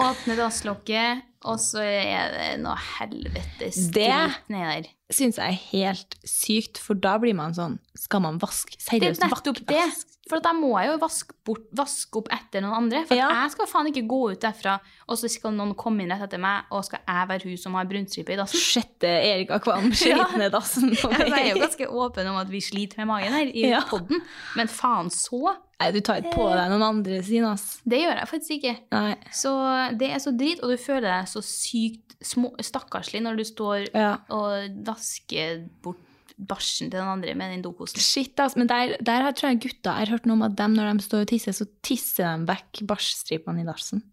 åpner 0.04 0.40
dasslokket, 0.40 1.26
Og 1.48 1.56
så 1.64 1.80
er 1.80 2.34
det 2.34 2.48
noe 2.60 2.76
helvetes 3.00 3.78
Det- 3.96 4.10
drit 4.10 4.50
nedi 4.52 4.82
der. 4.84 4.90
Syns 5.12 5.38
jeg 5.40 5.48
er 5.54 5.62
helt 5.72 6.16
sykt, 6.28 6.78
for 6.78 6.94
da 7.00 7.18
blir 7.18 7.34
man 7.34 7.54
sånn 7.56 7.80
Skal 8.00 8.22
man 8.24 8.38
vaske? 8.40 8.78
Det 8.80 8.86
er 8.86 9.14
Seriøst, 9.14 9.26
nettopp 9.28 9.60
det. 9.68 9.84
For 10.30 10.40
da 10.46 10.52
må 10.54 10.70
jeg 10.78 10.92
jo 10.92 10.98
vaske, 11.02 11.34
bort, 11.48 11.64
vaske 11.76 12.20
opp 12.20 12.28
etter 12.32 12.62
noen 12.62 12.76
andre. 12.84 13.00
For 13.10 13.18
Ja. 13.18 13.28
jeg 13.42 13.52
skal 13.56 13.68
faen 13.68 13.88
ikke 13.90 14.04
gå 14.08 14.20
ut 14.32 14.40
derfra, 14.44 14.76
og 15.10 15.18
så 15.18 15.28
skal 15.34 15.52
noen 15.58 15.72
komme 15.76 16.04
inn 16.06 16.12
rett 16.14 16.22
etter 16.28 16.38
meg, 16.40 16.68
og 16.72 16.84
skal 16.86 17.02
jeg 17.08 17.28
være 17.32 17.48
hun 17.50 17.58
som 17.58 17.74
har 17.80 17.88
brunstripe 17.90 18.36
i 18.36 18.38
dassen. 18.38 18.62
Sjette 18.62 19.10
Erik 19.10 19.50
Akvam 19.58 19.90
skitne 19.92 20.44
ja. 20.46 20.50
dassen 20.54 20.94
på 21.02 21.10
Jeg 21.18 21.34
er 21.34 21.50
jo 21.56 21.64
ganske 21.64 21.88
åpen 22.06 22.30
om 22.30 22.38
at 22.38 22.52
vi 22.54 22.62
sliter 22.62 23.02
med 23.02 23.10
magen 23.10 23.34
her 23.34 23.50
i 23.52 23.66
Ja. 23.72 23.82
podden, 23.90 24.22
men 24.56 24.68
faen 24.72 25.10
så. 25.10 25.56
Nei, 25.82 25.90
du 25.96 26.00
tar 26.04 26.22
ikke 26.22 26.36
på 26.36 26.46
deg 26.54 26.70
noen 26.76 26.84
andre 26.92 27.24
sin, 27.24 27.46
ass. 27.50 27.80
Det 27.88 28.02
gjør 28.04 28.18
jeg 28.22 28.28
faktisk 28.30 28.52
ikke. 28.60 28.76
Nei. 28.92 29.16
Så 29.34 29.52
det 29.98 30.12
er 30.14 30.20
så 30.22 30.32
drit, 30.38 30.62
og 30.62 30.70
du 30.70 30.78
føler 30.78 31.08
deg 31.10 31.28
så 31.32 31.42
sykt 31.42 32.16
små, 32.22 32.52
stakkarslig 32.60 33.22
når 33.24 33.38
du 33.40 33.44
står 33.48 33.90
Ja. 33.96 34.18
og 34.30 34.78
dasker 34.86 35.66
bort 35.82 36.06
bæsjen 36.40 36.88
til 36.90 36.98
den 37.00 37.08
andre 37.12 37.34
med 37.36 37.52
den 37.52 37.62
dokosen. 37.66 38.00
Shit, 38.00 38.40
ass. 38.40 38.56
Men 38.56 38.68
der, 38.72 38.96
der 39.04 39.22
har- 39.26 39.34
tror 39.36 39.50
jeg 39.52 39.60
gutta 39.62 39.92
Jeg 40.00 40.08
har 40.08 40.14
hørt 40.18 40.26
noe 40.26 40.38
om 40.40 40.44
at 40.48 40.56
dem, 40.56 40.74
når 40.74 40.94
de 40.98 41.04
står 41.04 41.22
og 41.26 41.28
tisser, 41.28 41.52
så 41.52 41.66
tisser 41.84 42.24
de 42.38 42.48
vekk 42.48 42.82
bæsjstripene 42.88 43.62
i 43.62 43.68
dassen. 43.68 44.04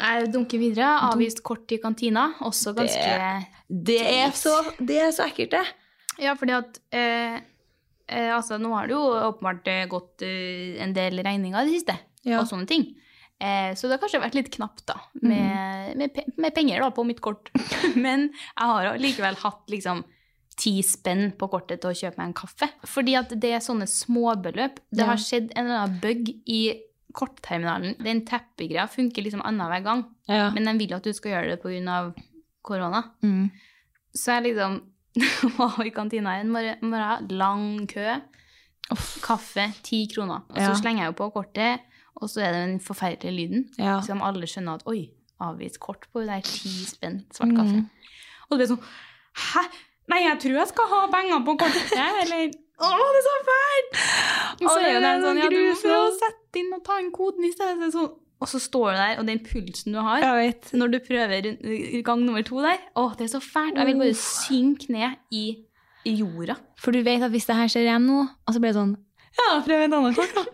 Jeg 0.00 0.30
dunker 0.32 0.60
videre. 0.60 0.88
Avvist 1.10 1.42
kort 1.44 1.70
i 1.72 1.78
kantina. 1.82 2.30
Også 2.46 2.72
ganske 2.76 3.46
Det 3.68 3.98
er 4.00 4.30
så, 4.36 4.54
det 4.80 4.96
er 4.98 5.10
så 5.12 5.26
ekkelt, 5.28 5.52
det. 5.52 5.66
Ja, 6.20 6.32
fordi 6.34 6.52
at 6.56 6.78
eh, 6.92 7.36
eh, 8.08 8.30
Altså, 8.34 8.56
nå 8.60 8.72
har 8.74 8.88
det 8.88 8.96
jo 8.96 9.02
åpenbart 9.28 9.68
eh, 9.70 9.84
gått 9.92 10.24
eh, 10.26 10.80
en 10.82 10.92
del 10.96 11.20
regninger 11.24 11.60
i 11.60 11.68
det 11.68 11.76
siste, 11.80 11.98
Ja. 12.24 12.40
og 12.40 12.48
sånne 12.48 12.66
ting. 12.68 12.88
Eh, 13.40 13.72
så 13.76 13.88
det 13.88 13.96
har 13.96 14.02
kanskje 14.02 14.20
vært 14.24 14.34
litt 14.36 14.50
knapt, 14.52 14.82
da, 14.90 14.98
med, 15.22 15.94
med, 15.96 16.18
med 16.36 16.52
penger 16.54 16.82
da, 16.84 16.90
på 16.92 17.04
mitt 17.08 17.20
kort. 17.24 17.48
Men 17.96 18.26
jeg 18.32 18.66
har 18.72 18.98
likevel 19.00 19.38
hatt 19.40 19.62
liksom 19.72 20.02
ti 20.60 20.74
spenn 20.84 21.30
på 21.40 21.48
kortet 21.48 21.80
til 21.80 21.90
å 21.90 21.96
kjøpe 21.96 22.20
meg 22.20 22.26
en 22.30 22.36
kaffe. 22.36 22.68
Fordi 22.84 23.14
at 23.16 23.32
det 23.40 23.54
er 23.56 23.62
sånne 23.64 23.86
småbeløp. 23.88 24.80
Det 24.92 25.06
har 25.08 25.16
skjedd 25.20 25.52
en 25.56 25.64
eller 25.70 25.78
annen 25.86 26.00
bug 26.02 26.28
i 26.52 26.60
kortterminalen. 27.16 27.96
Den 28.04 28.20
teppegreia 28.28 28.84
funker 28.92 29.24
liksom 29.24 29.40
annenhver 29.42 29.82
gang, 29.82 30.04
Ja. 30.28 30.50
men 30.54 30.64
de 30.68 30.74
vil 30.78 30.94
at 30.94 31.02
du 31.02 31.12
skal 31.16 31.32
gjøre 31.32 31.56
det 31.56 31.62
pga. 31.62 32.14
korona. 32.62 33.00
Mm. 33.24 33.50
Så 34.14 34.34
jeg 34.36 34.52
liksom 34.54 34.82
var 35.58 35.80
i 35.84 35.90
kantina 35.90 36.36
en 36.38 36.50
morgen, 36.52 37.28
lang 37.30 37.86
kø, 37.88 38.20
kaffe, 39.24 39.72
ti 39.82 40.06
kroner. 40.12 40.42
Og 40.50 40.56
så 40.56 40.68
Ja. 40.70 40.74
slenger 40.74 41.04
jeg 41.04 41.14
jo 41.14 41.24
på 41.24 41.32
kortet, 41.32 41.80
og 42.20 42.28
så 42.28 42.42
er 42.42 42.52
det 42.52 42.68
den 42.68 42.80
forferdelige 42.80 43.32
lyden. 43.36 43.64
Ja. 43.78 44.00
Så 44.00 44.12
de 44.14 44.20
alle 44.22 44.46
skjønner 44.46 44.74
at 44.74 44.86
oi, 44.86 45.10
avvist 45.40 45.80
kort 45.80 46.06
på 46.12 46.20
det 46.20 46.28
der 46.28 46.40
ti 46.42 46.68
spenn 46.84 47.24
svart 47.32 47.56
kaffe. 47.56 47.88
Og 48.50 48.58
det 48.58 48.58
blir 48.68 48.76
sånn 48.76 48.84
Hæ? 49.32 49.62
Nei, 50.10 50.24
jeg 50.26 50.40
tror 50.42 50.56
jeg 50.58 50.70
skal 50.72 50.90
ha 50.90 51.00
penger 51.12 51.44
på 51.46 51.54
kortet, 51.60 51.92
eller 52.24 52.50
Å, 52.80 52.90
det 52.96 53.20
er 53.20 53.24
så 53.26 53.36
fælt! 53.46 53.98
Og 54.60 54.66
så 54.66 54.72
Å, 54.72 54.80
det 54.80 54.90
er 54.90 54.96
er 54.96 55.22
sånn, 55.22 55.38
så 55.38 55.44
ja, 55.44 55.48
du 55.52 55.88
må 55.92 56.02
sette 56.16 56.62
inn 56.62 56.70
og 56.74 56.82
ta 56.86 56.96
inn 57.02 57.10
koden 57.14 57.44
i 57.46 57.52
stedet. 57.52 57.76
Så 57.76 57.86
er 57.86 57.94
sånn, 57.96 58.12
og 58.40 58.48
så 58.48 58.60
står 58.64 58.86
du 58.88 58.96
der, 59.02 59.18
og 59.20 59.26
den 59.28 59.42
pulsen 59.44 59.92
du 59.92 60.00
har 60.00 60.22
Jeg 60.24 60.36
vet. 60.38 60.70
når 60.80 60.94
du 60.94 60.98
prøver 61.04 61.50
uh, 61.60 61.98
gang 62.06 62.22
nummer 62.24 62.44
to 62.46 62.62
der, 62.64 62.80
å, 62.96 63.10
det 63.18 63.26
er 63.28 63.32
så 63.34 63.42
fælt. 63.44 63.76
Jeg 63.76 63.90
vil 63.90 64.00
bare 64.00 64.16
synke 64.16 64.92
ned 64.96 65.18
i 65.36 65.44
i 66.08 66.14
jorda. 66.22 66.54
For 66.80 66.96
du 66.96 67.02
vet 67.04 67.20
at 67.20 67.32
hvis 67.34 67.44
det 67.44 67.58
her 67.58 67.68
skjer 67.68 67.84
igjen 67.84 68.06
nå, 68.08 68.22
og 68.24 68.54
så 68.56 68.60
blir 68.62 68.72
det 68.72 68.78
sånn 68.80 68.94
Ja, 69.36 69.48
prøv 69.66 69.82
et 69.84 69.92
annet 69.98 70.16
kort, 70.16 70.32
da. 70.38 70.46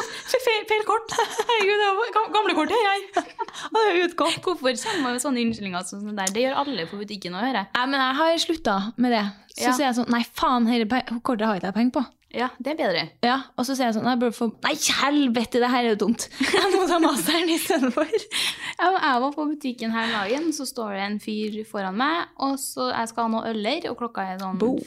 Feil, 0.26 0.64
feil 0.68 0.82
kort! 0.88 1.12
Herregud, 1.16 1.78
det 1.80 1.88
var 1.98 2.10
gamlekortet 2.16 2.34
gamle 2.34 2.54
kortet 2.58 2.76
her. 2.82 3.46
Og 3.70 3.76
det 3.78 3.84
er 3.92 4.00
utgått. 4.08 4.38
Hvorfor 4.42 4.74
kommer 4.82 5.02
man 5.04 5.16
med 5.16 5.22
sånne 5.22 5.42
unnskyldninger 5.46 5.86
sånn 5.86 6.16
der? 6.18 6.32
Det 6.34 6.42
gjør 6.42 6.58
alle 6.64 6.86
på 6.90 6.98
butikken 7.00 7.36
å 7.38 7.42
høre. 7.44 7.62
Nei, 7.76 7.84
men 7.92 8.02
jeg 8.02 8.18
har 8.20 8.40
slutta 8.42 8.76
med 8.96 9.14
det. 9.14 9.24
Så 9.56 9.62
Ja. 9.68 9.72
sier 9.72 9.86
jeg 9.86 9.96
sånn 10.00 10.10
Nei, 10.12 10.22
faen, 10.36 10.66
dette 10.66 11.20
kortet 11.22 11.46
har 11.46 11.56
ikke 11.60 11.70
jeg 11.70 11.74
penger 11.78 11.94
på. 12.00 12.04
Ja, 12.36 12.48
det 12.60 12.72
er 12.74 12.76
bedre. 12.76 13.02
Ja, 13.24 13.36
Og 13.56 13.64
så 13.64 13.76
sier 13.76 13.86
jeg 13.86 13.94
sånn 13.96 14.18
burde 14.20 14.34
få 14.36 14.50
Nei, 14.66 14.74
helvete, 14.74 15.60
det 15.62 15.70
her 15.72 15.84
er 15.86 15.94
jo 15.94 16.00
dumt. 16.02 16.26
Jeg 16.42 16.72
må 16.74 16.86
ta 16.90 16.98
masteren 17.00 17.48
istedenfor. 17.48 18.10
Jeg, 18.10 18.76
jeg 18.76 19.20
var 19.22 19.32
på 19.32 19.46
butikken 19.48 19.94
her 19.94 20.04
om 20.10 20.12
dagen, 20.18 20.50
så 20.52 20.66
står 20.68 20.90
det 20.98 21.04
en 21.06 21.18
fyr 21.22 21.62
foran 21.70 21.96
meg, 21.96 22.26
og 22.42 22.58
så 22.60 22.90
jeg 22.92 23.08
skal 23.08 23.24
ha 23.24 23.32
noe 23.32 23.48
øller, 23.54 23.86
og 23.88 23.96
klokka 24.02 24.26
er 24.34 24.42
sånn 24.42 24.58
Boom. 24.60 24.82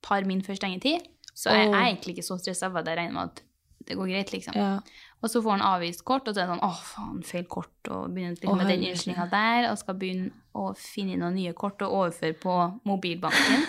par 0.00 0.24
min 0.24 0.40
før 0.46 0.56
stengetid. 0.56 1.04
Så 1.34 1.50
jeg, 1.52 1.68
jeg 1.68 1.74
er 1.74 1.90
egentlig 1.90 2.16
ikke 2.16 2.24
så 2.30 2.38
stressa, 2.40 2.70
for 2.72 2.80
jeg 2.86 2.96
regner 3.02 3.12
med 3.18 3.34
at 3.34 3.42
det 3.88 3.96
går 3.96 4.10
greit, 4.10 4.32
liksom. 4.32 4.56
Ja. 4.56 4.80
Og 5.18 5.30
så 5.32 5.40
får 5.42 5.56
han 5.56 5.64
avvist 5.66 6.04
kort, 6.06 6.28
og 6.28 6.34
så 6.34 6.42
er 6.42 6.46
det 6.46 6.54
sånn 6.54 6.64
Å, 6.66 6.72
faen, 6.84 7.22
feil 7.26 7.46
kort, 7.50 7.76
og 7.90 8.12
begynner 8.14 8.36
liksom 8.36 8.60
med 8.60 8.70
den 8.70 8.84
innstillinga 8.86 9.26
der, 9.32 9.70
og 9.70 9.80
skal 9.80 9.96
begynne 9.98 10.30
å 10.58 10.70
finne 10.78 11.16
inn 11.16 11.24
noen 11.24 11.38
nye 11.38 11.54
kort 11.58 11.82
og 11.86 11.94
overføre 12.02 12.36
på 12.38 12.58
mobilbanken. 12.88 13.64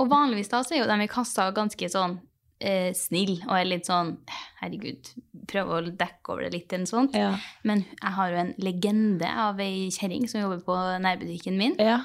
og 0.00 0.10
vanligvis 0.10 0.50
da 0.50 0.62
så 0.64 0.76
er 0.76 0.82
jo 0.82 0.90
de 0.90 0.98
i 1.04 1.10
kassa 1.10 1.50
ganske 1.54 1.90
sånn 1.92 2.18
eh, 2.64 2.90
snill, 2.96 3.36
og 3.46 3.54
er 3.58 3.68
litt 3.68 3.90
sånn 3.90 4.16
herregud, 4.62 5.12
prøver 5.48 5.90
å 5.90 5.96
dekke 6.00 6.34
over 6.34 6.46
det 6.46 6.54
litt 6.56 6.72
eller 6.72 6.86
noe 6.86 6.94
sånt. 6.94 7.18
Ja. 7.18 7.34
Men 7.68 7.84
jeg 7.92 8.14
har 8.18 8.32
jo 8.32 8.42
en 8.42 8.54
legende 8.62 9.34
av 9.46 9.62
ei 9.62 9.88
kjerring 9.94 10.26
som 10.30 10.42
jobber 10.42 10.64
på 10.66 10.80
nærbutikken 11.04 11.60
min, 11.60 11.78
ja. 11.78 12.00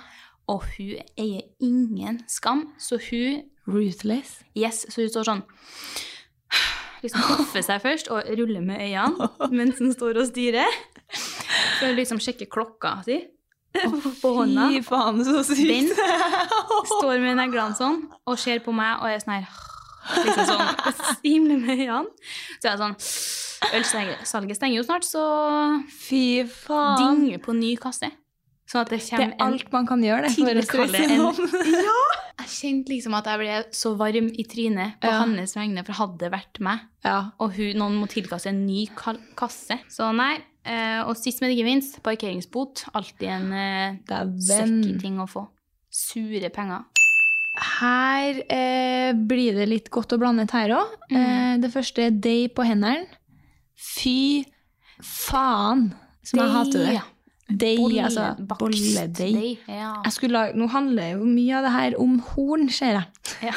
og 0.52 0.68
hun 0.76 1.00
eier 1.16 1.48
ingen 1.64 2.22
skam, 2.32 2.68
så 2.78 3.02
hun 3.10 3.42
Ruthless. 3.64 4.42
Yes, 4.60 4.82
så 4.92 5.06
hun 5.06 5.12
står 5.14 5.28
sånn 5.30 5.44
Liksom 7.04 7.24
koffer 7.28 7.64
seg 7.66 7.82
først 7.84 8.08
og 8.16 8.24
ruller 8.40 8.64
med 8.64 8.80
øynene 8.80 9.28
mens 9.52 9.80
den 9.82 9.92
står 9.96 10.22
og 10.22 10.30
styrer. 10.30 10.78
For 11.80 11.90
å 11.90 11.96
liksom 11.98 12.22
sjekke 12.24 12.48
klokka 12.52 12.96
si 13.06 13.18
på 14.22 14.32
hånda. 14.38 14.70
Fy 14.70 14.82
faen, 14.86 15.20
så 15.26 15.42
sykt. 15.44 15.68
Den 15.68 15.90
står 16.94 17.18
med 17.24 17.36
neglene 17.42 17.76
sånn 17.78 18.04
og 18.30 18.40
ser 18.40 18.62
på 18.64 18.72
meg 18.76 19.02
og 19.02 19.10
er 19.10 19.20
sånn 19.24 19.40
her 19.40 19.62
Liksom 20.04 20.48
sånn 20.50 20.96
stimler 21.16 21.60
med 21.64 21.80
øynene. 21.80 22.12
Så 22.60 22.68
jeg 22.68 22.74
er 22.74 22.82
sånn 22.82 22.98
Ølsalget 23.74 24.58
stenger 24.60 24.76
jo 24.76 24.84
snart, 24.84 25.06
så 25.08 25.22
Fy 25.96 26.44
faen. 26.52 26.98
dinger 27.00 27.40
på 27.44 27.56
ny 27.56 27.76
kasse. 27.80 28.10
Sånn 28.74 28.82
at 28.82 28.90
det 28.90 28.98
Det 29.06 29.20
er 29.22 29.34
alt 29.46 29.68
man 29.72 29.86
kan 29.86 30.02
gjøre, 30.02 30.26
det, 30.26 30.34
for 30.34 30.58
å 30.58 30.64
stresse 30.66 31.04
en- 31.06 31.18
noen. 31.22 31.36
Jeg 32.42 32.50
kjente 32.50 32.90
liksom 32.90 33.14
at 33.14 33.28
jeg 33.30 33.38
ble 33.44 33.58
så 33.78 33.92
varm 34.00 34.32
i 34.34 34.44
trynet 34.50 34.96
på 35.04 35.12
Ja. 35.12 35.20
hans 35.22 35.54
vegne, 35.54 35.84
for 35.86 35.94
hadde 36.00 36.18
det 36.24 36.32
vært 36.34 36.60
meg. 36.66 36.80
Ja. 37.06 37.20
Og 37.40 37.54
hun, 37.54 37.78
noen 37.78 38.00
må 38.02 38.08
tilkaste 38.10 38.50
en 38.50 38.64
ny 38.66 38.88
kasse. 39.38 39.78
Så 39.94 40.10
nei. 40.18 40.40
Eh, 40.66 41.04
og 41.06 41.14
sist, 41.20 41.42
men 41.44 41.52
ikke 41.54 41.68
minst, 41.68 42.00
parkeringsbot. 42.02 42.86
Alltid 42.96 43.30
en 43.30 43.54
eh, 43.54 43.96
Dæven. 44.10 45.00
ting 45.00 45.20
å 45.22 45.28
få. 45.30 45.46
Sure 45.94 46.50
penger. 46.50 46.86
Her 47.80 48.40
eh, 48.50 49.14
blir 49.14 49.54
det 49.60 49.68
litt 49.70 49.92
godt 49.94 50.16
og 50.16 50.24
blandet 50.24 50.50
her 50.58 50.74
òg. 50.74 50.96
Eh, 51.14 51.58
det 51.62 51.70
første 51.70 52.08
er 52.08 52.16
deg 52.18 52.56
på 52.58 52.66
hendene. 52.66 53.06
Fy 53.78 54.46
faen, 55.04 55.92
som 56.26 56.40
jeg 56.42 56.50
hater 56.58 56.88
det. 56.88 56.94
Ja. 56.98 57.04
Deig, 57.50 57.80
altså 58.00 58.30
bolledeig. 58.48 59.60
Ja. 59.68 59.92
Nå 60.56 60.68
handler 60.72 61.12
jo 61.18 61.28
mye 61.28 61.58
av 61.60 61.66
det 61.68 61.74
her 61.76 61.98
om 62.02 62.18
horn, 62.32 62.70
ser 62.72 62.96
jeg. 62.96 63.06
Ja. 63.50 63.54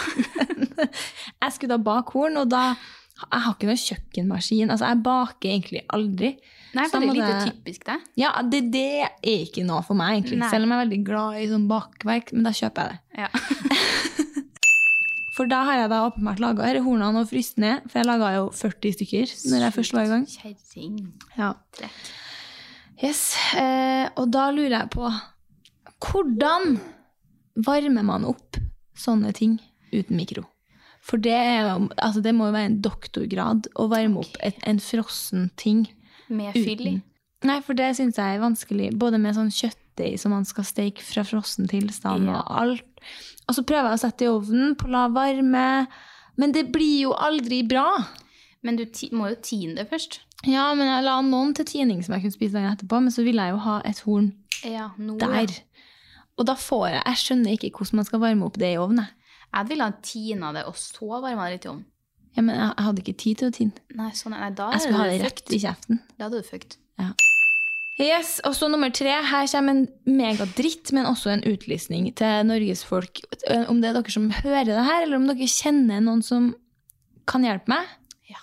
jeg 1.44 1.54
skulle 1.54 1.76
da 1.76 1.82
bake 1.82 2.16
horn, 2.16 2.36
og 2.42 2.50
da 2.50 2.74
Jeg 3.16 3.40
har 3.46 3.54
ikke 3.54 3.68
noen 3.70 3.80
kjøkkenmaskin. 3.80 4.70
Altså, 4.74 4.90
jeg 4.90 5.02
baker 5.06 5.48
egentlig 5.48 5.80
aldri. 5.88 6.34
Nei, 6.76 6.84
for 6.90 7.00
det 7.00 7.08
er 7.08 7.14
litt 7.16 7.46
typisk 7.46 7.86
det- 7.86 7.94
typisk. 7.94 8.10
Ja, 8.20 8.34
det, 8.44 8.60
det 8.74 8.82
er 9.06 9.46
ikke 9.46 9.64
noe 9.64 9.80
for 9.86 9.96
meg, 9.96 10.18
egentlig. 10.18 10.42
Nei. 10.42 10.50
Selv 10.52 10.66
om 10.66 10.74
jeg 10.74 10.76
er 10.76 10.84
veldig 10.84 10.98
glad 11.06 11.38
i 11.40 11.46
sånn 11.48 11.64
bakverk, 11.70 12.34
men 12.36 12.44
da 12.44 12.52
kjøper 12.58 12.90
jeg 12.90 12.92
det. 12.92 13.24
Ja. 13.24 13.30
For 15.36 15.44
da 15.44 15.58
har 15.68 15.82
jeg 15.82 15.88
da 15.92 15.98
åpenbart 16.08 16.38
laga 16.40 16.64
disse 16.64 16.80
hornene 16.86 17.20
og 17.20 17.26
fryst 17.28 17.58
ned, 17.60 17.82
for 17.90 18.00
jeg 18.00 18.08
laga 18.08 18.30
jo 18.38 18.44
40 18.56 18.94
stykker 18.96 19.32
når 19.50 19.66
jeg 19.66 19.74
først 19.74 19.92
var 19.96 20.06
i 20.06 20.12
gang. 20.14 20.22
Kjerring. 20.32 20.94
Ja. 21.36 21.50
Trekk. 21.76 21.98
Yes, 23.02 23.34
eh, 23.56 24.08
og 24.16 24.30
da 24.32 24.48
lurer 24.54 24.78
jeg 24.78 24.90
på 24.94 25.08
Hvordan 26.00 26.78
varmer 27.66 28.04
man 28.06 28.24
opp 28.28 28.58
sånne 28.96 29.32
ting 29.36 29.58
uten 29.92 30.16
mikro? 30.16 30.44
For 31.06 31.20
det, 31.22 31.34
er, 31.36 31.68
altså 32.02 32.22
det 32.24 32.32
må 32.34 32.48
jo 32.48 32.56
være 32.56 32.70
en 32.72 32.80
doktorgrad 32.82 33.68
å 33.78 33.86
varme 33.92 34.24
opp 34.24 34.40
et, 34.44 34.56
en 34.66 34.80
frossen 34.82 35.50
ting 35.60 35.84
Med 36.28 36.56
fyll 36.56 36.82
i. 36.88 36.94
Nei, 37.46 37.60
for 37.62 37.78
det 37.78 37.92
syns 37.98 38.18
jeg 38.18 38.36
er 38.38 38.42
vanskelig, 38.42 38.90
både 38.98 39.20
med 39.22 39.36
sånn 39.36 39.52
kjøttdeig 39.54 40.16
som 40.18 40.32
man 40.34 40.48
skal 40.48 40.66
steke 40.66 41.04
fra 41.04 41.22
frossen 41.28 41.68
tilstand 41.70 42.26
Ja. 42.26 42.40
og 42.40 42.60
alt. 42.64 43.02
Og 43.46 43.54
så 43.54 43.62
prøver 43.62 43.92
jeg 43.92 44.00
å 44.00 44.02
sette 44.02 44.26
i 44.26 44.30
ovnen 44.32 44.74
på 44.80 44.90
lav 44.90 45.14
varme, 45.14 45.86
men 46.40 46.52
det 46.56 46.66
blir 46.74 47.04
jo 47.06 47.12
aldri 47.14 47.60
bra. 47.68 47.86
Men 48.66 48.80
du 48.80 48.82
må 49.14 49.30
jo 49.30 49.38
tine 49.46 49.76
det 49.78 49.86
først. 49.92 50.24
Ja, 50.44 50.68
men 50.76 50.86
jeg 50.86 51.04
la 51.06 51.16
noen 51.24 51.54
til 51.56 51.64
tining 51.66 52.02
som 52.04 52.14
jeg 52.14 52.26
kunne 52.26 52.36
spise 52.36 52.58
dagen 52.58 52.74
etterpå, 52.74 53.00
men 53.02 53.14
så 53.14 53.24
ville 53.26 53.42
jeg 53.42 53.56
jo 53.56 53.62
ha 53.64 53.80
et 53.88 54.02
horn 54.04 54.30
Ja, 54.66 54.90
noe, 55.00 55.18
der. 55.18 55.54
Og 56.36 56.46
da 56.46 56.54
får 56.60 56.88
jeg 56.90 57.02
Jeg 57.06 57.20
skjønner 57.22 57.56
ikke 57.56 57.70
hvordan 57.78 58.02
man 58.02 58.08
skal 58.08 58.20
varme 58.20 58.46
opp 58.46 58.58
det 58.60 58.74
i 58.74 58.80
ovnen. 58.80 59.06
jeg. 59.54 59.68
Ville 59.70 59.84
ha 59.88 59.92
tina 60.02 60.52
det, 60.52 60.66
og 60.68 60.76
så 60.76 61.08
varma 61.22 61.46
det 61.46 61.56
litt 61.56 61.64
i 61.64 61.72
ovnen. 61.72 61.86
Ja, 62.36 62.42
men 62.44 62.58
jeg, 62.58 62.72
hadde 62.84 63.00
ikke 63.00 63.16
tid 63.16 63.38
til 63.40 63.48
å 63.48 63.54
tine. 63.56 63.84
Nei, 63.96 64.10
sånn, 64.12 64.34
nei, 64.36 64.50
da 64.52 64.68
Jeg 64.74 64.84
skulle 64.84 65.00
ha 65.00 65.08
det 65.08 65.22
rett 65.24 65.54
i 65.56 65.60
kjeften. 65.62 66.02
Da 66.18 66.28
hadde 66.28 66.42
du 66.42 66.48
fucked. 66.50 66.76
Yes, 67.96 68.42
og 68.44 68.52
så 68.52 68.68
nummer 68.68 68.90
tre. 68.92 69.08
Her 69.24 69.46
kommer 69.48 69.72
en 69.72 69.86
megadritt, 70.04 70.90
men 70.92 71.08
også 71.08 71.30
en 71.32 71.44
utlysning 71.48 72.10
til 72.18 72.42
norgesfolk. 72.44 73.22
Om 73.70 73.80
det 73.80 73.88
er 73.88 73.96
dere 73.96 74.12
som 74.12 74.26
hører 74.42 74.68
det 74.68 74.84
her, 74.84 75.06
eller 75.06 75.16
om 75.16 75.24
dere 75.30 75.48
kjenner 75.48 76.02
noen 76.04 76.20
som 76.24 76.50
kan 77.26 77.46
hjelpe 77.46 77.72
meg. 77.72 77.88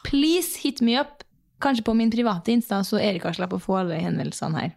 Please 0.07 0.57
hit 0.63 0.81
me 0.81 0.97
up. 0.97 1.22
Kanskje 1.63 1.85
på 1.87 1.95
min 1.95 2.11
private 2.11 2.51
Insta, 2.51 2.81
så 2.83 2.99
Erika 2.99 3.31
slapp 3.35 3.55
å 3.55 3.61
få 3.61 3.79
alle 3.81 4.01
henvendelsene 4.03 4.59
her. 4.59 4.73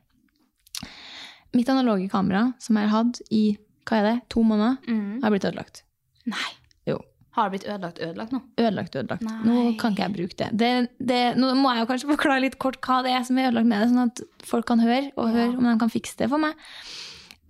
Mitt 1.57 1.69
analoge 1.73 2.09
kamera, 2.13 2.51
som 2.63 2.79
jeg 2.79 2.91
har 2.91 3.05
hatt 3.05 3.21
i 3.35 3.45
hva 3.87 3.99
er 4.01 4.07
det, 4.09 4.15
to 4.35 4.43
måneder, 4.47 4.79
har 5.23 5.33
blitt 5.35 5.47
ødelagt. 5.47 5.83
Nei. 6.31 6.49
Jo. 6.91 6.99
Har 7.37 7.49
det 7.49 7.57
blitt 7.57 7.67
ødelagt 7.69 7.99
ødelagt 8.03 8.33
nå? 8.35 8.41
Ødelagt, 8.59 8.97
ødelagt. 8.97 9.23
Nei. 9.27 9.37
Nå 9.47 9.57
kan 9.81 9.95
ikke 9.95 10.07
jeg 10.07 10.15
bruke 10.17 10.39
det. 10.41 10.49
det, 10.63 10.71
det 10.99 11.21
nå 11.39 11.53
må 11.59 11.75
jeg 11.75 11.85
jo 11.85 11.91
kanskje 11.91 12.11
forklare 12.11 12.45
litt 12.47 12.59
kort 12.63 12.81
hva 12.87 13.03
det 13.07 13.13
er 13.15 13.27
som 13.29 13.39
er 13.39 13.51
ødelagt 13.51 13.71
med 13.71 13.83
det, 13.83 13.91
sånn 13.93 14.07
at 14.11 14.23
folk 14.49 14.67
kan 14.71 14.83
høre, 14.83 15.13
og 15.17 15.35
høre 15.35 15.53
om 15.55 15.69
de 15.69 15.77
kan 15.83 15.93
fikse 15.93 16.19
det 16.23 16.31
for 16.33 16.43
meg. 16.43 16.59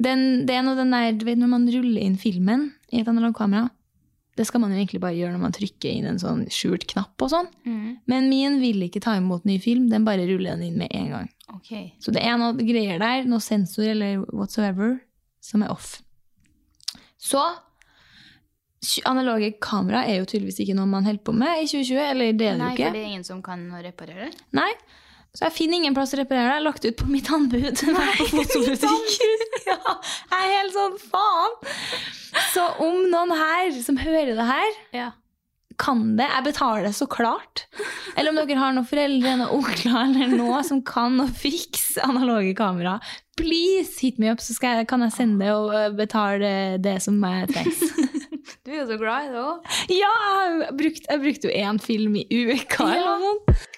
Den, 0.03 0.45
det 0.49 0.59
er 0.59 0.65
noe 0.67 0.77
den 0.77 0.93
der, 0.93 1.13
du 1.17 1.25
vet 1.25 1.41
når 1.41 1.53
man 1.55 1.69
ruller 1.73 2.03
inn 2.05 2.19
filmen 2.21 2.69
i 2.93 3.01
et 3.01 3.09
analogkamera, 3.09 3.71
det 4.37 4.45
skal 4.49 4.61
man 4.61 4.73
jo 4.75 4.77
egentlig 4.79 5.01
bare 5.01 5.17
gjøre 5.17 5.33
når 5.33 5.43
man 5.47 5.55
trykker 5.57 5.89
inn 5.91 6.07
en 6.11 6.19
sånn 6.21 6.43
skjult 6.53 6.85
knapp 6.91 7.23
og 7.25 7.31
sånn. 7.33 7.47
Men 8.11 8.29
min 8.29 8.59
vil 8.61 8.83
ikke 8.85 9.01
ta 9.05 9.15
imot 9.17 9.47
ny 9.49 9.57
film, 9.63 9.87
den 9.93 10.05
bare 10.05 10.27
ruller 10.29 10.55
den 10.57 10.67
inn 10.69 10.77
med 10.81 10.93
en 10.93 11.09
gang. 11.15 11.31
Okay. 11.57 11.95
Så 12.05 12.13
det 12.13 12.21
er 12.27 12.37
noe 12.41 12.53
greier 12.59 13.01
der, 13.01 13.25
noe 13.31 13.41
sensor 13.41 13.87
eller 13.89 14.21
whatsoever, 14.33 14.99
som 15.41 15.65
er 15.65 15.73
off. 15.73 16.03
Så 17.17 17.41
analoge 19.09 19.55
kamera 19.63 20.05
er 20.07 20.21
jo 20.21 20.29
tydeligvis 20.29 20.61
ikke 20.63 20.77
noe 20.79 20.87
man 20.91 21.07
holder 21.09 21.25
på 21.27 21.35
med 21.35 21.63
i 21.65 21.67
2020, 21.71 22.03
eller 22.11 22.37
det 22.37 22.51
er 22.53 22.59
Nei, 22.61 22.69
jo 22.69 22.77
ikke. 22.77 22.85
for 22.85 22.97
det 22.99 23.03
er 23.03 23.11
ingen 23.11 23.27
som 23.27 23.43
kan 23.43 23.65
reparere 23.83 24.29
det? 24.31 24.45
Nei. 24.57 24.71
Så 25.37 25.45
jeg 25.45 25.53
finner 25.53 25.77
ingen 25.83 25.95
plass 25.97 26.15
å 26.17 26.21
reparere 26.23 26.47
det. 26.47 26.53
Jeg 26.55 26.57
har 26.59 26.65
lagt 26.65 26.87
ut 26.89 26.97
på 27.03 27.11
mitt 27.13 27.29
anbud. 27.37 27.83
Nei, 27.93 28.09
på 28.17 28.27
fotobutikk. 28.39 29.17
ja, 29.71 29.77
jeg 30.33 30.41
er 30.41 30.55
helt 30.57 30.75
sånn 30.77 30.97
faen. 31.11 31.55
Så 32.55 32.65
om 32.85 33.03
noen 33.13 33.35
her 33.37 33.71
som 33.85 34.01
hører 34.01 34.33
det 34.39 34.47
her, 34.49 34.75
Ja. 34.97 35.11
kan 35.81 36.15
det, 36.17 36.25
jeg 36.33 36.45
betaler 36.47 36.93
så 36.97 37.05
klart. 37.13 37.67
Eller 38.17 38.33
om 38.33 38.39
dere 38.41 38.57
har 38.63 38.73
noen 38.73 38.89
foreldre 38.89 39.35
noen 39.37 39.53
onkler 39.59 39.99
eller 40.07 40.33
noe 40.39 40.63
som 40.65 40.81
kan 40.89 41.21
å 41.21 41.29
fikse 41.29 42.01
analoge 42.07 42.55
kamera, 42.57 42.97
please 43.37 44.01
hit 44.01 44.17
me 44.19 44.31
up, 44.33 44.41
så 44.41 44.57
jeg, 44.57 44.87
kan 44.89 45.05
jeg 45.05 45.13
sende 45.13 45.45
det 45.45 45.53
og 45.53 45.75
øh, 45.77 45.91
betale 45.99 46.51
det 46.81 46.97
som 47.05 47.21
trengs. 47.53 47.83
Du 48.65 48.73
er 48.73 48.81
jo 48.81 48.87
så 48.89 48.97
glad 48.99 49.29
i 49.29 49.33
det 49.35 49.43
òg. 49.45 49.69
ja, 49.93 50.09
jeg 50.17 50.55
har 50.65 50.73
brukt, 50.81 51.05
jeg 51.13 51.21
brukte 51.23 51.51
jo 51.51 51.59
én 51.61 51.79
film 51.83 52.17
i 52.19 52.25
uka 52.31 52.87
eller 52.89 53.03
Ja. 53.05 53.17
noe 53.21 53.35
sånt. 53.37 53.73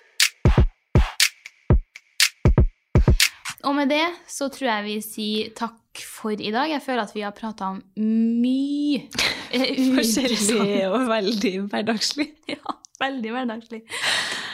Og 3.69 3.75
med 3.77 3.91
det 3.93 4.05
så 4.31 4.49
tror 4.53 4.71
jeg 4.71 4.87
vi 4.87 4.97
sier 5.05 5.51
takk 5.59 6.01
for 6.09 6.33
i 6.33 6.53
dag. 6.55 6.71
Jeg 6.71 6.81
føler 6.85 7.03
at 7.05 7.15
vi 7.17 7.25
har 7.27 7.35
prata 7.37 7.73
om 7.75 7.81
mye 7.99 9.09
Forskjellig 9.99 10.87
og 10.89 11.09
veldig 11.11 11.55
hverdagslig. 11.71 12.29
Ja, 12.55 12.75
veldig 13.03 13.33
hverdagslig. 13.35 13.83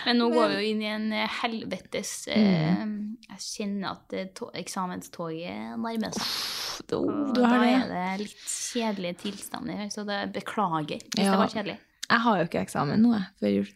Men 0.04 0.18
nå 0.20 0.26
går 0.34 0.50
vi 0.50 0.56
jo 0.58 0.70
inn 0.72 0.80
i 0.82 0.88
en 0.90 1.06
eh, 1.16 1.30
helvetes 1.40 2.10
eh, 2.32 2.82
Jeg 2.82 3.38
kjenner 3.44 3.94
at 3.94 4.16
eh, 4.18 4.42
eksamenstoget 4.60 5.78
nærmer 5.80 6.12
seg. 6.18 6.34
Oh, 6.98 7.30
da 7.36 7.52
er 7.62 7.86
det. 7.88 8.02
litt 8.24 8.50
kjedelige 8.50 9.20
tilstander 9.22 9.86
så 9.94 10.02
det 10.08 10.18
beklager 10.34 10.98
hvis 11.06 11.22
Ja. 11.22 11.30
det 11.36 11.38
var 11.44 11.52
kjedelig. 11.54 11.78
Jeg 12.10 12.20
har 12.26 12.40
jo 12.40 12.48
ikke 12.50 12.64
eksamen 12.66 13.00
nå, 13.00 13.14
jeg, 13.14 13.30
før 13.40 13.54
jul. 13.54 13.70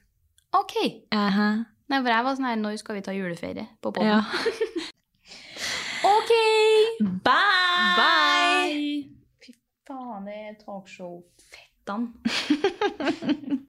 OK. 0.58 0.76
Aha. 1.14 1.48
Nei, 1.88 2.02
for 2.02 2.12
jeg 2.12 2.24
var 2.26 2.36
sånn 2.36 2.48
her 2.50 2.58
Når 2.60 2.74
skal 2.82 2.98
vi 2.98 3.02
ta 3.06 3.14
juleferie 3.16 3.68
på 3.80 3.94
podden? 3.94 4.18
Ja. 4.18 4.88
OK! 6.04 6.32
Bye! 7.24 7.94
Bye! 7.96 9.04
Fy 9.42 9.52
faen, 9.88 10.24
det 10.26 10.34
er 10.34 10.54
talkshow-fettene. 10.64 12.12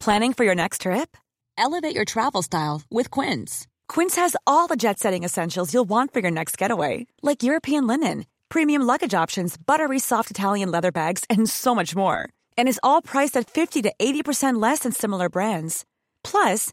Planning 0.00 0.32
for 0.32 0.44
your 0.44 0.54
next 0.54 0.82
trip? 0.82 1.16
Elevate 1.56 1.94
your 1.94 2.04
travel 2.04 2.42
style 2.42 2.82
with 2.90 3.10
Quince. 3.10 3.66
Quince 3.88 4.16
has 4.16 4.36
all 4.46 4.66
the 4.68 4.76
jet 4.76 4.98
setting 4.98 5.24
essentials 5.24 5.74
you'll 5.74 5.88
want 5.88 6.12
for 6.12 6.20
your 6.20 6.30
next 6.30 6.56
getaway, 6.56 7.06
like 7.22 7.42
European 7.42 7.86
linen, 7.86 8.24
premium 8.48 8.82
luggage 8.82 9.14
options, 9.14 9.56
buttery 9.56 9.98
soft 9.98 10.30
Italian 10.30 10.70
leather 10.70 10.92
bags, 10.92 11.24
and 11.28 11.48
so 11.50 11.74
much 11.74 11.96
more. 11.96 12.28
And 12.56 12.68
is 12.68 12.80
all 12.82 13.02
priced 13.02 13.36
at 13.36 13.50
50 13.50 13.82
to 13.82 13.92
80% 13.98 14.62
less 14.62 14.80
than 14.80 14.92
similar 14.92 15.28
brands. 15.28 15.84
Plus, 16.22 16.72